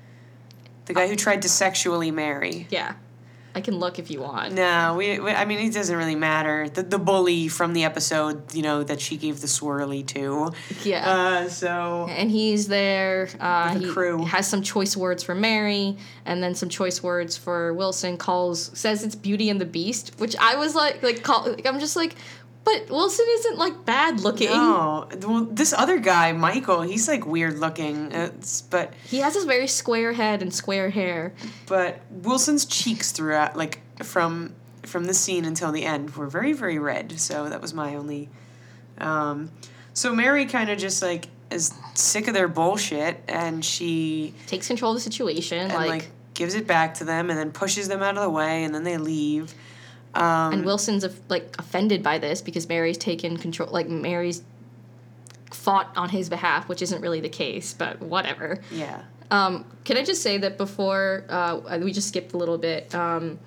the 0.87 0.95
guy 0.95 1.07
who 1.09 1.17
tried 1.17 1.43
to 1.43 1.51
sexually 1.51 2.11
marry. 2.11 2.67
Yeah. 2.71 2.95
I 3.57 3.63
can 3.63 3.79
look 3.79 3.99
if 3.99 4.11
you 4.11 4.21
want. 4.21 4.53
No, 4.53 4.97
we, 4.99 5.19
we. 5.19 5.31
I 5.31 5.47
mean, 5.47 5.59
it 5.61 5.73
doesn't 5.73 5.97
really 5.97 6.15
matter. 6.15 6.69
The 6.69 6.83
the 6.83 6.99
bully 6.99 7.49
from 7.49 7.73
the 7.73 7.85
episode, 7.85 8.55
you 8.55 8.61
know, 8.61 8.83
that 8.83 9.01
she 9.01 9.17
gave 9.17 9.41
the 9.41 9.47
swirly 9.47 10.07
to. 10.09 10.53
Yeah. 10.85 11.11
Uh, 11.11 11.49
so 11.49 12.07
and 12.11 12.31
he's 12.31 12.69
there. 12.69 13.31
Uh, 13.41 13.73
the 13.73 13.81
he 13.81 13.91
crew. 13.91 14.27
has 14.27 14.47
some 14.47 14.61
choice 14.61 14.95
words 14.95 15.23
for 15.23 15.35
Mary, 15.35 15.97
and 16.27 16.43
then 16.43 16.55
some 16.55 16.69
choice 16.69 17.03
words 17.03 17.39
for 17.39 17.73
Wilson. 17.73 18.19
Calls 18.19 18.79
says 18.79 19.03
it's 19.03 19.15
Beauty 19.15 19.49
and 19.49 19.59
the 19.59 19.65
Beast, 19.65 20.13
which 20.19 20.37
I 20.37 20.57
was 20.57 20.75
like, 20.75 21.03
like, 21.03 21.23
call, 21.23 21.51
like 21.51 21.65
I'm 21.65 21.81
just 21.81 21.97
like, 21.97 22.15
but 22.67 22.91
Wilson 22.91 23.25
isn't 23.29 23.59
like 23.59 23.85
bad 23.85 24.21
looking. 24.21 24.51
no, 24.51 25.09
well, 25.23 25.45
this 25.45 25.73
other 25.73 26.01
guy, 26.01 26.33
Michael, 26.33 26.83
he's 26.83 27.07
like 27.07 27.25
weird 27.25 27.61
looking. 27.61 28.11
It's, 28.11 28.61
but 28.61 28.93
He 29.07 29.19
has 29.19 29.35
this 29.35 29.45
very 29.45 29.69
square 29.69 30.13
head 30.13 30.43
and 30.43 30.53
square 30.53 30.91
hair. 30.91 31.33
but 31.67 32.01
Wilson's 32.11 32.65
cheeks 32.67 33.13
throughout, 33.13 33.57
like 33.57 33.81
from 34.03 34.53
from 34.83 35.05
the 35.05 35.15
scene 35.15 35.45
until 35.45 35.71
the 35.71 35.85
end, 35.85 36.17
were 36.17 36.27
very 36.27 36.53
very 36.53 36.79
red. 36.81 37.21
So 37.21 37.49
that 37.49 37.63
was 37.63 37.73
my 37.73 37.95
only. 37.95 38.29
Um, 38.99 39.53
so 39.93 40.13
Mary 40.13 40.45
kind 40.47 40.69
of 40.69 40.77
just 40.77 41.03
like 41.03 41.29
is 41.53 41.73
sick 41.95 42.27
of 42.27 42.35
their 42.35 42.49
bullshit, 42.49 43.23
and 43.29 43.65
she 43.65 44.35
Takes 44.49 44.67
control 44.67 44.91
of 44.91 44.97
the 44.97 45.01
situation, 45.01 45.59
and 45.59 45.73
like, 45.73 45.89
like, 45.89 46.09
gives 46.35 46.55
it 46.55 46.67
back 46.67 46.95
to 46.95 47.05
them, 47.05 47.31
and 47.31 47.39
then 47.39 47.53
pushes 47.53 47.87
them 47.87 48.03
out 48.03 48.17
of 48.17 48.23
the 48.23 48.31
way, 48.31 48.65
and 48.65 48.75
then 48.75 48.83
they 48.83 48.97
leave. 48.97 49.55
Um, 50.17 50.53
and 50.53 50.65
Wilson's 50.65 51.05
of- 51.05 51.21
like 51.29 51.55
offended 51.59 52.03
by 52.03 52.19
this 52.19 52.43
because 52.43 52.69
Mary's 52.69 52.99
taken 52.99 53.37
control. 53.37 53.71
Like 53.71 53.89
Mary's 53.89 54.43
fought 55.51 55.91
on 55.97 56.09
his 56.11 56.29
behalf, 56.29 56.69
which 56.69 56.83
isn't 56.83 57.01
really 57.01 57.21
the 57.21 57.29
case, 57.29 57.73
but 57.73 58.01
whatever. 58.01 58.61
yeah. 58.71 59.03
Um, 59.31 59.65
can 59.85 59.97
I 59.97 60.05
just 60.05 60.23
say 60.23 60.39
that 60.39 60.57
before 60.57 61.25
uh, 61.29 61.79
we 61.83 61.93
just 61.93 62.09
skipped 62.09 62.33
a 62.33 62.37
little 62.37 62.59
bit? 62.59 62.95
Um, 62.95 63.41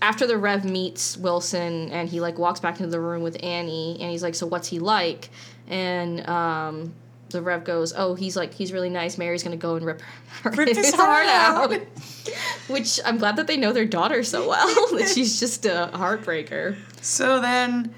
after 0.00 0.26
the 0.26 0.36
Rev 0.36 0.64
meets 0.64 1.16
Wilson 1.16 1.90
and 1.90 2.08
he 2.08 2.20
like 2.20 2.38
walks 2.38 2.58
back 2.60 2.80
into 2.80 2.90
the 2.90 3.00
room 3.00 3.22
with 3.22 3.36
Annie 3.42 3.98
and 4.00 4.10
he's 4.10 4.22
like, 4.22 4.34
"So 4.34 4.46
what's 4.46 4.68
he 4.68 4.78
like?" 4.78 5.28
And 5.68 6.26
um, 6.28 6.94
the 7.32 7.42
Rev 7.42 7.64
goes, 7.64 7.92
"Oh, 7.96 8.14
he's 8.14 8.36
like 8.36 8.54
he's 8.54 8.72
really 8.72 8.90
nice. 8.90 9.18
Mary's 9.18 9.42
gonna 9.42 9.56
go 9.56 9.76
and 9.76 9.84
rip 9.84 10.00
her 10.42 10.50
Rip 10.56 10.68
his 10.68 10.94
heart 10.94 11.26
out. 11.26 11.70
Which 12.68 13.00
I'm 13.04 13.18
glad 13.18 13.36
that 13.36 13.46
they 13.46 13.56
know 13.56 13.72
their 13.72 13.84
daughter 13.84 14.22
so 14.22 14.48
well 14.48 14.96
that 14.98 15.08
she's 15.08 15.40
just 15.40 15.66
a 15.66 15.90
heartbreaker. 15.92 16.76
So 17.00 17.40
then 17.40 17.94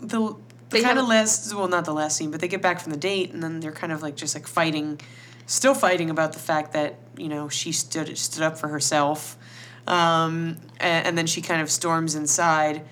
the 0.00 0.36
the 0.70 0.82
kind 0.82 0.98
of 0.98 1.08
last 1.08 1.54
well 1.54 1.68
not 1.68 1.84
the 1.84 1.94
last 1.94 2.16
scene, 2.16 2.30
but 2.30 2.40
they 2.40 2.48
get 2.48 2.62
back 2.62 2.80
from 2.80 2.92
the 2.92 2.98
date 2.98 3.32
and 3.32 3.42
then 3.42 3.60
they're 3.60 3.72
kind 3.72 3.92
of 3.92 4.02
like 4.02 4.16
just 4.16 4.34
like 4.34 4.46
fighting 4.46 5.00
still 5.48 5.74
fighting 5.74 6.10
about 6.10 6.34
the 6.34 6.38
fact 6.38 6.74
that, 6.74 6.98
you 7.16 7.28
know, 7.28 7.48
she 7.48 7.72
stood 7.72 8.16
stood 8.16 8.44
up 8.44 8.58
for 8.58 8.68
herself. 8.68 9.36
Um, 9.88 10.58
and, 10.78 11.06
and 11.06 11.18
then 11.18 11.26
she 11.26 11.40
kind 11.40 11.62
of 11.62 11.70
storms 11.70 12.14
inside 12.14 12.84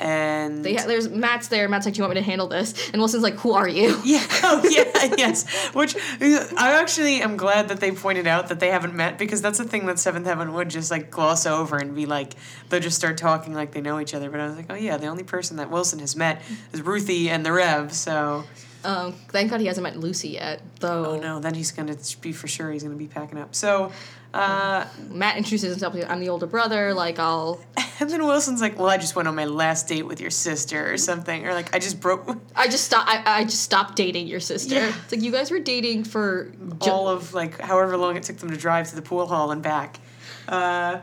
and 0.00 0.64
They 0.64 0.74
ha- 0.74 0.86
there's 0.86 1.08
Matt's 1.08 1.48
there. 1.48 1.68
Matt's 1.68 1.84
like, 1.86 1.94
"Do 1.94 1.98
you 1.98 2.04
want 2.04 2.14
me 2.14 2.20
to 2.20 2.24
handle 2.26 2.48
this?" 2.48 2.88
And 2.90 3.00
Wilson's 3.00 3.22
like, 3.22 3.34
"Who 3.34 3.52
are 3.52 3.68
you?" 3.68 4.00
Yeah, 4.04 4.24
oh 4.42 4.62
yeah, 4.68 5.14
yes. 5.16 5.46
Which 5.74 5.94
I 6.20 6.80
actually 6.80 7.20
am 7.22 7.36
glad 7.36 7.68
that 7.68 7.80
they 7.80 7.92
pointed 7.92 8.26
out 8.26 8.48
that 8.48 8.58
they 8.60 8.68
haven't 8.68 8.94
met 8.94 9.18
because 9.18 9.42
that's 9.42 9.60
a 9.60 9.64
thing 9.64 9.86
that 9.86 9.98
Seventh 9.98 10.26
Heaven 10.26 10.54
would 10.54 10.70
just 10.70 10.90
like 10.90 11.10
gloss 11.10 11.46
over 11.46 11.76
and 11.76 11.94
be 11.94 12.06
like 12.06 12.34
they'll 12.70 12.80
just 12.80 12.96
start 12.96 13.18
talking 13.18 13.54
like 13.54 13.72
they 13.72 13.80
know 13.80 14.00
each 14.00 14.14
other. 14.14 14.30
But 14.30 14.40
I 14.40 14.46
was 14.46 14.56
like, 14.56 14.66
oh 14.70 14.74
yeah, 14.74 14.96
the 14.96 15.06
only 15.06 15.24
person 15.24 15.58
that 15.58 15.70
Wilson 15.70 15.98
has 16.00 16.16
met 16.16 16.42
is 16.72 16.82
Ruthie 16.82 17.28
and 17.28 17.44
the 17.44 17.52
Rev. 17.52 17.92
So 17.92 18.44
Um, 18.84 19.12
thank 19.28 19.50
God 19.50 19.60
he 19.60 19.66
hasn't 19.66 19.82
met 19.82 19.96
Lucy 19.96 20.30
yet, 20.30 20.62
though. 20.80 21.04
oh 21.06 21.20
no, 21.20 21.38
then 21.40 21.54
he's 21.54 21.70
gonna 21.70 21.96
be 22.20 22.32
for 22.32 22.48
sure 22.48 22.70
he's 22.70 22.82
gonna 22.82 22.94
be 22.96 23.06
packing 23.06 23.38
up. 23.38 23.54
So. 23.54 23.92
Uh, 24.32 24.86
Matt 25.08 25.36
introduces 25.36 25.70
himself. 25.70 25.96
I'm 26.08 26.20
the 26.20 26.28
older 26.28 26.46
brother. 26.46 26.94
Like 26.94 27.18
I'll. 27.18 27.60
and 28.00 28.08
then 28.08 28.24
Wilson's 28.24 28.60
like, 28.60 28.78
"Well, 28.78 28.88
I 28.88 28.96
just 28.96 29.16
went 29.16 29.26
on 29.26 29.34
my 29.34 29.44
last 29.44 29.88
date 29.88 30.04
with 30.04 30.20
your 30.20 30.30
sister, 30.30 30.92
or 30.92 30.96
something, 30.98 31.48
or 31.48 31.52
like 31.52 31.74
I 31.74 31.80
just 31.80 31.98
broke 32.00 32.38
I 32.54 32.66
just 32.68 32.84
stop. 32.84 33.08
I, 33.08 33.40
I 33.40 33.42
just 33.42 33.60
stopped 33.62 33.96
dating 33.96 34.28
your 34.28 34.38
sister. 34.38 34.76
Yeah. 34.76 34.92
It's 35.02 35.10
like 35.10 35.22
you 35.22 35.32
guys 35.32 35.50
were 35.50 35.58
dating 35.58 36.04
for. 36.04 36.52
ju- 36.80 36.90
all 36.92 37.08
of 37.08 37.34
like 37.34 37.58
however 37.60 37.96
long 37.96 38.16
it 38.16 38.22
took 38.22 38.36
them 38.36 38.50
to 38.50 38.56
drive 38.56 38.88
to 38.90 38.94
the 38.94 39.02
pool 39.02 39.26
hall 39.26 39.50
and 39.50 39.62
back. 39.62 39.98
Uh, 40.46 41.00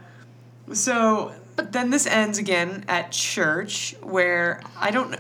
so, 0.72 1.34
but 1.58 1.74
then 1.74 1.90
this 1.90 2.08
ends 2.08 2.38
again 2.38 2.86
at 2.88 3.12
church 3.12 3.94
where 4.02 4.62
I 4.78 4.90
don't 4.92 5.12
know. 5.12 5.18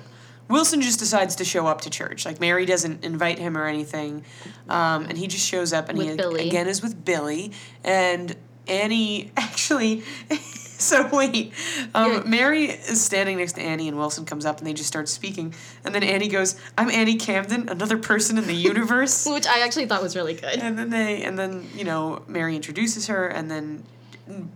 Wilson 0.49 0.81
just 0.81 0.99
decides 0.99 1.35
to 1.37 1.45
show 1.45 1.67
up 1.67 1.81
to 1.81 1.89
church. 1.89 2.25
Like 2.25 2.39
Mary 2.39 2.65
doesn't 2.65 3.03
invite 3.03 3.39
him 3.39 3.57
or 3.57 3.65
anything, 3.65 4.23
um, 4.69 5.05
and 5.05 5.17
he 5.17 5.27
just 5.27 5.45
shows 5.45 5.73
up 5.73 5.89
and 5.89 5.97
With 5.97 6.09
he 6.11 6.15
Billy. 6.15 6.47
again 6.47 6.67
is 6.67 6.81
with 6.81 7.03
Billy 7.03 7.51
and 7.83 8.35
Annie. 8.67 9.31
Actually, 9.37 10.03
so 10.51 11.07
wait, 11.11 11.53
um, 11.95 12.11
Yeah. 12.11 12.23
Mary 12.25 12.65
is 12.65 13.03
standing 13.03 13.37
next 13.37 13.53
to 13.53 13.61
Annie 13.61 13.87
and 13.87 13.97
Wilson 13.97 14.25
comes 14.25 14.45
up 14.45 14.59
and 14.59 14.67
they 14.67 14.73
just 14.73 14.87
start 14.87 15.09
speaking, 15.09 15.53
and 15.83 15.93
then 15.95 16.03
Annie 16.03 16.27
goes, 16.27 16.55
"I'm 16.77 16.89
Annie 16.91 17.15
Camden, 17.15 17.67
another 17.69 17.97
person 17.97 18.37
in 18.37 18.45
the 18.47 18.53
universe." 18.71 19.25
which 19.29 19.47
I 19.47 19.61
actually 19.61 19.85
thought 19.87 20.01
was 20.03 20.15
really 20.15 20.33
good. 20.35 20.59
And 20.59 20.77
then 20.77 20.89
they, 20.91 21.23
and 21.23 21.37
then 21.37 21.67
you 21.75 21.83
know, 21.83 22.21
Mary 22.27 22.55
introduces 22.55 23.07
her, 23.07 23.27
and 23.27 23.49
then 23.49 23.83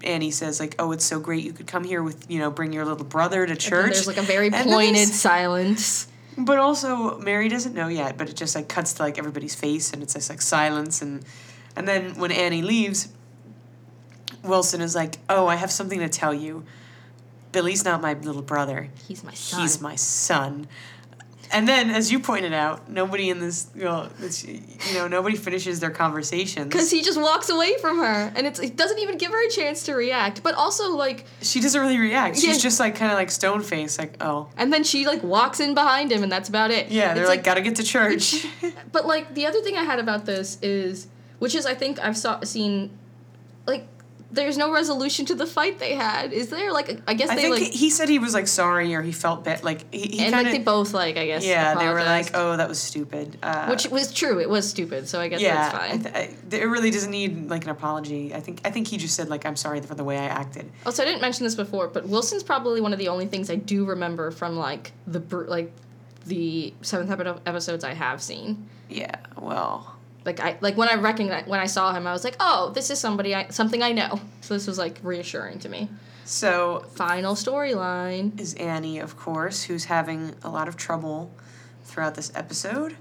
Annie 0.03 0.31
says 0.31 0.60
like, 0.60 0.75
"Oh, 0.79 0.91
it's 0.91 1.05
so 1.05 1.19
great 1.19 1.43
you 1.43 1.53
could 1.53 1.67
come 1.67 1.84
here 1.84 2.03
with 2.03 2.29
you 2.29 2.39
know, 2.39 2.51
bring 2.51 2.73
your 2.73 2.86
little 2.86 3.05
brother 3.05 3.45
to 3.45 3.51
And 3.51 3.60
church." 3.60 3.93
there's 3.93 4.07
like 4.07 4.17
a 4.17 4.21
very 4.21 4.49
And 4.51 4.69
pointed 4.69 5.07
silence. 5.07 6.07
But 6.38 6.60
also, 6.60 7.19
Mary 7.19 7.49
doesn't 7.49 7.75
know 7.75 7.88
yet. 7.88 8.17
But 8.17 8.29
it 8.29 8.36
just 8.36 8.55
like 8.55 8.67
cuts 8.67 8.93
to 8.93 9.03
like 9.03 9.17
everybody's 9.17 9.55
face, 9.55 9.91
and 9.91 10.01
it's 10.01 10.13
just 10.13 10.29
like 10.29 10.41
silence, 10.41 11.01
and 11.01 11.23
and 11.75 11.88
then 11.88 12.15
when 12.15 12.31
Annie 12.31 12.62
leaves, 12.62 13.10
Wilson 14.43 14.81
is 14.81 14.95
like, 14.95 15.17
"Oh, 15.29 15.47
I 15.47 15.55
have 15.55 15.71
something 15.71 15.99
to 15.99 16.10
tell 16.10 16.34
you. 16.34 16.63
Billy's 17.51 17.84
not 17.84 18.01
my 18.01 18.13
little 18.13 18.41
brother. 18.41 18.89
He's 19.07 19.23
my 19.23 19.34
son. 19.34 19.62
He's 19.62 19.81
my 19.81 19.95
son." 19.95 20.67
And 21.54 21.68
then, 21.68 21.90
as 21.90 22.12
you 22.12 22.20
pointed 22.20 22.54
out, 22.54 22.90
nobody 22.90 23.30
in 23.30 23.40
this, 23.40 23.68
you 23.76 23.84
know, 23.84 24.08
you 24.40 24.94
know, 24.94 25.08
nobody 25.08 25.36
finishes 25.36 25.80
their 25.80 25.90
conversations. 25.92 26.68
Because 26.68 26.90
he 26.90 27.02
just 27.02 27.20
walks 27.20 27.50
away 27.50 27.78
from 27.80 27.98
her, 27.98 28.32
and 28.36 28.48
it's, 28.48 28.60
it 28.60 28.78
doesn't 28.78 29.00
even 29.00 29.18
give 29.18 29.32
her 29.32 29.46
a 29.48 29.50
chance 29.50 29.84
to 29.84 29.94
react. 29.94 30.44
But 30.44 30.56
also, 30.56 30.96
like, 30.96 31.26
She 31.42 31.60
doesn't 31.60 31.80
really 31.80 32.00
react. 32.00 32.36
She's 32.38 32.56
Yeah. 32.56 32.58
just 32.62 32.80
like 32.80 32.96
kind 32.96 33.12
of 33.12 33.18
like 33.18 33.30
stone 33.32 33.62
faced, 33.64 34.00
like, 34.00 34.16
oh. 34.22 34.48
and 34.58 34.72
then 34.72 34.84
she 34.84 35.06
like 35.06 35.24
walks 35.24 35.60
in 35.60 35.74
behind 35.74 36.12
him, 36.12 36.24
and 36.24 36.32
that's 36.32 36.48
about 36.50 36.72
it. 36.72 36.90
Yeah, 36.90 37.14
they're 37.14 37.24
It's 37.24 37.30
like, 37.30 37.44
gotta 37.44 37.62
get 37.62 37.76
to 37.78 37.84
church. 37.84 38.46
But 38.92 39.06
like 39.06 39.34
the 39.36 39.46
other 39.46 39.62
thing 39.62 39.76
I 39.78 39.84
had 39.84 40.00
about 40.00 40.26
this 40.26 40.58
is, 40.62 41.08
which 41.40 41.56
is 41.56 41.66
I 41.66 41.74
think 41.76 42.00
I've 42.00 42.18
saw, 42.18 42.42
seen, 42.44 42.92
like, 43.66 43.88
there's 44.32 44.58
no 44.58 44.72
resolution 44.72 45.26
to 45.26 45.36
the 45.36 45.46
fight 45.46 45.78
they 45.80 45.94
had. 45.94 46.32
Is 46.32 46.50
there? 46.50 46.72
Like, 46.72 47.02
I 47.08 47.13
guess 47.13 47.30
I 47.30 47.36
they 47.36 47.41
think 47.44 47.60
like, 47.60 47.72
he 47.72 47.89
said 47.89 48.10
he 48.10 48.20
was 48.20 48.34
like 48.34 48.48
sorry 48.48 48.96
or 48.96 49.02
he 49.02 49.12
felt 49.12 49.44
bad. 49.44 49.63
Like, 49.63 49.94
he, 49.94 50.02
he 50.02 50.20
and 50.20 50.34
kind 50.34 50.46
like 50.48 50.58
they 50.58 50.63
both 50.63 50.94
like 50.94 51.17
I 51.17 51.26
guess. 51.26 51.46
Yeah, 51.46 51.76
they 51.76 51.88
were 51.88 52.04
like, 52.04 52.32
oh, 52.34 52.58
that 52.58 52.70
was 52.70 52.80
stupid. 52.80 53.38
Uh, 53.44 53.67
which 53.67 53.88
was 53.88 54.13
true. 54.13 54.39
It 54.39 54.50
was 54.50 54.70
stupid. 54.70 55.08
So 55.08 55.20
I 55.20 55.28
guess 55.28 55.41
yeah, 55.41 55.56
that's 55.56 55.76
I 55.76 55.89
fine. 55.89 56.04
th- 56.04 56.15
I, 56.15 56.56
it 56.56 56.65
really 56.65 56.91
doesn't 56.91 57.12
need 57.12 57.50
like 57.50 57.63
an 57.65 57.70
apology. 57.70 58.34
I 58.34 58.39
think 58.39 58.62
I 58.63 58.72
think 58.72 58.88
he 58.88 58.98
just 58.98 59.15
said 59.15 59.30
like 59.30 59.46
I'm 59.46 59.56
sorry 59.56 59.82
for 59.82 59.96
the 59.96 60.04
way 60.04 60.17
I 60.17 60.26
acted. 60.26 60.72
Also, 60.86 61.04
I 61.04 61.06
didn't 61.06 61.22
mention 61.22 61.44
this 61.44 61.56
before, 61.56 61.88
but 61.88 62.08
Wilson's 62.08 62.44
probably 62.44 62.82
one 62.82 62.94
of 62.94 63.00
the 63.00 63.10
only 63.10 63.28
things 63.28 63.50
I 63.50 63.56
do 63.56 63.86
remember 63.86 64.32
from 64.32 64.56
like 64.56 64.94
the 65.08 65.20
br- 65.20 65.46
like 65.46 65.74
the 66.26 66.74
seventh 66.82 67.12
epi- 67.12 67.41
episodes 67.46 67.84
I 67.84 67.94
have 67.94 68.22
seen. 68.22 68.70
Yeah, 68.89 69.15
well, 69.38 69.90
Like 70.25 70.39
I 70.39 70.57
like 70.62 70.77
when 70.77 70.88
I 70.89 70.95
recognized 70.95 71.47
when 71.47 71.60
I 71.60 71.65
saw 71.65 71.93
him, 71.93 72.05
I 72.07 72.12
was 72.13 72.23
like, 72.23 72.36
oh, 72.39 72.71
this 72.75 72.89
is 72.89 72.99
somebody 72.99 73.34
I 73.34 73.47
something 73.49 73.81
I 73.81 73.91
know. 73.91 74.19
So 74.41 74.55
this 74.55 74.67
was 74.67 74.77
like 74.77 74.99
reassuring 75.03 75.60
to 75.60 75.69
me. 75.69 75.88
so 76.25 76.86
Final 76.95 77.36
storyline. 77.36 78.39
is 78.39 78.53
Annie, 78.55 78.99
of 78.99 79.15
course, 79.17 79.63
who's 79.63 79.86
having 79.86 80.36
a 80.43 80.49
lot 80.49 80.67
of 80.67 80.75
trouble 80.75 81.31
throughout 81.84 82.15
this 82.15 82.31
episode. 82.36 82.95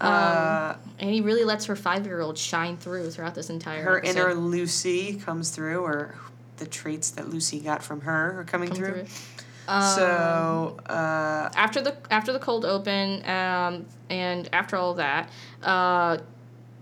uh, 0.00 0.76
Annie 0.98 1.22
really 1.22 1.44
lets 1.44 1.64
her 1.66 1.76
five 1.76 2.04
year 2.06 2.20
old 2.20 2.36
shine 2.38 2.76
through 2.76 3.10
throughout 3.10 3.34
this 3.34 3.48
entire 3.50 3.82
her 3.82 3.98
episode. 3.98 4.10
inner 4.20 4.34
Lucy 4.34 5.14
comes 5.14 5.50
through, 5.50 5.80
or 5.82 6.14
the 6.58 6.66
traits 6.66 7.10
that 7.12 7.28
Lucy 7.30 7.58
got 7.60 7.82
from 7.82 8.02
her 8.02 8.40
are 8.40 8.44
coming 8.44 8.68
Come 8.68 8.76
through. 8.78 8.92
through. 9.04 9.06
Um, 9.68 9.82
so, 9.96 10.78
uh, 10.86 11.50
after 11.56 11.80
the 11.80 11.96
after 12.10 12.32
the 12.32 12.38
cold 12.38 12.64
open 12.64 13.28
um, 13.28 13.86
and 14.08 14.48
after 14.52 14.76
all 14.76 14.94
that 14.94 15.28
uh, 15.62 16.18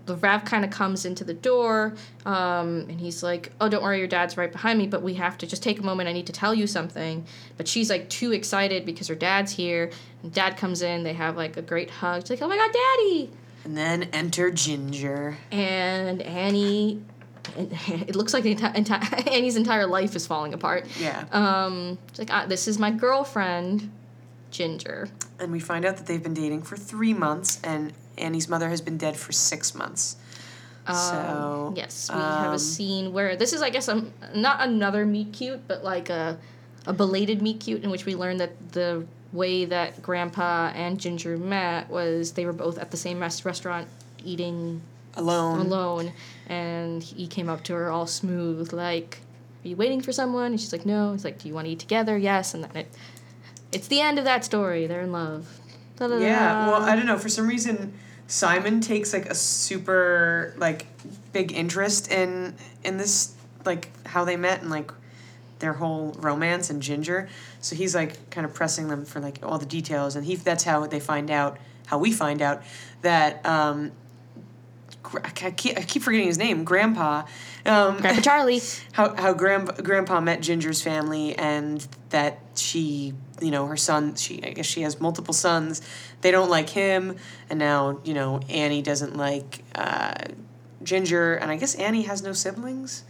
the 0.06 0.16
Rev 0.16 0.44
kind 0.44 0.64
of 0.64 0.70
comes 0.70 1.04
into 1.04 1.24
the 1.24 1.34
door 1.34 1.94
um, 2.26 2.86
and 2.88 3.00
he's 3.00 3.22
like 3.22 3.52
oh 3.60 3.68
don't 3.68 3.82
worry 3.82 3.98
your 3.98 4.06
dad's 4.08 4.36
right 4.36 4.52
behind 4.52 4.78
me 4.78 4.86
but 4.86 5.02
we 5.02 5.14
have 5.14 5.38
to 5.38 5.46
just 5.46 5.62
take 5.62 5.78
a 5.78 5.82
moment 5.82 6.08
i 6.08 6.12
need 6.12 6.26
to 6.26 6.32
tell 6.32 6.54
you 6.54 6.66
something. 6.66 7.24
But 7.56 7.68
she's 7.68 7.88
like 7.90 8.08
too 8.08 8.32
excited 8.32 8.84
because 8.84 9.08
her 9.08 9.14
dad's 9.14 9.52
here 9.52 9.90
and 10.22 10.32
dad 10.32 10.56
comes 10.56 10.82
in 10.82 11.04
they 11.04 11.14
have 11.14 11.36
like 11.36 11.56
a 11.56 11.62
great 11.62 11.90
hug. 11.90 12.22
She's 12.22 12.30
like 12.30 12.42
oh 12.42 12.48
my 12.48 12.56
god 12.56 12.72
daddy! 12.72 13.30
And 13.64 13.76
then 13.76 14.02
enter 14.12 14.50
Ginger. 14.50 15.38
and 15.50 16.20
annie 16.22 17.02
and 17.56 17.72
it 17.88 18.16
looks 18.16 18.32
like 18.34 18.42
the 18.44 18.54
enti- 18.54 18.74
enti- 18.74 19.32
annie's 19.32 19.56
entire 19.56 19.86
life 19.86 20.16
is 20.16 20.26
falling 20.26 20.54
apart. 20.54 20.86
Yeah. 20.98 21.24
um, 21.32 21.98
it's 22.08 22.18
like 22.18 22.30
ah, 22.30 22.46
this 22.46 22.68
is 22.68 22.78
my 22.78 22.90
girlfriend 22.90 23.90
ginger. 24.50 25.08
And 25.38 25.50
we 25.52 25.60
find 25.60 25.84
out 25.84 25.96
that 25.96 26.06
they've 26.06 26.22
been 26.22 26.34
dating 26.34 26.62
for 26.62 26.76
three 26.76 27.12
months, 27.12 27.60
and 27.64 27.92
Annie's 28.18 28.48
mother 28.48 28.68
has 28.68 28.80
been 28.80 28.98
dead 28.98 29.16
for 29.16 29.32
six 29.32 29.74
months. 29.74 30.16
so 30.86 31.72
Yes, 31.76 32.10
we 32.12 32.18
have 32.18 32.48
um, 32.48 32.54
a 32.54 32.58
scene 32.58 33.12
where 33.12 33.36
this 33.36 33.52
is, 33.52 33.62
I 33.62 33.70
guess, 33.70 33.88
um, 33.88 34.12
not 34.34 34.60
another 34.60 35.06
meet 35.06 35.32
cute, 35.32 35.66
but 35.66 35.82
like 35.82 36.10
a, 36.10 36.38
a 36.86 36.92
belated 36.92 37.42
meet 37.42 37.60
cute 37.60 37.82
in 37.82 37.90
which 37.90 38.04
we 38.06 38.14
learn 38.14 38.36
that 38.38 38.72
the 38.72 39.06
way 39.32 39.64
that 39.64 40.00
Grandpa 40.02 40.72
and 40.74 41.00
Ginger 41.00 41.36
met 41.36 41.90
was 41.90 42.32
they 42.32 42.46
were 42.46 42.52
both 42.52 42.78
at 42.78 42.90
the 42.90 42.96
same 42.96 43.18
rest- 43.20 43.44
restaurant 43.44 43.88
eating 44.24 44.80
alone. 45.16 45.60
alone, 45.60 46.12
and 46.46 47.02
he 47.02 47.26
came 47.26 47.48
up 47.48 47.64
to 47.64 47.74
her 47.74 47.90
all 47.90 48.06
smooth, 48.06 48.72
like, 48.72 49.20
"Are 49.64 49.68
you 49.68 49.76
waiting 49.76 50.00
for 50.00 50.12
someone?" 50.12 50.52
And 50.52 50.60
she's 50.60 50.72
like, 50.72 50.86
"No." 50.86 51.12
He's 51.12 51.24
like, 51.24 51.38
"Do 51.38 51.48
you 51.48 51.54
want 51.54 51.66
to 51.66 51.72
eat 51.72 51.78
together?" 51.80 52.16
Yes, 52.16 52.54
and 52.54 52.64
then 52.64 52.76
it, 52.76 52.94
it's 53.72 53.88
the 53.88 54.00
end 54.00 54.18
of 54.18 54.24
that 54.24 54.44
story. 54.44 54.86
They're 54.86 55.02
in 55.02 55.12
love. 55.12 55.60
Da-da-da. 55.96 56.24
Yeah, 56.24 56.68
well, 56.68 56.82
I 56.82 56.96
don't 56.96 57.06
know. 57.06 57.18
For 57.18 57.28
some 57.28 57.46
reason, 57.46 57.92
Simon 58.34 58.80
takes 58.80 59.12
like 59.12 59.26
a 59.26 59.34
super 59.34 60.54
like 60.56 60.86
big 61.32 61.52
interest 61.52 62.10
in 62.10 62.56
in 62.82 62.96
this 62.96 63.32
like 63.64 63.90
how 64.08 64.24
they 64.24 64.34
met 64.34 64.60
and 64.60 64.70
like 64.70 64.90
their 65.60 65.74
whole 65.74 66.16
romance 66.18 66.68
and 66.68 66.82
Ginger. 66.82 67.28
So 67.60 67.76
he's 67.76 67.94
like 67.94 68.30
kind 68.30 68.44
of 68.44 68.52
pressing 68.52 68.88
them 68.88 69.04
for 69.04 69.20
like 69.20 69.38
all 69.44 69.58
the 69.58 69.66
details, 69.66 70.16
and 70.16 70.26
he 70.26 70.34
that's 70.34 70.64
how 70.64 70.84
they 70.88 70.98
find 70.98 71.30
out 71.30 71.58
how 71.86 71.98
we 71.98 72.10
find 72.10 72.42
out 72.42 72.64
that 73.02 73.46
um, 73.46 73.92
I 75.22 75.52
keep, 75.52 75.78
I 75.78 75.82
keep 75.82 76.02
forgetting 76.02 76.26
his 76.26 76.38
name, 76.38 76.64
Grandpa. 76.64 77.26
Um, 77.64 78.00
Grandpa 78.00 78.20
Charlie. 78.20 78.62
how 78.94 79.14
how 79.14 79.32
grand, 79.32 79.76
grandpa 79.84 80.20
met 80.20 80.40
Ginger's 80.40 80.82
family 80.82 81.36
and 81.36 81.86
that 82.10 82.40
she 82.56 83.14
you 83.40 83.50
know 83.50 83.66
her 83.66 83.76
son 83.76 84.14
she 84.14 84.42
I 84.42 84.50
guess 84.50 84.66
she 84.66 84.82
has 84.82 85.00
multiple 85.00 85.34
sons. 85.34 85.82
They 86.20 86.30
don't 86.30 86.50
like 86.50 86.70
him. 86.70 87.16
And 87.50 87.58
now 87.58 88.00
you 88.04 88.14
know 88.14 88.40
Annie 88.48 88.82
doesn't 88.82 89.16
like 89.16 89.64
uh, 89.74 90.14
Ginger. 90.82 91.34
And 91.34 91.50
I 91.50 91.56
guess 91.56 91.74
Annie 91.74 92.02
has 92.02 92.22
no 92.22 92.32
siblings 92.32 93.04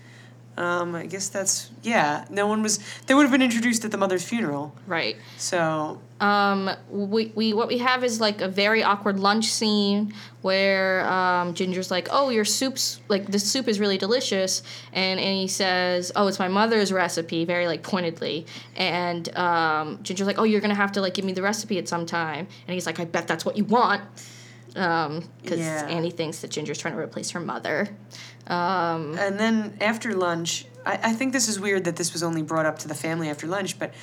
um, 0.56 0.94
I 0.94 1.06
guess 1.06 1.28
that's 1.28 1.70
yeah 1.82 2.24
no 2.30 2.46
one 2.46 2.62
was 2.62 2.78
they 3.06 3.14
would 3.14 3.22
have 3.22 3.32
been 3.32 3.42
introduced 3.42 3.84
at 3.84 3.90
the 3.90 3.98
mother's 3.98 4.24
funeral. 4.24 4.74
Right. 4.86 5.16
so 5.36 6.00
Um, 6.20 6.70
we, 6.90 7.32
we 7.34 7.52
what 7.52 7.68
we 7.68 7.78
have 7.78 8.04
is 8.04 8.20
like 8.20 8.40
a 8.40 8.48
very 8.48 8.82
awkward 8.82 9.18
lunch 9.18 9.46
scene 9.46 10.14
where 10.42 11.06
um, 11.08 11.54
Ginger's 11.54 11.90
like, 11.90 12.08
"Oh, 12.10 12.28
your 12.30 12.44
soup's 12.44 13.00
like 13.08 13.26
this 13.26 13.44
soup 13.50 13.66
is 13.68 13.80
really 13.80 13.98
delicious," 13.98 14.62
and 14.92 15.18
Annie 15.18 15.48
says, 15.48 16.12
"Oh, 16.14 16.26
it's 16.28 16.38
my 16.38 16.48
mother's 16.48 16.92
recipe," 16.92 17.44
very 17.44 17.66
like 17.66 17.82
pointedly, 17.82 18.46
and 18.76 19.34
um, 19.36 19.98
Ginger's 20.02 20.26
like, 20.26 20.38
"Oh, 20.38 20.44
you're 20.44 20.60
gonna 20.60 20.74
have 20.74 20.92
to 20.92 21.00
like 21.00 21.14
give 21.14 21.24
me 21.24 21.32
the 21.32 21.42
recipe 21.42 21.78
at 21.78 21.88
some 21.88 22.06
time," 22.06 22.46
and 22.66 22.74
he's 22.74 22.86
like, 22.86 23.00
"I 23.00 23.04
bet 23.06 23.26
that's 23.26 23.44
what 23.44 23.56
you 23.56 23.64
want," 23.64 24.02
because 24.74 25.58
Yeah. 25.58 25.86
Annie 25.88 26.10
thinks 26.10 26.40
that 26.40 26.50
Ginger's 26.50 26.78
trying 26.78 26.94
to 26.94 27.00
replace 27.00 27.30
her 27.30 27.40
mother. 27.40 27.88
Um, 28.46 29.16
And 29.18 29.38
then 29.38 29.76
after 29.80 30.12
lunch, 30.14 30.66
I, 30.84 30.98
I 31.02 31.12
think 31.12 31.32
this 31.32 31.48
is 31.48 31.58
weird 31.58 31.84
that 31.84 31.96
this 31.96 32.12
was 32.12 32.22
only 32.22 32.42
brought 32.42 32.66
up 32.66 32.78
to 32.80 32.88
the 32.88 32.94
family 32.94 33.30
after 33.30 33.46
lunch, 33.46 33.78
but 33.78 33.94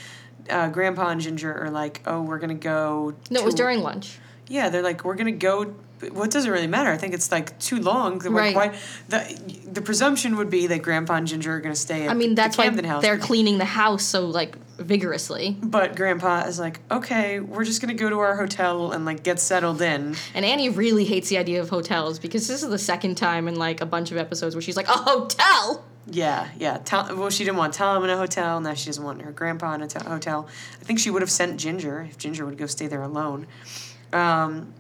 uh, 0.49 0.69
Grandpa 0.69 1.09
and 1.09 1.21
Ginger 1.21 1.53
are 1.53 1.69
like, 1.69 2.01
oh, 2.05 2.21
we're 2.21 2.39
going 2.39 2.49
to 2.57 2.63
go. 2.63 3.13
no, 3.29 3.39
it 3.41 3.45
was 3.45 3.53
during 3.53 3.81
lunch. 3.81 4.17
Yeah, 4.47 4.69
they're 4.69 4.81
like, 4.81 5.05
we're 5.05 5.15
going 5.15 5.27
to 5.27 5.31
go. 5.31 5.75
What 6.11 6.31
doesn't 6.31 6.49
really 6.49 6.67
matter? 6.67 6.89
I 6.89 6.97
think 6.97 7.13
it's 7.13 7.31
like 7.31 7.57
too 7.59 7.79
long. 7.79 8.17
Right. 8.19 8.55
Why, 8.55 8.75
the, 9.07 9.61
the 9.71 9.81
presumption 9.83 10.35
would 10.37 10.49
be 10.49 10.65
that 10.67 10.81
Grandpa 10.81 11.13
and 11.13 11.27
Ginger 11.27 11.53
are 11.55 11.59
going 11.61 11.75
to 11.75 11.79
stay 11.79 12.05
at 12.05 12.09
I 12.09 12.15
mean, 12.15 12.33
that's 12.33 12.57
the 12.57 12.63
why 12.63 12.87
house. 12.87 13.03
they're 13.03 13.19
cleaning 13.19 13.59
the 13.59 13.65
house 13.65 14.03
so 14.03 14.25
like 14.25 14.55
vigorously. 14.81 15.57
but 15.61 15.95
Grandpa 15.95 16.41
is 16.41 16.59
like, 16.59 16.79
okay, 16.89 17.39
we're 17.39 17.63
just 17.63 17.81
going 17.81 17.95
to 17.95 18.01
go 18.01 18.09
to 18.09 18.19
our 18.19 18.35
hotel 18.35 18.91
and 18.91 19.05
like 19.05 19.23
get 19.23 19.39
settled 19.39 19.81
in. 19.81 20.15
And 20.33 20.45
Annie 20.45 20.69
really 20.69 21.05
hates 21.05 21.29
the 21.29 21.37
idea 21.37 21.61
of 21.61 21.69
hotels 21.69 22.19
because 22.19 22.47
this 22.47 22.63
is 22.63 22.69
the 22.69 22.77
second 22.79 23.15
time 23.15 23.47
in 23.47 23.55
like 23.55 23.81
a 23.81 23.85
bunch 23.85 24.11
of 24.11 24.17
episodes 24.17 24.55
where 24.55 24.61
she's 24.61 24.77
like, 24.77 24.87
a 24.87 24.93
hotel? 24.93 25.85
Yeah, 26.07 26.49
yeah. 26.57 26.77
Tell, 26.83 27.15
well, 27.15 27.29
she 27.29 27.43
didn't 27.43 27.57
want 27.57 27.73
Tom 27.73 28.03
in 28.03 28.09
a 28.09 28.17
hotel. 28.17 28.59
Now 28.59 28.73
she 28.73 28.87
doesn't 28.87 29.03
want 29.03 29.21
her 29.21 29.31
grandpa 29.31 29.73
in 29.75 29.81
a 29.81 30.03
hotel. 30.03 30.47
I 30.79 30.83
think 30.83 30.99
she 30.99 31.09
would 31.09 31.21
have 31.21 31.31
sent 31.31 31.59
Ginger 31.59 32.07
if 32.09 32.17
Ginger 32.17 32.45
would 32.45 32.57
go 32.57 32.65
stay 32.65 32.87
there 32.87 33.03
alone. 33.03 33.47
Um, 34.11 34.73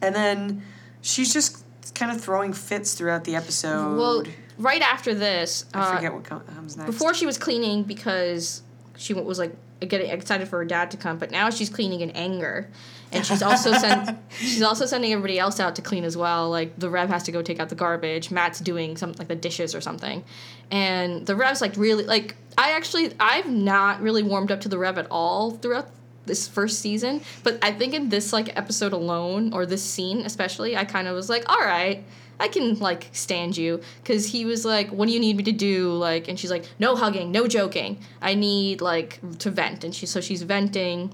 and 0.00 0.14
then 0.14 0.62
she's 1.02 1.32
just 1.32 1.64
kind 1.94 2.12
of 2.12 2.20
throwing 2.20 2.52
fits 2.52 2.94
throughout 2.94 3.24
the 3.24 3.36
episode. 3.36 3.96
Well, 3.96 4.24
right 4.58 4.82
after 4.82 5.14
this, 5.14 5.64
I 5.74 5.80
uh, 5.80 5.96
forget 5.96 6.14
what 6.14 6.24
comes 6.24 6.76
next. 6.76 6.90
before 6.90 7.14
she 7.14 7.26
was 7.26 7.38
cleaning 7.38 7.82
because 7.82 8.62
she 8.98 9.14
was 9.14 9.38
like 9.38 9.54
getting 9.80 10.10
excited 10.10 10.48
for 10.48 10.58
her 10.58 10.64
dad 10.64 10.90
to 10.90 10.96
come, 10.96 11.18
but 11.18 11.30
now 11.30 11.50
she's 11.50 11.70
cleaning 11.70 12.00
in 12.00 12.10
anger. 12.10 12.68
And 13.12 13.24
she's 13.24 13.42
also 13.42 13.72
sent 13.72 14.18
she's 14.30 14.62
also 14.62 14.84
sending 14.84 15.12
everybody 15.12 15.38
else 15.38 15.60
out 15.60 15.76
to 15.76 15.82
clean 15.82 16.04
as 16.04 16.16
well. 16.16 16.50
Like 16.50 16.78
the 16.78 16.90
Rev 16.90 17.08
has 17.08 17.22
to 17.24 17.32
go 17.32 17.40
take 17.40 17.60
out 17.60 17.68
the 17.68 17.74
garbage. 17.74 18.30
Matt's 18.30 18.58
doing 18.58 18.96
some 18.96 19.12
like 19.12 19.28
the 19.28 19.36
dishes 19.36 19.74
or 19.74 19.80
something. 19.80 20.24
And 20.70 21.24
the 21.26 21.36
Rev's 21.36 21.60
like 21.60 21.76
really 21.76 22.04
like 22.04 22.34
I 22.58 22.72
actually 22.72 23.12
I've 23.20 23.48
not 23.48 24.02
really 24.02 24.22
warmed 24.22 24.50
up 24.50 24.60
to 24.62 24.68
the 24.68 24.78
Rev 24.78 24.98
at 24.98 25.06
all 25.10 25.52
throughout 25.52 25.88
this 26.26 26.46
first 26.46 26.80
season, 26.80 27.22
but 27.42 27.58
I 27.62 27.72
think 27.72 27.94
in 27.94 28.10
this 28.10 28.32
like 28.32 28.54
episode 28.58 28.92
alone 28.92 29.54
or 29.54 29.64
this 29.64 29.82
scene 29.82 30.26
especially, 30.26 30.76
I 30.76 30.84
kind 30.84 31.08
of 31.08 31.14
was 31.14 31.30
like, 31.30 31.48
all 31.48 31.60
right, 31.60 32.04
I 32.40 32.48
can 32.48 32.78
like 32.78 33.08
stand 33.12 33.56
you 33.56 33.80
because 34.02 34.26
he 34.26 34.44
was 34.44 34.64
like, 34.64 34.90
what 34.90 35.06
do 35.06 35.12
you 35.12 35.20
need 35.20 35.36
me 35.36 35.42
to 35.44 35.52
do? 35.52 35.92
Like, 35.92 36.28
and 36.28 36.38
she's 36.38 36.50
like, 36.50 36.64
no 36.78 36.94
hugging, 36.94 37.32
no 37.32 37.46
joking. 37.46 37.98
I 38.20 38.34
need 38.34 38.80
like 38.80 39.20
to 39.38 39.50
vent, 39.50 39.84
and 39.84 39.94
she 39.94 40.06
so 40.06 40.20
she's 40.20 40.42
venting, 40.42 41.12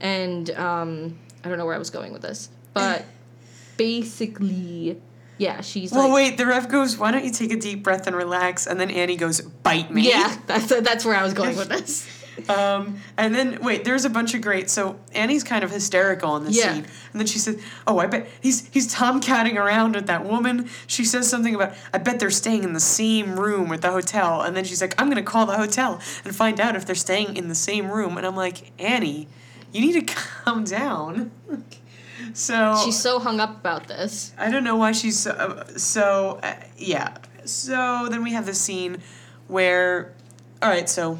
and 0.00 0.50
um, 0.50 1.18
I 1.44 1.48
don't 1.48 1.58
know 1.58 1.66
where 1.66 1.74
I 1.74 1.78
was 1.78 1.90
going 1.90 2.12
with 2.12 2.22
this, 2.22 2.50
but 2.74 3.04
basically, 3.76 5.00
yeah, 5.38 5.60
she's 5.60 5.92
well, 5.92 6.08
like, 6.08 6.14
wait. 6.14 6.38
The 6.38 6.46
Rev 6.46 6.68
goes, 6.68 6.96
"Why 6.96 7.10
don't 7.10 7.24
you 7.24 7.32
take 7.32 7.52
a 7.52 7.56
deep 7.56 7.82
breath 7.82 8.06
and 8.06 8.14
relax?" 8.14 8.66
And 8.66 8.78
then 8.78 8.90
Annie 8.90 9.16
goes, 9.16 9.40
"Bite 9.40 9.90
me." 9.90 10.08
yeah, 10.08 10.36
that's 10.46 10.68
that's 10.68 11.04
where 11.04 11.16
I 11.16 11.22
was 11.22 11.32
going 11.32 11.56
with 11.56 11.68
this. 11.68 12.06
Um, 12.48 13.00
and 13.16 13.34
then 13.34 13.58
wait, 13.62 13.84
there's 13.84 14.04
a 14.04 14.10
bunch 14.10 14.34
of 14.34 14.42
great. 14.42 14.68
So 14.68 14.98
Annie's 15.14 15.42
kind 15.42 15.64
of 15.64 15.70
hysterical 15.70 16.36
in 16.36 16.44
this 16.44 16.56
Yeah. 16.56 16.74
scene, 16.74 16.84
and 17.12 17.20
then 17.20 17.26
she 17.26 17.38
says, 17.38 17.58
"Oh, 17.86 17.98
I 17.98 18.06
bet 18.06 18.28
he's 18.40 18.68
he's 18.72 18.94
tomcatting 18.94 19.56
around 19.56 19.94
with 19.96 20.06
that 20.06 20.24
woman." 20.26 20.68
She 20.86 21.04
says 21.04 21.28
something 21.28 21.54
about, 21.54 21.72
"I 21.94 21.98
bet 21.98 22.20
they're 22.20 22.30
staying 22.30 22.62
in 22.64 22.72
the 22.74 22.80
same 22.80 23.40
room 23.40 23.72
at 23.72 23.80
the 23.82 23.90
hotel." 23.90 24.42
And 24.42 24.54
then 24.56 24.64
she's 24.64 24.80
like, 24.82 24.94
"I'm 25.00 25.08
gonna 25.08 25.22
call 25.22 25.46
the 25.46 25.56
hotel 25.56 26.00
and 26.24 26.36
find 26.36 26.60
out 26.60 26.76
if 26.76 26.84
they're 26.84 26.94
staying 26.94 27.36
in 27.36 27.48
the 27.48 27.54
same 27.54 27.90
room." 27.90 28.18
And 28.18 28.26
I'm 28.26 28.36
like, 28.36 28.70
Annie, 28.78 29.28
you 29.72 29.80
need 29.80 30.06
to 30.06 30.14
calm 30.44 30.64
down. 30.64 31.30
so 32.34 32.80
She's 32.84 32.98
so 33.00 33.18
hung 33.18 33.40
up 33.40 33.56
about 33.60 33.88
this. 33.88 34.32
I 34.38 34.50
don't 34.50 34.64
know 34.64 34.76
why 34.76 34.92
she's 34.92 35.18
so. 35.18 35.30
Uh, 35.30 35.64
so 35.78 36.38
uh, 36.42 36.54
yeah. 36.76 37.16
So 37.44 38.08
then 38.10 38.22
we 38.22 38.32
have 38.32 38.44
this 38.46 38.60
scene 38.60 38.98
where, 39.48 40.12
all 40.62 40.68
right. 40.68 40.88
So 40.88 41.18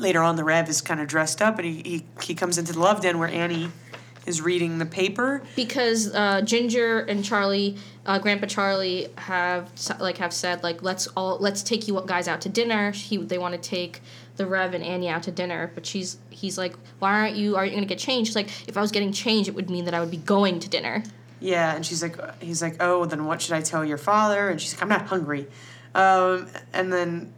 later 0.00 0.22
on, 0.22 0.36
the 0.36 0.44
Rev 0.44 0.68
is 0.68 0.80
kind 0.80 1.00
of 1.00 1.08
dressed 1.08 1.40
up, 1.42 1.58
and 1.58 1.66
he, 1.66 1.82
he 1.84 2.04
he 2.22 2.34
comes 2.34 2.58
into 2.58 2.72
the 2.72 2.80
love 2.80 3.00
den 3.02 3.18
where 3.18 3.28
Annie 3.28 3.70
is 4.26 4.40
reading 4.40 4.78
the 4.78 4.86
paper. 4.86 5.42
because 5.56 6.14
uh, 6.14 6.42
Ginger 6.42 7.00
and 7.00 7.24
Charlie, 7.24 7.76
uh, 8.06 8.18
Grandpa 8.18 8.46
Charlie, 8.46 9.08
have 9.16 9.70
like 9.98 10.18
have 10.18 10.32
said 10.32 10.62
like 10.62 10.82
let's 10.82 11.06
all 11.08 11.38
let's 11.38 11.62
take 11.62 11.88
you 11.88 12.00
guys 12.06 12.28
out 12.28 12.40
to 12.42 12.48
dinner. 12.48 12.90
He 12.92 13.16
they 13.16 13.38
want 13.38 13.54
to 13.54 13.60
take 13.60 14.02
the 14.36 14.46
Rev 14.46 14.74
and 14.74 14.84
Annie 14.84 15.08
out 15.08 15.22
to 15.24 15.32
dinner, 15.32 15.70
but 15.74 15.86
she's 15.86 16.18
he's 16.30 16.56
like, 16.58 16.74
why 16.98 17.12
aren't 17.12 17.36
you? 17.36 17.56
Aren't 17.56 17.70
you 17.72 17.76
gonna 17.76 17.86
get 17.86 17.98
changed? 17.98 18.28
She's 18.28 18.36
like, 18.36 18.68
if 18.68 18.76
I 18.76 18.80
was 18.80 18.90
getting 18.90 19.12
changed, 19.12 19.48
it 19.48 19.54
would 19.54 19.70
mean 19.70 19.84
that 19.86 19.94
I 19.94 20.00
would 20.00 20.10
be 20.10 20.18
going 20.18 20.60
to 20.60 20.68
dinner. 20.68 21.02
Yeah, 21.40 21.74
and 21.74 21.86
she's 21.86 22.02
like, 22.02 22.16
he's 22.42 22.60
like, 22.60 22.76
oh, 22.80 23.06
then 23.06 23.24
what 23.24 23.40
should 23.40 23.54
I 23.54 23.62
tell 23.62 23.82
your 23.82 23.96
father? 23.96 24.50
And 24.50 24.60
she's 24.60 24.74
like, 24.74 24.82
I'm 24.82 24.90
not 24.90 25.06
hungry. 25.06 25.46
Um, 25.94 26.46
and 26.74 26.92
then 26.92 27.32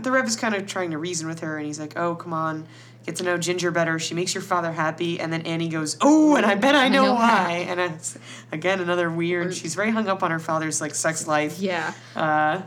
the 0.00 0.10
Rev 0.10 0.26
is 0.26 0.36
kind 0.36 0.54
of 0.54 0.66
trying 0.66 0.90
to 0.92 0.98
reason 0.98 1.28
with 1.28 1.40
her, 1.40 1.56
and 1.58 1.66
he's 1.66 1.78
like, 1.78 1.98
oh, 1.98 2.14
come 2.14 2.32
on, 2.32 2.66
get 3.04 3.16
to 3.16 3.24
know 3.24 3.36
Ginger 3.36 3.70
better. 3.70 3.98
She 3.98 4.14
makes 4.14 4.34
your 4.34 4.42
father 4.42 4.72
happy. 4.72 5.20
And 5.20 5.32
then 5.32 5.42
Annie 5.42 5.68
goes, 5.68 5.96
oh, 6.00 6.36
and 6.36 6.46
I 6.46 6.54
bet 6.54 6.74
I 6.74 6.88
know, 6.88 7.06
know 7.06 7.14
why. 7.14 7.66
And 7.68 7.80
it's 7.80 8.18
again 8.50 8.80
another 8.80 9.10
weird. 9.10 9.54
She's 9.54 9.74
very 9.74 9.90
hung 9.90 10.08
up 10.08 10.22
on 10.22 10.30
her 10.30 10.38
father's 10.38 10.80
like 10.80 10.94
sex 10.94 11.26
life. 11.26 11.58
Yeah. 11.58 11.92
Uh, 12.16 12.62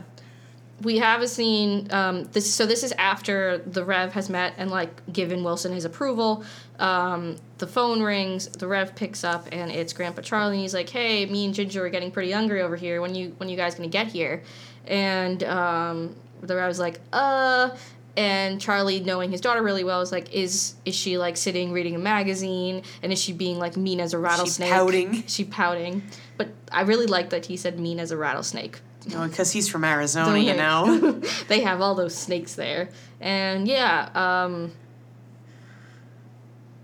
we 0.82 0.98
have 0.98 1.22
a 1.22 1.28
scene 1.28 1.88
um, 1.90 2.24
this 2.24 2.52
so 2.52 2.66
this 2.66 2.82
is 2.82 2.92
after 2.98 3.58
the 3.58 3.84
rev 3.84 4.12
has 4.12 4.28
met 4.28 4.54
and 4.58 4.70
like 4.70 5.10
given 5.10 5.42
wilson 5.42 5.72
his 5.72 5.84
approval 5.84 6.44
um, 6.78 7.36
the 7.58 7.66
phone 7.66 8.02
rings 8.02 8.48
the 8.48 8.66
rev 8.66 8.94
picks 8.94 9.24
up 9.24 9.48
and 9.52 9.70
it's 9.70 9.94
grandpa 9.94 10.20
charlie 10.20 10.56
and 10.56 10.60
he's 10.60 10.74
like 10.74 10.90
hey 10.90 11.24
me 11.24 11.46
and 11.46 11.54
ginger 11.54 11.86
are 11.86 11.88
getting 11.88 12.10
pretty 12.10 12.30
hungry 12.30 12.60
over 12.60 12.76
here 12.76 13.00
when 13.00 13.14
you 13.14 13.32
when 13.38 13.48
you 13.48 13.56
guys 13.56 13.74
gonna 13.74 13.88
get 13.88 14.06
here 14.06 14.42
and 14.86 15.42
um, 15.44 16.14
the 16.46 16.54
was 16.54 16.78
like 16.78 17.00
uh 17.12 17.70
and 18.16 18.60
charlie 18.60 19.00
knowing 19.00 19.30
his 19.30 19.40
daughter 19.40 19.62
really 19.62 19.84
well 19.84 20.00
is 20.00 20.10
like 20.10 20.32
is 20.32 20.74
is 20.84 20.94
she 20.94 21.18
like 21.18 21.36
sitting 21.36 21.72
reading 21.72 21.94
a 21.94 21.98
magazine 21.98 22.82
and 23.02 23.12
is 23.12 23.20
she 23.20 23.32
being 23.32 23.58
like 23.58 23.76
mean 23.76 24.00
as 24.00 24.14
a 24.14 24.18
rattlesnake 24.18 24.68
She 24.68 24.72
pouting? 24.74 25.26
she 25.26 25.44
pouting 25.44 26.02
but 26.36 26.48
i 26.72 26.80
really 26.82 27.06
like 27.06 27.30
that 27.30 27.46
he 27.46 27.56
said 27.56 27.78
mean 27.78 28.00
as 28.00 28.10
a 28.10 28.16
rattlesnake 28.16 28.80
Oh, 29.14 29.28
because 29.28 29.52
he's 29.52 29.68
from 29.68 29.84
Arizona, 29.84 30.36
you 30.36 30.54
know. 30.54 31.20
they 31.48 31.60
have 31.60 31.80
all 31.80 31.94
those 31.94 32.12
snakes 32.12 32.56
there. 32.56 32.88
And 33.20 33.68
yeah, 33.68 34.08
um 34.16 34.72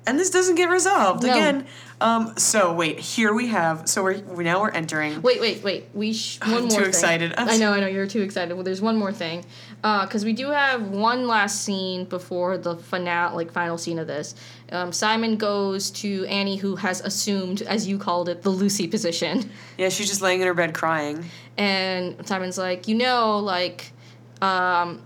and 0.06 0.18
this 0.18 0.30
doesn't 0.30 0.56
get 0.56 0.68
resolved 0.68 1.22
No. 1.22 1.30
again. 1.30 1.66
Um, 2.00 2.34
so 2.36 2.72
wait, 2.74 2.98
here 2.98 3.32
we 3.32 3.46
have. 3.48 3.88
So 3.88 4.02
we're 4.02 4.18
we 4.20 4.42
now 4.42 4.60
we're 4.60 4.70
entering. 4.70 5.22
Wait, 5.22 5.40
wait, 5.40 5.62
wait. 5.62 5.84
We 5.94 6.12
sh- 6.12 6.40
one 6.42 6.50
I'm 6.54 6.60
more 6.62 6.68
too 6.70 6.76
thing. 6.78 6.88
excited. 6.88 7.34
I'm 7.38 7.48
I 7.48 7.56
know, 7.58 7.72
I 7.72 7.78
know. 7.80 7.86
You're 7.86 8.08
too 8.08 8.22
excited. 8.22 8.54
Well, 8.54 8.64
there's 8.64 8.80
one 8.82 8.96
more 8.96 9.12
thing, 9.12 9.44
because 9.82 10.24
we 10.24 10.32
do 10.32 10.50
have 10.50 10.88
one 10.88 11.28
last 11.28 11.62
scene 11.62 12.04
before 12.06 12.58
the 12.58 12.74
finale, 12.76 13.36
like 13.36 13.52
final 13.52 13.78
scene 13.78 14.00
of 14.00 14.08
this. 14.08 14.34
Um, 14.72 14.90
Simon 14.92 15.36
goes 15.36 15.90
to 15.92 16.24
Annie, 16.26 16.56
who 16.56 16.74
has 16.76 17.00
assumed, 17.02 17.62
as 17.62 17.86
you 17.86 17.98
called 17.98 18.28
it, 18.28 18.42
the 18.42 18.50
Lucy 18.50 18.88
position, 18.88 19.50
Yeah, 19.78 19.88
she's 19.90 20.08
just 20.08 20.22
laying 20.22 20.40
in 20.40 20.46
her 20.48 20.54
bed 20.54 20.74
crying. 20.74 21.24
and 21.58 22.26
Simon's 22.26 22.56
like, 22.58 22.88
you 22.88 22.94
know, 22.96 23.38
like, 23.38 23.92
um, 24.40 25.02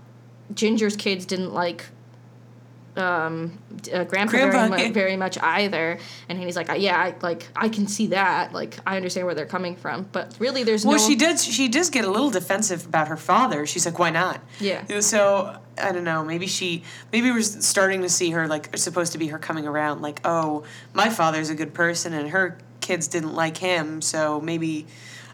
Ginger's 0.53 0.95
kids 0.95 1.25
didn't 1.25 1.53
like. 1.53 1.85
Um, 2.97 3.57
uh, 3.93 4.03
grandpa, 4.05 4.31
Grandpa, 4.31 4.67
very, 4.69 4.87
mu- 4.87 4.93
very 4.93 5.17
much 5.17 5.37
either, 5.39 5.99
and 6.29 6.39
he's 6.39 6.55
like, 6.55 6.69
yeah, 6.77 6.97
I, 6.97 7.15
like 7.21 7.47
I 7.55 7.69
can 7.69 7.87
see 7.87 8.07
that, 8.07 8.53
like 8.53 8.77
I 8.87 8.95
understand 8.97 9.25
where 9.27 9.35
they're 9.35 9.45
coming 9.45 9.75
from, 9.75 10.07
but 10.11 10.35
really, 10.39 10.63
there's 10.63 10.83
Well, 10.85 10.97
no. 10.97 11.07
she 11.07 11.15
does. 11.15 11.43
She 11.45 11.67
does 11.67 11.89
get 11.89 12.05
a 12.05 12.09
little 12.11 12.31
defensive 12.31 12.85
about 12.85 13.07
her 13.09 13.17
father. 13.17 13.65
She's 13.67 13.85
like, 13.85 13.99
"Why 13.99 14.09
not?" 14.09 14.41
Yeah. 14.59 14.99
So 14.99 15.59
I 15.77 15.91
don't 15.91 16.03
know. 16.03 16.23
Maybe 16.25 16.47
she. 16.47 16.83
Maybe 17.13 17.29
we're 17.31 17.41
starting 17.43 18.01
to 18.01 18.09
see 18.09 18.31
her 18.31 18.47
like 18.47 18.75
supposed 18.77 19.11
to 19.11 19.17
be 19.19 19.27
her 19.27 19.37
coming 19.37 19.67
around. 19.67 20.01
Like, 20.01 20.19
oh, 20.25 20.63
my 20.93 21.09
father's 21.09 21.49
a 21.51 21.55
good 21.55 21.73
person, 21.73 22.13
and 22.13 22.29
her 22.31 22.57
kids 22.81 23.07
didn't 23.07 23.33
like 23.35 23.57
him. 23.57 24.01
So 24.01 24.41
maybe. 24.41 24.87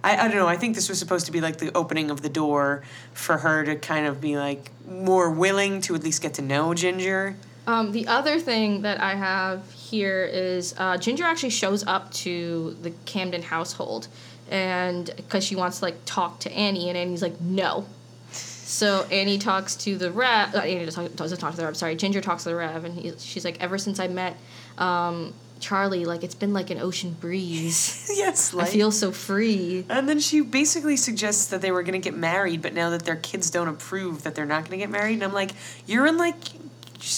I, 0.06 0.18
I 0.18 0.28
don't 0.28 0.36
know. 0.36 0.50
I 0.50 0.58
think 0.58 0.76
this 0.76 0.90
was 0.90 1.00
supposed 1.00 1.28
to 1.28 1.32
be 1.32 1.40
like 1.40 1.60
the 1.60 1.72
opening 1.78 2.12
of 2.12 2.22
the 2.22 2.28
door 2.28 2.84
for 3.14 3.38
her 3.38 3.64
to 3.64 3.78
kind 3.78 4.06
of 4.06 4.20
be 4.20 4.36
like 4.38 4.70
more 4.86 5.30
willing 5.32 5.80
to 5.80 5.96
at 5.96 6.04
least 6.04 6.22
get 6.22 6.34
to 6.34 6.42
know 6.42 6.74
Ginger. 6.74 7.38
Um, 7.66 7.92
the 7.92 8.08
other 8.08 8.40
thing 8.40 8.82
that 8.82 9.00
I 9.00 9.16
have 9.16 9.72
here 9.72 10.26
is 10.26 10.76
uh, 10.78 10.98
Ginger 10.98 11.24
actually 11.24 11.52
shows 11.52 11.86
up 11.86 12.12
to 12.14 12.76
the 12.82 12.92
Camden 13.06 13.42
household, 13.42 14.08
and 14.50 15.10
because 15.16 15.44
she 15.44 15.56
wants 15.56 15.80
to 15.80 15.86
like 15.86 15.96
talk 16.06 16.40
to 16.42 16.52
Annie, 16.52 16.90
and 16.90 16.98
Annie's 16.98 17.22
like, 17.22 17.40
no. 17.40 17.86
So 18.32 19.04
Annie 19.12 19.38
talks 19.38 19.76
to 19.78 19.98
the 19.98 20.12
rev. 20.12 20.56
Uh, 20.56 20.60
Annie 20.60 20.86
doesn't 20.86 21.16
talk, 21.16 21.30
talk 21.40 21.52
to 21.52 21.58
the 21.58 21.66
rev. 21.66 21.78
Sorry, 21.78 21.96
Ginger 21.96 22.22
talks 22.22 22.44
to 22.44 22.50
the 22.50 22.56
rev, 22.56 22.84
and 22.84 22.96
he, 22.96 23.14
she's 23.18 23.46
like, 23.46 23.62
ever 23.62 23.78
since 23.78 24.00
I 24.00 24.08
met 24.08 24.36
um, 24.78 25.34
Charlie, 25.64 26.04
like 26.04 26.24
it's 26.24 26.36
been 26.36 26.54
like 26.54 26.70
an 26.70 26.80
ocean 26.80 27.16
breeze. 27.20 28.12
yes, 28.14 28.54
like, 28.54 28.68
I 28.68 28.70
feel 28.70 28.92
so 28.92 29.12
free. 29.12 29.86
And 29.90 30.10
then 30.10 30.20
she 30.20 30.42
basically 30.42 30.98
suggests 30.98 31.48
that 31.48 31.62
they 31.62 31.72
were 31.72 31.84
going 31.84 32.00
to 32.00 32.04
get 32.04 32.18
married, 32.18 32.62
but 32.62 32.74
now 32.74 32.90
that 32.90 33.06
their 33.06 33.16
kids 33.16 33.50
don't 33.50 33.70
approve 33.70 34.24
that 34.24 34.36
they're 34.36 34.46
not 34.46 34.62
going 34.66 34.72
to 34.72 34.86
get 34.86 34.90
married, 34.90 35.14
and 35.14 35.24
I'm 35.24 35.34
like, 35.34 35.52
you're 35.88 36.06
in 36.06 36.18
like, 36.18 36.36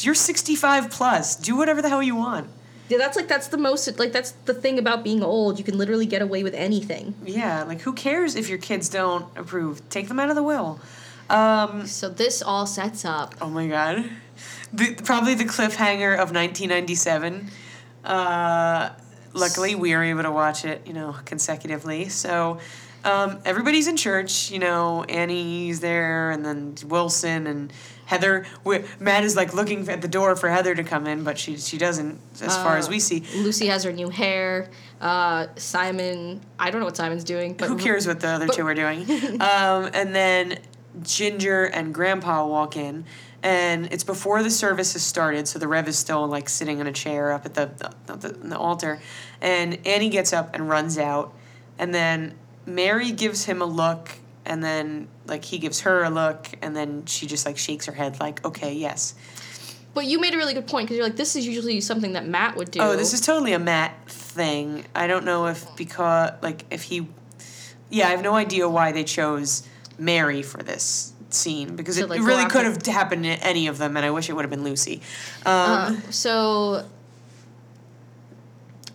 you're 0.01 0.15
65 0.15 0.89
plus. 0.89 1.35
Do 1.35 1.55
whatever 1.55 1.81
the 1.81 1.89
hell 1.89 2.03
you 2.03 2.15
want. 2.15 2.49
Yeah, 2.87 2.99
that's 2.99 3.15
like 3.17 3.27
that's 3.27 3.47
the 3.47 3.57
most 3.57 3.97
like 3.97 4.11
that's 4.11 4.31
the 4.45 4.53
thing 4.53 4.77
about 4.77 5.03
being 5.03 5.23
old. 5.23 5.57
You 5.57 5.65
can 5.65 5.77
literally 5.77 6.05
get 6.05 6.21
away 6.21 6.43
with 6.43 6.53
anything. 6.53 7.15
Yeah, 7.25 7.63
like 7.63 7.81
who 7.81 7.93
cares 7.93 8.35
if 8.35 8.47
your 8.47 8.59
kids 8.59 8.89
don't 8.89 9.25
approve? 9.35 9.87
Take 9.89 10.07
them 10.07 10.19
out 10.19 10.29
of 10.29 10.35
the 10.35 10.43
will. 10.43 10.79
Um, 11.29 11.87
So 11.87 12.09
this 12.09 12.43
all 12.43 12.67
sets 12.67 13.03
up 13.03 13.33
oh 13.41 13.49
my 13.49 13.67
god. 13.67 14.09
The, 14.71 14.93
probably 14.95 15.33
the 15.35 15.45
cliffhanger 15.45 16.13
of 16.13 16.31
1997. 16.31 17.49
Uh, 18.03 18.89
luckily, 19.33 19.73
we 19.75 19.95
were 19.95 20.03
able 20.03 20.23
to 20.23 20.31
watch 20.31 20.65
it, 20.65 20.85
you 20.85 20.93
know, 20.93 21.15
consecutively. 21.25 22.09
So 22.09 22.59
um, 23.03 23.39
everybody's 23.45 23.87
in 23.87 23.97
church. 23.97 24.51
You 24.51 24.59
know, 24.59 25.03
Annie's 25.03 25.79
there, 25.79 26.31
and 26.31 26.45
then 26.45 26.75
Wilson 26.87 27.47
and 27.47 27.71
Heather. 28.05 28.45
Matt 28.99 29.23
is 29.23 29.35
like 29.35 29.53
looking 29.53 29.89
at 29.89 30.01
the 30.01 30.07
door 30.07 30.35
for 30.35 30.49
Heather 30.49 30.75
to 30.75 30.83
come 30.83 31.07
in, 31.07 31.23
but 31.23 31.37
she 31.37 31.57
she 31.57 31.77
doesn't, 31.77 32.19
as 32.41 32.55
far 32.57 32.77
as 32.77 32.87
we 32.87 32.99
see. 32.99 33.23
Lucy 33.35 33.67
has 33.67 33.83
her 33.83 33.91
new 33.91 34.09
hair. 34.09 34.69
Uh, 35.01 35.47
Simon, 35.55 36.41
I 36.57 36.71
don't 36.71 36.79
know 36.79 36.85
what 36.85 36.95
Simon's 36.97 37.23
doing, 37.23 37.55
but 37.55 37.67
Who 37.67 37.77
cares 37.77 38.07
what 38.07 38.19
the 38.19 38.27
other 38.29 38.47
but- 38.47 38.55
two 38.55 38.65
are 38.65 38.73
doing? 38.75 39.09
um, 39.41 39.89
and 39.93 40.15
then 40.15 40.59
Ginger 41.01 41.65
and 41.65 41.93
Grandpa 41.93 42.45
walk 42.47 42.77
in, 42.77 43.05
and 43.43 43.91
it's 43.91 44.03
before 44.03 44.43
the 44.43 44.49
service 44.51 44.93
has 44.93 45.03
started, 45.03 45.47
so 45.47 45.59
the 45.59 45.67
Rev 45.67 45.87
is 45.87 45.97
still 45.97 46.25
like 46.27 46.47
sitting 46.47 46.79
in 46.79 46.87
a 46.87 46.93
chair 46.93 47.31
up 47.31 47.45
at 47.45 47.55
the, 47.55 47.91
the, 48.05 48.15
the, 48.15 48.29
the 48.29 48.57
altar. 48.57 48.99
And 49.41 49.85
Annie 49.85 50.09
gets 50.09 50.31
up 50.31 50.51
and 50.53 50.69
runs 50.69 50.97
out, 50.97 51.33
and 51.77 51.93
then 51.93 52.35
Mary 52.65 53.11
gives 53.11 53.45
him 53.45 53.61
a 53.61 53.65
look, 53.65 54.13
and 54.45 54.63
then 54.63 55.07
like 55.27 55.45
he 55.45 55.57
gives 55.57 55.81
her 55.81 56.03
a 56.03 56.09
look, 56.09 56.49
and 56.61 56.75
then 56.75 57.05
she 57.05 57.27
just 57.27 57.45
like 57.45 57.57
shakes 57.57 57.85
her 57.85 57.93
head 57.93 58.19
like, 58.19 58.43
okay, 58.45 58.73
yes. 58.73 59.15
But 59.93 60.05
you 60.05 60.19
made 60.19 60.33
a 60.33 60.37
really 60.37 60.53
good 60.53 60.67
point 60.67 60.87
because 60.87 60.97
you're 60.97 61.05
like, 61.05 61.15
this 61.15 61.35
is 61.35 61.47
usually 61.47 61.79
something 61.79 62.13
that 62.13 62.27
Matt 62.27 62.57
would 62.57 62.69
do. 62.69 62.81
Oh, 62.81 62.95
this 62.97 63.13
is 63.13 63.21
totally 63.21 63.53
a 63.53 63.59
Matt 63.59 64.09
thing. 64.09 64.85
I 64.93 65.07
don't 65.07 65.23
know 65.23 65.47
if 65.47 65.65
because 65.77 66.33
like 66.41 66.65
if 66.69 66.83
he, 66.83 67.07
yeah, 67.89 68.07
I 68.07 68.11
have 68.11 68.21
no 68.21 68.35
idea 68.35 68.67
why 68.67 68.91
they 68.91 69.05
chose 69.05 69.67
Mary 69.97 70.41
for 70.41 70.61
this 70.61 71.13
scene 71.29 71.75
because 71.75 71.97
it 71.97 72.09
like, 72.09 72.19
go 72.19 72.25
really 72.25 72.45
could 72.45 72.65
have 72.65 72.85
happened 72.85 73.23
to 73.23 73.29
any 73.45 73.67
of 73.67 73.77
them, 73.77 73.95
and 73.95 74.05
I 74.05 74.11
wish 74.11 74.29
it 74.29 74.33
would 74.33 74.43
have 74.43 74.51
been 74.51 74.63
Lucy. 74.63 75.01
Um, 75.45 75.53
Uh, 75.55 75.95
so 76.11 76.85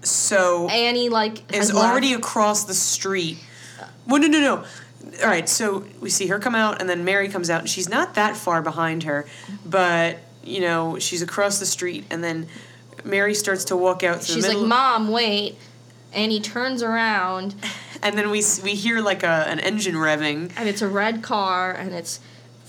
so 0.03 0.69
Annie 0.69 1.09
like 1.09 1.51
has 1.51 1.71
is 1.71 1.77
already 1.77 2.13
across 2.13 2.65
the 2.65 2.75
street. 2.75 3.39
Well, 4.07 4.21
no, 4.21 4.29
no, 4.29 4.41
no. 4.41 4.65
All 5.23 5.29
right, 5.29 5.49
so 5.49 5.85
we 6.01 6.11
see 6.11 6.27
her 6.29 6.39
come 6.39 6.55
out, 6.55 6.81
and 6.81 6.89
then 6.89 7.05
Mary 7.05 7.29
comes 7.29 7.51
out, 7.51 7.61
and 7.61 7.69
she's 7.69 7.89
not 7.89 8.15
that 8.15 8.37
far 8.37 8.63
behind 8.63 9.03
her, 9.05 9.27
but 9.65 10.19
you 10.43 10.61
know 10.61 10.99
she's 10.99 11.23
across 11.23 11.59
the 11.59 11.67
street, 11.67 12.05
and 12.11 12.25
then 12.25 12.49
Mary 13.05 13.35
starts 13.35 13.65
to 13.67 13.77
walk 13.77 14.03
out 14.03 14.23
through 14.23 14.37
She's 14.37 14.49
like. 14.49 14.67
Mom, 14.67 15.09
wait. 15.09 15.57
And 16.13 16.33
he 16.33 16.41
turns 16.41 16.83
around 16.83 17.55
And 18.03 18.17
then 18.19 18.31
we 18.31 18.43
we 18.65 18.75
hear 18.75 19.01
like 19.01 19.23
a 19.23 19.45
an 19.49 19.61
engine 19.61 19.95
revving. 19.95 20.53
and 20.57 20.69
it's 20.69 20.83
a 20.83 20.89
red 20.89 21.23
car 21.23 21.71
and 21.73 21.95
it's 21.95 22.19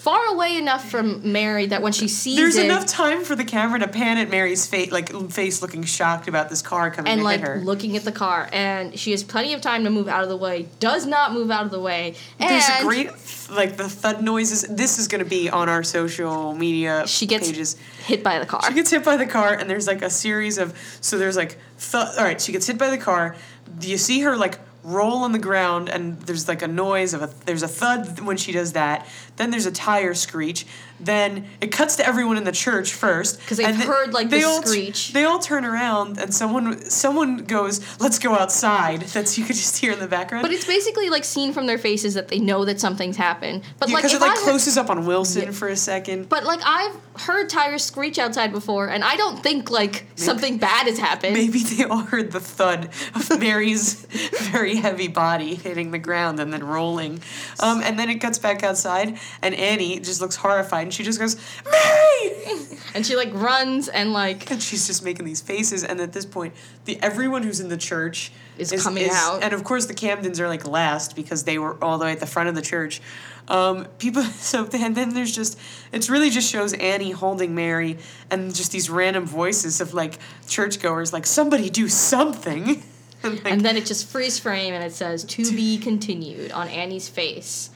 far 0.02 0.26
away 0.34 0.58
enough 0.58 0.90
from 0.90 1.32
Mary 1.32 1.68
that 1.68 1.84
when 1.84 1.94
she 1.94 2.08
sees 2.08 2.36
There's 2.36 2.56
it 2.56 2.66
enough 2.66 2.88
time 2.88 3.24
for 3.24 3.36
the 3.36 3.44
camera 3.44 3.78
to 3.80 3.88
pan 3.88 4.18
at 4.18 4.32
Mary's 4.32 4.66
face, 4.66 4.92
like 4.92 5.10
face 5.30 5.62
looking 5.62 5.84
shocked 5.84 6.28
about 6.28 6.50
this 6.50 6.64
car 6.64 6.90
coming 6.90 7.12
and 7.12 7.20
to 7.20 7.24
like 7.24 7.40
hit 7.40 7.48
her. 7.48 7.60
looking 7.60 7.96
at 7.96 8.04
the 8.04 8.12
car 8.12 8.50
and 8.52 8.98
she 8.98 9.12
has 9.12 9.24
plenty 9.24 9.54
of 9.54 9.62
time 9.62 9.84
to 9.84 9.92
move 9.92 10.08
out 10.08 10.24
of 10.24 10.30
the 10.30 10.36
way 10.38 10.68
does 10.80 11.06
not 11.06 11.34
move 11.34 11.52
out 11.52 11.66
of 11.66 11.72
the 11.72 11.80
way 11.80 12.16
and 12.40 12.50
There's 12.50 12.68
a 12.68 12.82
great 12.82 13.10
like 13.52 13.78
the 13.78 13.88
thud 13.88 14.24
noises. 14.24 14.64
This 14.64 14.98
is 14.98 15.08
gonna 15.08 15.24
be 15.24 15.52
on 15.52 15.70
our 15.70 15.84
social 15.84 16.56
media 16.56 17.04
she 17.06 17.28
gets 17.28 17.48
pages. 17.48 17.76
hit 18.06 18.24
by 18.24 18.40
the 18.40 18.46
car 18.48 18.62
She 18.68 18.74
gets 18.74 18.90
hit 18.90 19.04
by 19.06 19.18
the 19.18 19.28
car, 19.28 19.54
and 19.54 19.70
there's 19.70 19.86
like 19.86 20.02
a 20.02 20.10
series 20.10 20.58
of 20.58 20.74
so 21.02 21.20
there's 21.20 21.38
like 21.38 21.58
th- 21.80 22.08
all 22.18 22.24
right. 22.24 22.42
She 22.42 22.52
gets 22.52 22.66
hit 22.66 22.80
by 22.80 22.90
the 22.90 22.98
car. 22.98 23.36
Do 23.78 23.88
You 23.88 24.00
see 24.00 24.22
her 24.22 24.36
like 24.36 24.58
roll 24.84 25.18
on 25.18 25.32
the 25.32 25.40
ground, 25.40 25.90
and 25.90 26.20
there's 26.22 26.48
like 26.48 26.62
a 26.64 26.68
noise 26.68 27.14
of 27.14 27.22
a 27.22 27.30
there's 27.46 27.62
a 27.62 27.68
thud 27.68 28.20
when 28.22 28.36
she 28.38 28.52
does 28.52 28.74
that. 28.74 29.08
Then 29.42 29.50
there's 29.50 29.66
a 29.66 29.72
tire 29.72 30.14
screech. 30.14 30.68
Then 31.00 31.48
it 31.62 31.72
cuts 31.72 31.96
to 31.96 32.06
everyone 32.08 32.38
in 32.38 32.44
the 32.44 32.52
church 32.52 32.94
first 32.94 33.40
'Cause 33.48 33.58
they've 33.58 33.76
th- 33.76 33.88
heard, 33.88 34.14
like, 34.14 34.30
they 34.30 34.42
the 34.42 34.46
all 34.48 34.62
screech. 34.62 35.14
they 35.14 35.24
all 35.26 35.40
turn 35.40 35.66
around, 35.66 36.20
and 36.20 36.32
someone 36.32 36.88
someone 36.92 37.38
goes, 37.38 37.82
"Let's 38.00 38.20
go 38.20 38.36
outside." 38.36 39.02
That's 39.14 39.36
you 39.36 39.44
could 39.44 39.56
just 39.56 39.78
hear 39.80 39.94
in 39.94 40.00
the 40.00 40.06
background. 40.08 40.44
but 40.44 40.52
it's 40.52 40.66
basically 40.66 41.10
like 41.10 41.24
seen 41.26 41.54
from 41.54 41.66
their 41.66 41.80
faces 41.80 42.14
that 42.14 42.28
they 42.28 42.38
know 42.38 42.66
that 42.66 42.80
something's 42.80 43.18
happened 43.18 43.64
but 43.80 43.90
like 43.90 44.04
because 44.04 44.14
it 44.14 44.22
like 44.22 44.30
I 44.30 44.36
heard- 44.36 44.44
closes 44.44 44.78
up 44.78 44.92
on 44.92 45.08
Wilson 45.08 45.46
Yeah. 45.46 45.52
for 45.54 45.70
a 45.70 45.76
second. 45.76 46.30
but 46.30 46.44
like 46.44 46.60
I've 46.64 46.96
heard 47.22 47.50
tires 47.50 47.84
screech 47.84 48.20
outside 48.20 48.52
before, 48.52 48.86
and 48.88 49.04
I 49.04 49.16
don't 49.16 49.42
think 49.42 49.72
like 49.72 50.06
something 50.16 50.60
bad 50.60 50.86
has 50.86 51.00
happened. 51.00 51.34
Maybe 51.34 51.64
they 51.64 51.84
all 51.86 51.98
heard 52.14 52.32
the 52.32 52.40
thud 52.40 52.90
of 53.16 53.40
Mary's 53.40 53.94
very 54.52 54.76
heavy 54.76 55.08
body 55.08 55.56
hitting 55.56 55.90
the 55.90 55.98
ground 55.98 56.40
and 56.40 56.54
then 56.54 56.64
rolling. 56.64 57.22
Um, 57.60 57.82
and 57.82 57.98
then 57.98 58.08
it 58.12 58.20
cuts 58.22 58.38
back 58.38 58.62
outside, 58.62 59.18
and 59.42 59.56
Annie 59.56 60.00
just 60.00 60.22
looks 60.22 60.36
horrified, 60.36 60.84
and 60.84 60.94
she 60.94 61.04
just 61.04 61.20
goes, 61.20 61.36
Mary! 61.70 62.58
And 62.94 63.06
she 63.06 63.16
like 63.16 63.34
runs 63.34 63.88
and 63.88 64.12
like 64.12 64.52
And 64.52 64.62
she's 64.62 64.86
just 64.86 65.04
making 65.04 65.26
these 65.26 65.42
faces, 65.42 65.84
and 65.84 66.00
at 66.02 66.14
this 66.14 66.26
point, 66.26 66.54
the 66.86 67.00
everyone 67.02 67.44
who's 67.44 67.60
in 67.60 67.70
the 67.70 67.78
church 67.78 68.32
Is 68.58 68.72
coming 68.84 69.08
out. 69.10 69.44
and 69.44 69.54
of 69.54 69.64
course 69.64 69.86
the 69.86 69.94
Camdens 69.94 70.40
are 70.40 70.48
like 70.48 70.68
last 70.68 71.16
because 71.16 71.44
they 71.44 71.58
were 71.58 71.82
all 71.82 71.98
the 71.98 72.06
way 72.06 72.12
at 72.12 72.20
the 72.20 72.28
front 72.28 72.50
of 72.50 72.56
the 72.56 72.62
church. 72.62 73.02
Um, 73.48 73.86
people, 73.98 74.24
so 74.52 74.68
and 74.74 74.96
then 74.96 75.14
there's 75.14 75.34
just 75.34 75.58
it's 75.92 76.10
really 76.10 76.30
just 76.30 76.50
shows 76.50 76.74
Annie 76.74 77.12
holding 77.12 77.56
Mary, 77.56 77.98
and 78.30 78.54
just 78.54 78.72
these 78.72 78.90
random 78.90 79.26
voices 79.26 79.80
of 79.82 79.94
like 79.94 80.18
churchgoers, 80.48 81.14
like 81.14 81.26
somebody 81.26 81.70
do 81.70 81.88
something. 81.88 82.84
And, 83.24 83.36
like, 83.44 83.54
and 83.54 83.62
then 83.62 83.78
it 83.78 83.86
just 83.86 84.08
freeze 84.08 84.40
frame 84.40 84.74
and 84.74 84.84
it 84.84 84.94
says 84.94 85.24
to 85.26 85.52
be 85.52 85.78
continued 85.78 86.52
on 86.52 86.68
Annie's 86.68 87.08
face. 87.08 87.70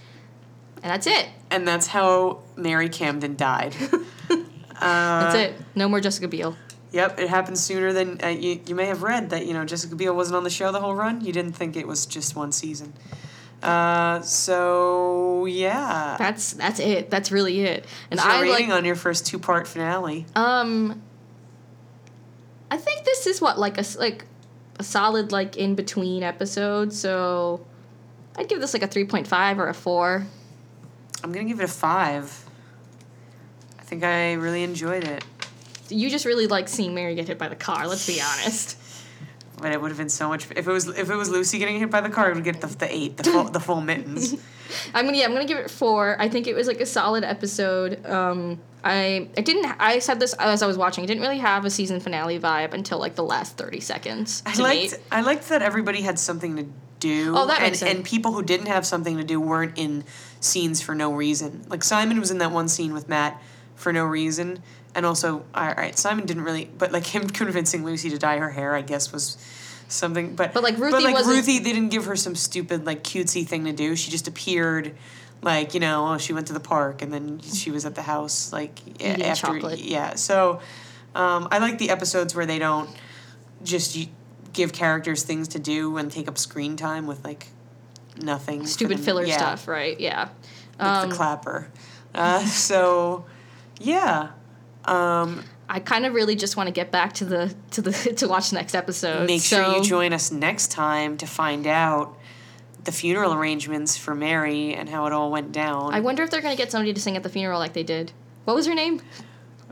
And 0.86 0.92
that's 0.92 1.08
it. 1.08 1.28
and 1.50 1.68
that's 1.68 1.88
how 1.88 2.44
Mary 2.56 2.90
Camden 2.90 3.36
died. 3.36 3.76
That's 4.80 5.34
it. 5.36 5.56
No 5.74 5.90
more 5.90 6.00
Jessica 6.00 6.28
Biel. 6.28 6.56
Yep, 6.92 7.20
it 7.20 7.28
happened 7.28 7.58
sooner 7.58 7.92
than 7.92 8.24
uh, 8.24 8.28
you. 8.28 8.62
You 8.68 8.76
may 8.76 8.86
have 8.86 9.02
read 9.02 9.32
that 9.32 9.48
you 9.48 9.54
know 9.54 9.66
Jessica 9.66 9.96
Biel 9.96 10.16
wasn't 10.16 10.36
on 10.38 10.44
the 10.44 10.52
show 10.52 10.72
the 10.72 10.80
whole 10.80 10.94
run. 10.94 11.22
You 11.22 11.34
didn't 11.34 11.54
think 11.54 11.76
it 11.76 11.88
was 11.88 12.06
just 12.06 12.36
one 12.36 12.52
season. 12.52 12.94
Uh, 13.64 14.22
so 14.22 15.46
yeah. 15.46 16.18
That's 16.20 16.54
that's 16.54 16.80
it. 16.80 17.10
That's 17.10 17.32
really 17.32 17.62
it. 17.62 17.86
And 18.12 18.20
I 18.20 18.42
rating 18.44 18.70
like 18.70 18.78
on 18.78 18.86
your 18.86 18.96
first 18.96 19.26
two 19.26 19.40
part 19.40 19.68
finale? 19.68 20.28
um 20.36 21.02
I 22.70 22.78
think 22.78 23.06
this 23.06 23.26
is 23.26 23.42
what 23.42 23.58
like 23.58 23.80
a 23.80 23.86
like 23.98 24.26
a 24.78 24.84
solid 24.84 25.32
like 25.32 25.58
in 25.58 25.74
between 25.74 26.22
episode. 26.22 26.94
So 26.94 27.66
I'd 28.36 28.50
give 28.50 28.62
this 28.62 28.74
like 28.74 28.84
a 28.84 28.88
three 28.88 29.06
point 29.06 29.26
five 29.26 29.58
or 29.58 29.68
a 29.68 29.74
four. 29.74 30.28
I'm 31.26 31.32
gonna 31.32 31.46
give 31.46 31.60
it 31.60 31.64
a 31.64 31.68
five. 31.68 32.46
I 33.80 33.82
think 33.82 34.04
I 34.04 34.34
really 34.34 34.62
enjoyed 34.62 35.04
it, 35.04 35.24
You 35.90 36.08
just 36.08 36.24
really 36.24 36.46
like 36.46 36.70
seeing 36.70 36.94
Mary 36.94 37.16
get 37.16 37.28
hit 37.28 37.40
by 37.40 37.48
the 37.50 37.56
car. 37.56 37.88
Let's 37.88 38.06
be 38.06 38.22
honest. 38.44 38.78
but 39.60 39.72
it 39.72 39.82
would 39.82 39.90
have 39.90 39.98
been 39.98 40.10
so 40.10 40.28
much. 40.30 40.46
If 40.52 40.68
it 40.68 40.72
was 40.72 40.88
if 40.88 41.10
it 41.10 41.16
was 41.16 41.32
Lucy 41.32 41.58
getting 41.58 41.80
hit 41.80 41.90
by 41.90 42.02
the 42.02 42.10
car, 42.10 42.30
it 42.30 42.36
would 42.36 42.44
get 42.44 42.62
the, 42.62 42.68
the 42.68 42.94
eight, 42.94 43.18
the 43.18 43.24
full 43.24 43.46
the 43.46 43.60
full 43.60 43.82
mittens. 43.92 44.34
I'm 44.94 45.06
gonna 45.06 45.18
yeah, 45.18 45.26
I'm 45.26 45.34
gonna 45.34 45.48
give 45.48 45.58
it 45.58 45.72
four. 45.72 46.16
I 46.20 46.30
think 46.30 46.46
it 46.46 46.54
was 46.54 46.68
like 46.68 46.80
a 46.80 46.86
solid 46.86 47.24
episode. 47.24 48.06
Um, 48.06 48.60
I 48.84 49.28
I 49.36 49.42
didn't 49.42 49.66
I 49.80 49.98
said 49.98 50.20
this 50.20 50.34
as 50.34 50.62
I 50.62 50.68
was 50.68 50.78
watching. 50.78 51.04
It 51.04 51.08
didn't 51.08 51.24
really 51.24 51.40
have 51.40 51.66
a 51.66 51.72
season 51.72 52.00
finale 52.00 52.40
vibe 52.40 52.76
until 52.76 53.00
like 53.00 53.16
the 53.16 53.24
last 53.24 53.58
thirty 53.58 53.80
seconds. 53.80 54.44
I 54.46 54.56
liked 54.60 54.92
me. 54.92 54.98
I 55.12 55.22
liked 55.22 55.50
that 55.50 55.64
everybody 55.64 56.02
had 56.02 56.20
something 56.20 56.56
to 56.58 56.68
do. 57.00 57.34
Oh, 57.36 57.48
that 57.48 57.58
and, 57.62 57.64
makes 57.64 57.80
sense. 57.80 57.96
and 57.96 58.06
people 58.06 58.32
who 58.32 58.44
didn't 58.44 58.68
have 58.68 58.86
something 58.86 59.18
to 59.18 59.24
do 59.24 59.40
weren't 59.42 59.76
in 59.76 60.04
scenes 60.46 60.82
for 60.82 60.96
no 60.96 61.12
reason. 61.14 61.66
Like 61.68 61.84
Simon 61.84 62.20
was 62.20 62.32
in 62.32 62.38
that 62.40 62.52
one 62.52 62.68
scene 62.68 62.94
with 62.94 63.10
Matt 63.10 63.42
for 63.76 63.92
no 63.92 64.06
reason. 64.06 64.62
And 64.94 65.06
also, 65.06 65.44
all 65.54 65.74
right, 65.74 65.98
Simon 65.98 66.26
didn't 66.26 66.44
really, 66.44 66.66
but 66.78 66.92
like 66.92 67.06
him 67.16 67.28
convincing 67.28 67.84
Lucy 67.84 68.10
to 68.12 68.18
dye 68.18 68.38
her 68.38 68.52
hair, 68.52 68.74
I 68.76 68.82
guess 68.82 69.12
was 69.12 69.38
something. 69.90 70.36
But 70.36 70.54
But, 70.54 70.64
like, 70.64 70.76
but 70.76 70.84
Ruthie 70.86 71.04
like 71.04 71.14
wasn't- 71.16 71.36
Ruthie, 71.36 71.60
they 71.60 71.74
didn't 71.74 71.90
give 71.90 72.06
her 72.06 72.16
some 72.16 72.36
stupid 72.36 72.86
like 72.86 73.04
cutesy 73.04 73.46
thing 73.46 73.66
to 73.66 73.74
do. 73.74 73.96
She 73.96 74.10
just 74.12 74.28
appeared, 74.28 74.96
like 75.42 75.74
you 75.74 75.80
know, 75.82 76.08
oh, 76.14 76.18
she 76.18 76.32
went 76.34 76.48
to 76.48 76.54
the 76.54 76.60
park 76.62 77.02
and 77.02 77.12
then 77.12 77.40
she 77.42 77.72
was 77.72 77.86
at 77.86 77.96
the 77.96 78.02
house, 78.04 78.54
like 78.54 78.80
Eating 78.88 79.24
after, 79.24 79.48
chocolate. 79.48 79.80
yeah. 79.80 80.16
So, 80.16 80.62
um, 81.14 81.48
I 81.52 81.58
like 81.60 81.78
the 81.78 81.90
episodes 81.90 82.34
where 82.34 82.46
they 82.46 82.60
don't 82.60 82.90
just 83.64 83.98
give 84.54 84.72
characters 84.72 85.24
things 85.24 85.50
to 85.50 85.60
do 85.60 85.98
and 85.98 86.10
take 86.12 86.28
up 86.30 86.38
screen 86.38 86.78
time 86.78 87.06
with 87.08 87.24
like 87.26 87.48
nothing. 88.22 88.66
stupid 88.66 89.00
filler 89.00 89.24
yeah, 89.24 89.38
stuff, 89.38 89.68
right? 89.68 90.00
Yeah. 90.00 90.30
Um, 90.80 91.10
the 91.10 91.16
clapper. 91.16 91.70
Uh, 92.14 92.40
so, 92.46 93.26
yeah. 93.80 94.30
Um, 94.86 95.44
I 95.68 95.80
kind 95.80 96.06
of 96.06 96.14
really 96.14 96.36
just 96.36 96.58
want 96.58 96.68
to 96.68 96.74
get 96.74 96.92
back 96.92 97.14
to 97.14 97.26
the 97.26 97.56
to 97.72 97.82
the 97.82 97.92
to 98.18 98.28
watch 98.28 98.50
the 98.50 98.56
next 98.56 98.76
episode. 98.76 99.28
make 99.28 99.42
sure 99.42 99.76
you 99.76 99.84
join 99.84 100.14
us 100.14 100.32
next 100.32 100.72
time 100.72 101.18
to 101.18 101.26
find 101.26 101.66
out 101.66 102.18
the 102.84 102.92
funeral 102.92 103.34
arrangements 103.34 103.98
for 103.98 104.14
Mary 104.14 104.76
and 104.76 104.88
how 104.88 105.08
it 105.08 105.14
all 105.14 105.32
went 105.32 105.52
down. 105.52 105.94
I 105.94 106.02
wonder 106.02 106.24
if 106.24 106.30
they're 106.30 106.42
gonna 106.42 106.56
get 106.56 106.72
somebody 106.72 106.94
to 106.94 107.02
sing 107.02 107.18
at 107.18 107.24
the 107.24 107.30
funeral 107.30 107.60
like 107.60 107.74
they 107.74 107.84
did. 107.84 108.12
What 108.46 108.56
was 108.56 108.68
her 108.68 108.76
name? 108.76 109.02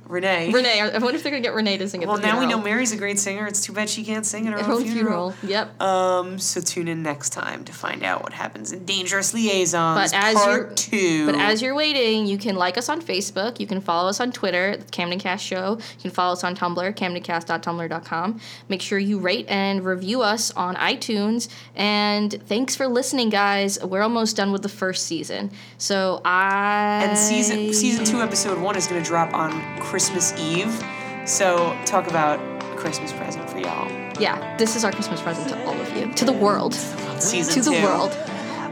Renee. 0.06 0.52
Renee. 0.52 0.82
I 0.82 0.98
wonder 0.98 1.16
if 1.16 1.24
they're 1.24 1.32
gonna 1.32 1.42
get 1.42 1.54
Renee 1.54 1.78
to 1.78 1.88
sing 1.90 2.04
at 2.04 2.08
Well, 2.10 2.18
now 2.18 2.24
funeral. 2.34 2.48
we 2.48 2.54
know 2.54 2.62
Mary's 2.62 2.92
a 2.92 2.98
great 2.98 3.18
singer. 3.20 3.48
It's 3.48 3.62
too 3.62 3.74
bad 3.74 3.90
she 3.90 4.04
can't 4.04 4.26
sing 4.26 4.48
at 4.48 4.54
her, 4.54 4.64
Her 4.64 4.74
own 4.74 4.84
funeral. 4.84 5.34
Yep. 5.44 5.82
Um, 5.82 6.38
so 6.40 6.62
tune 6.62 6.88
in 6.88 7.02
next 7.02 7.30
time 7.32 7.64
to 7.64 7.72
find 7.74 8.04
out 8.04 8.22
what 8.22 8.34
happens 8.34 8.72
in 8.74 8.86
Dangerous 8.86 9.34
Liaisons 9.34 10.12
But 10.12 10.14
as 10.14 10.36
Part 10.36 10.62
you're- 10.62 10.76
Two. 10.76 11.26
But 11.26 11.36
as 11.36 11.62
you're 11.62 11.74
waiting, 11.74 12.26
you 12.28 12.38
can 12.38 12.56
like 12.58 12.78
us 12.78 12.90
on 12.90 13.02
Facebook. 13.02 13.60
You 13.60 13.66
can 13.66 13.82
follow 13.82 14.10
us 14.10 14.20
on 14.20 14.32
Twitter, 14.32 14.78
the 14.78 14.84
Camden 14.92 15.20
Cast 15.20 15.44
Show. 15.46 15.78
You 15.80 16.02
can 16.02 16.12
follow 16.12 16.34
us 16.34 16.44
on 16.44 16.56
Tumblr, 16.56 16.94
camdencast.tumblr.com. 16.96 18.40
Make 18.70 18.82
sure 18.82 19.00
you 19.00 19.20
rate 19.20 19.46
and 19.50 19.84
review 19.86 20.22
us 20.22 20.52
on 20.52 20.76
iTunes. 20.76 21.48
And 21.76 22.34
thanks 22.48 22.76
for 22.76 22.88
listening, 22.88 23.30
guys. 23.30 23.82
We're 23.84 24.02
almost 24.04 24.36
done 24.36 24.52
with 24.52 24.62
the 24.64 24.70
first 24.70 25.06
season. 25.08 25.50
So 25.78 26.22
I 26.26 27.06
and 27.06 27.18
season 27.18 27.74
season 27.74 28.06
two, 28.06 28.22
episode 28.22 28.60
one 28.60 28.76
is 28.76 28.86
going 28.86 29.02
to 29.02 29.08
drop 29.08 29.34
on 29.34 29.52
Christmas 29.80 30.03
Eve. 30.38 30.84
So 31.26 31.78
talk 31.86 32.08
about 32.08 32.40
a 32.40 32.76
Christmas 32.76 33.14
present 33.14 33.50
for 33.50 33.60
y'all. 33.60 33.90
Yeah, 34.20 34.58
this 34.58 34.76
is 34.76 34.84
our 34.84 34.92
Christmas 34.92 35.22
present 35.22 35.50
to 35.50 35.66
all 35.66 35.80
of 35.80 35.96
you, 35.96 36.12
to 36.14 36.26
the 36.26 36.34
world, 36.34 36.74
Season 37.20 37.64
to 37.64 37.70
the 37.70 37.82
world. 37.82 38.12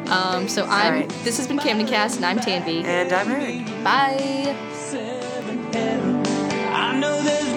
Um, 0.09 0.47
so 0.49 0.65
I'm. 0.65 0.93
right. 0.93 1.09
This 1.23 1.38
has 1.38 1.47
been 1.47 1.57
Camden 1.57 1.88
Cast, 1.88 2.17
and 2.17 2.25
I'm 2.25 2.39
Tanvi. 2.39 2.84
And 2.84 3.13
I'm 3.13 3.29
Erin. 3.32 3.84
Bye. 3.84 4.55
seven 4.73 5.73
arrows. 5.73 7.51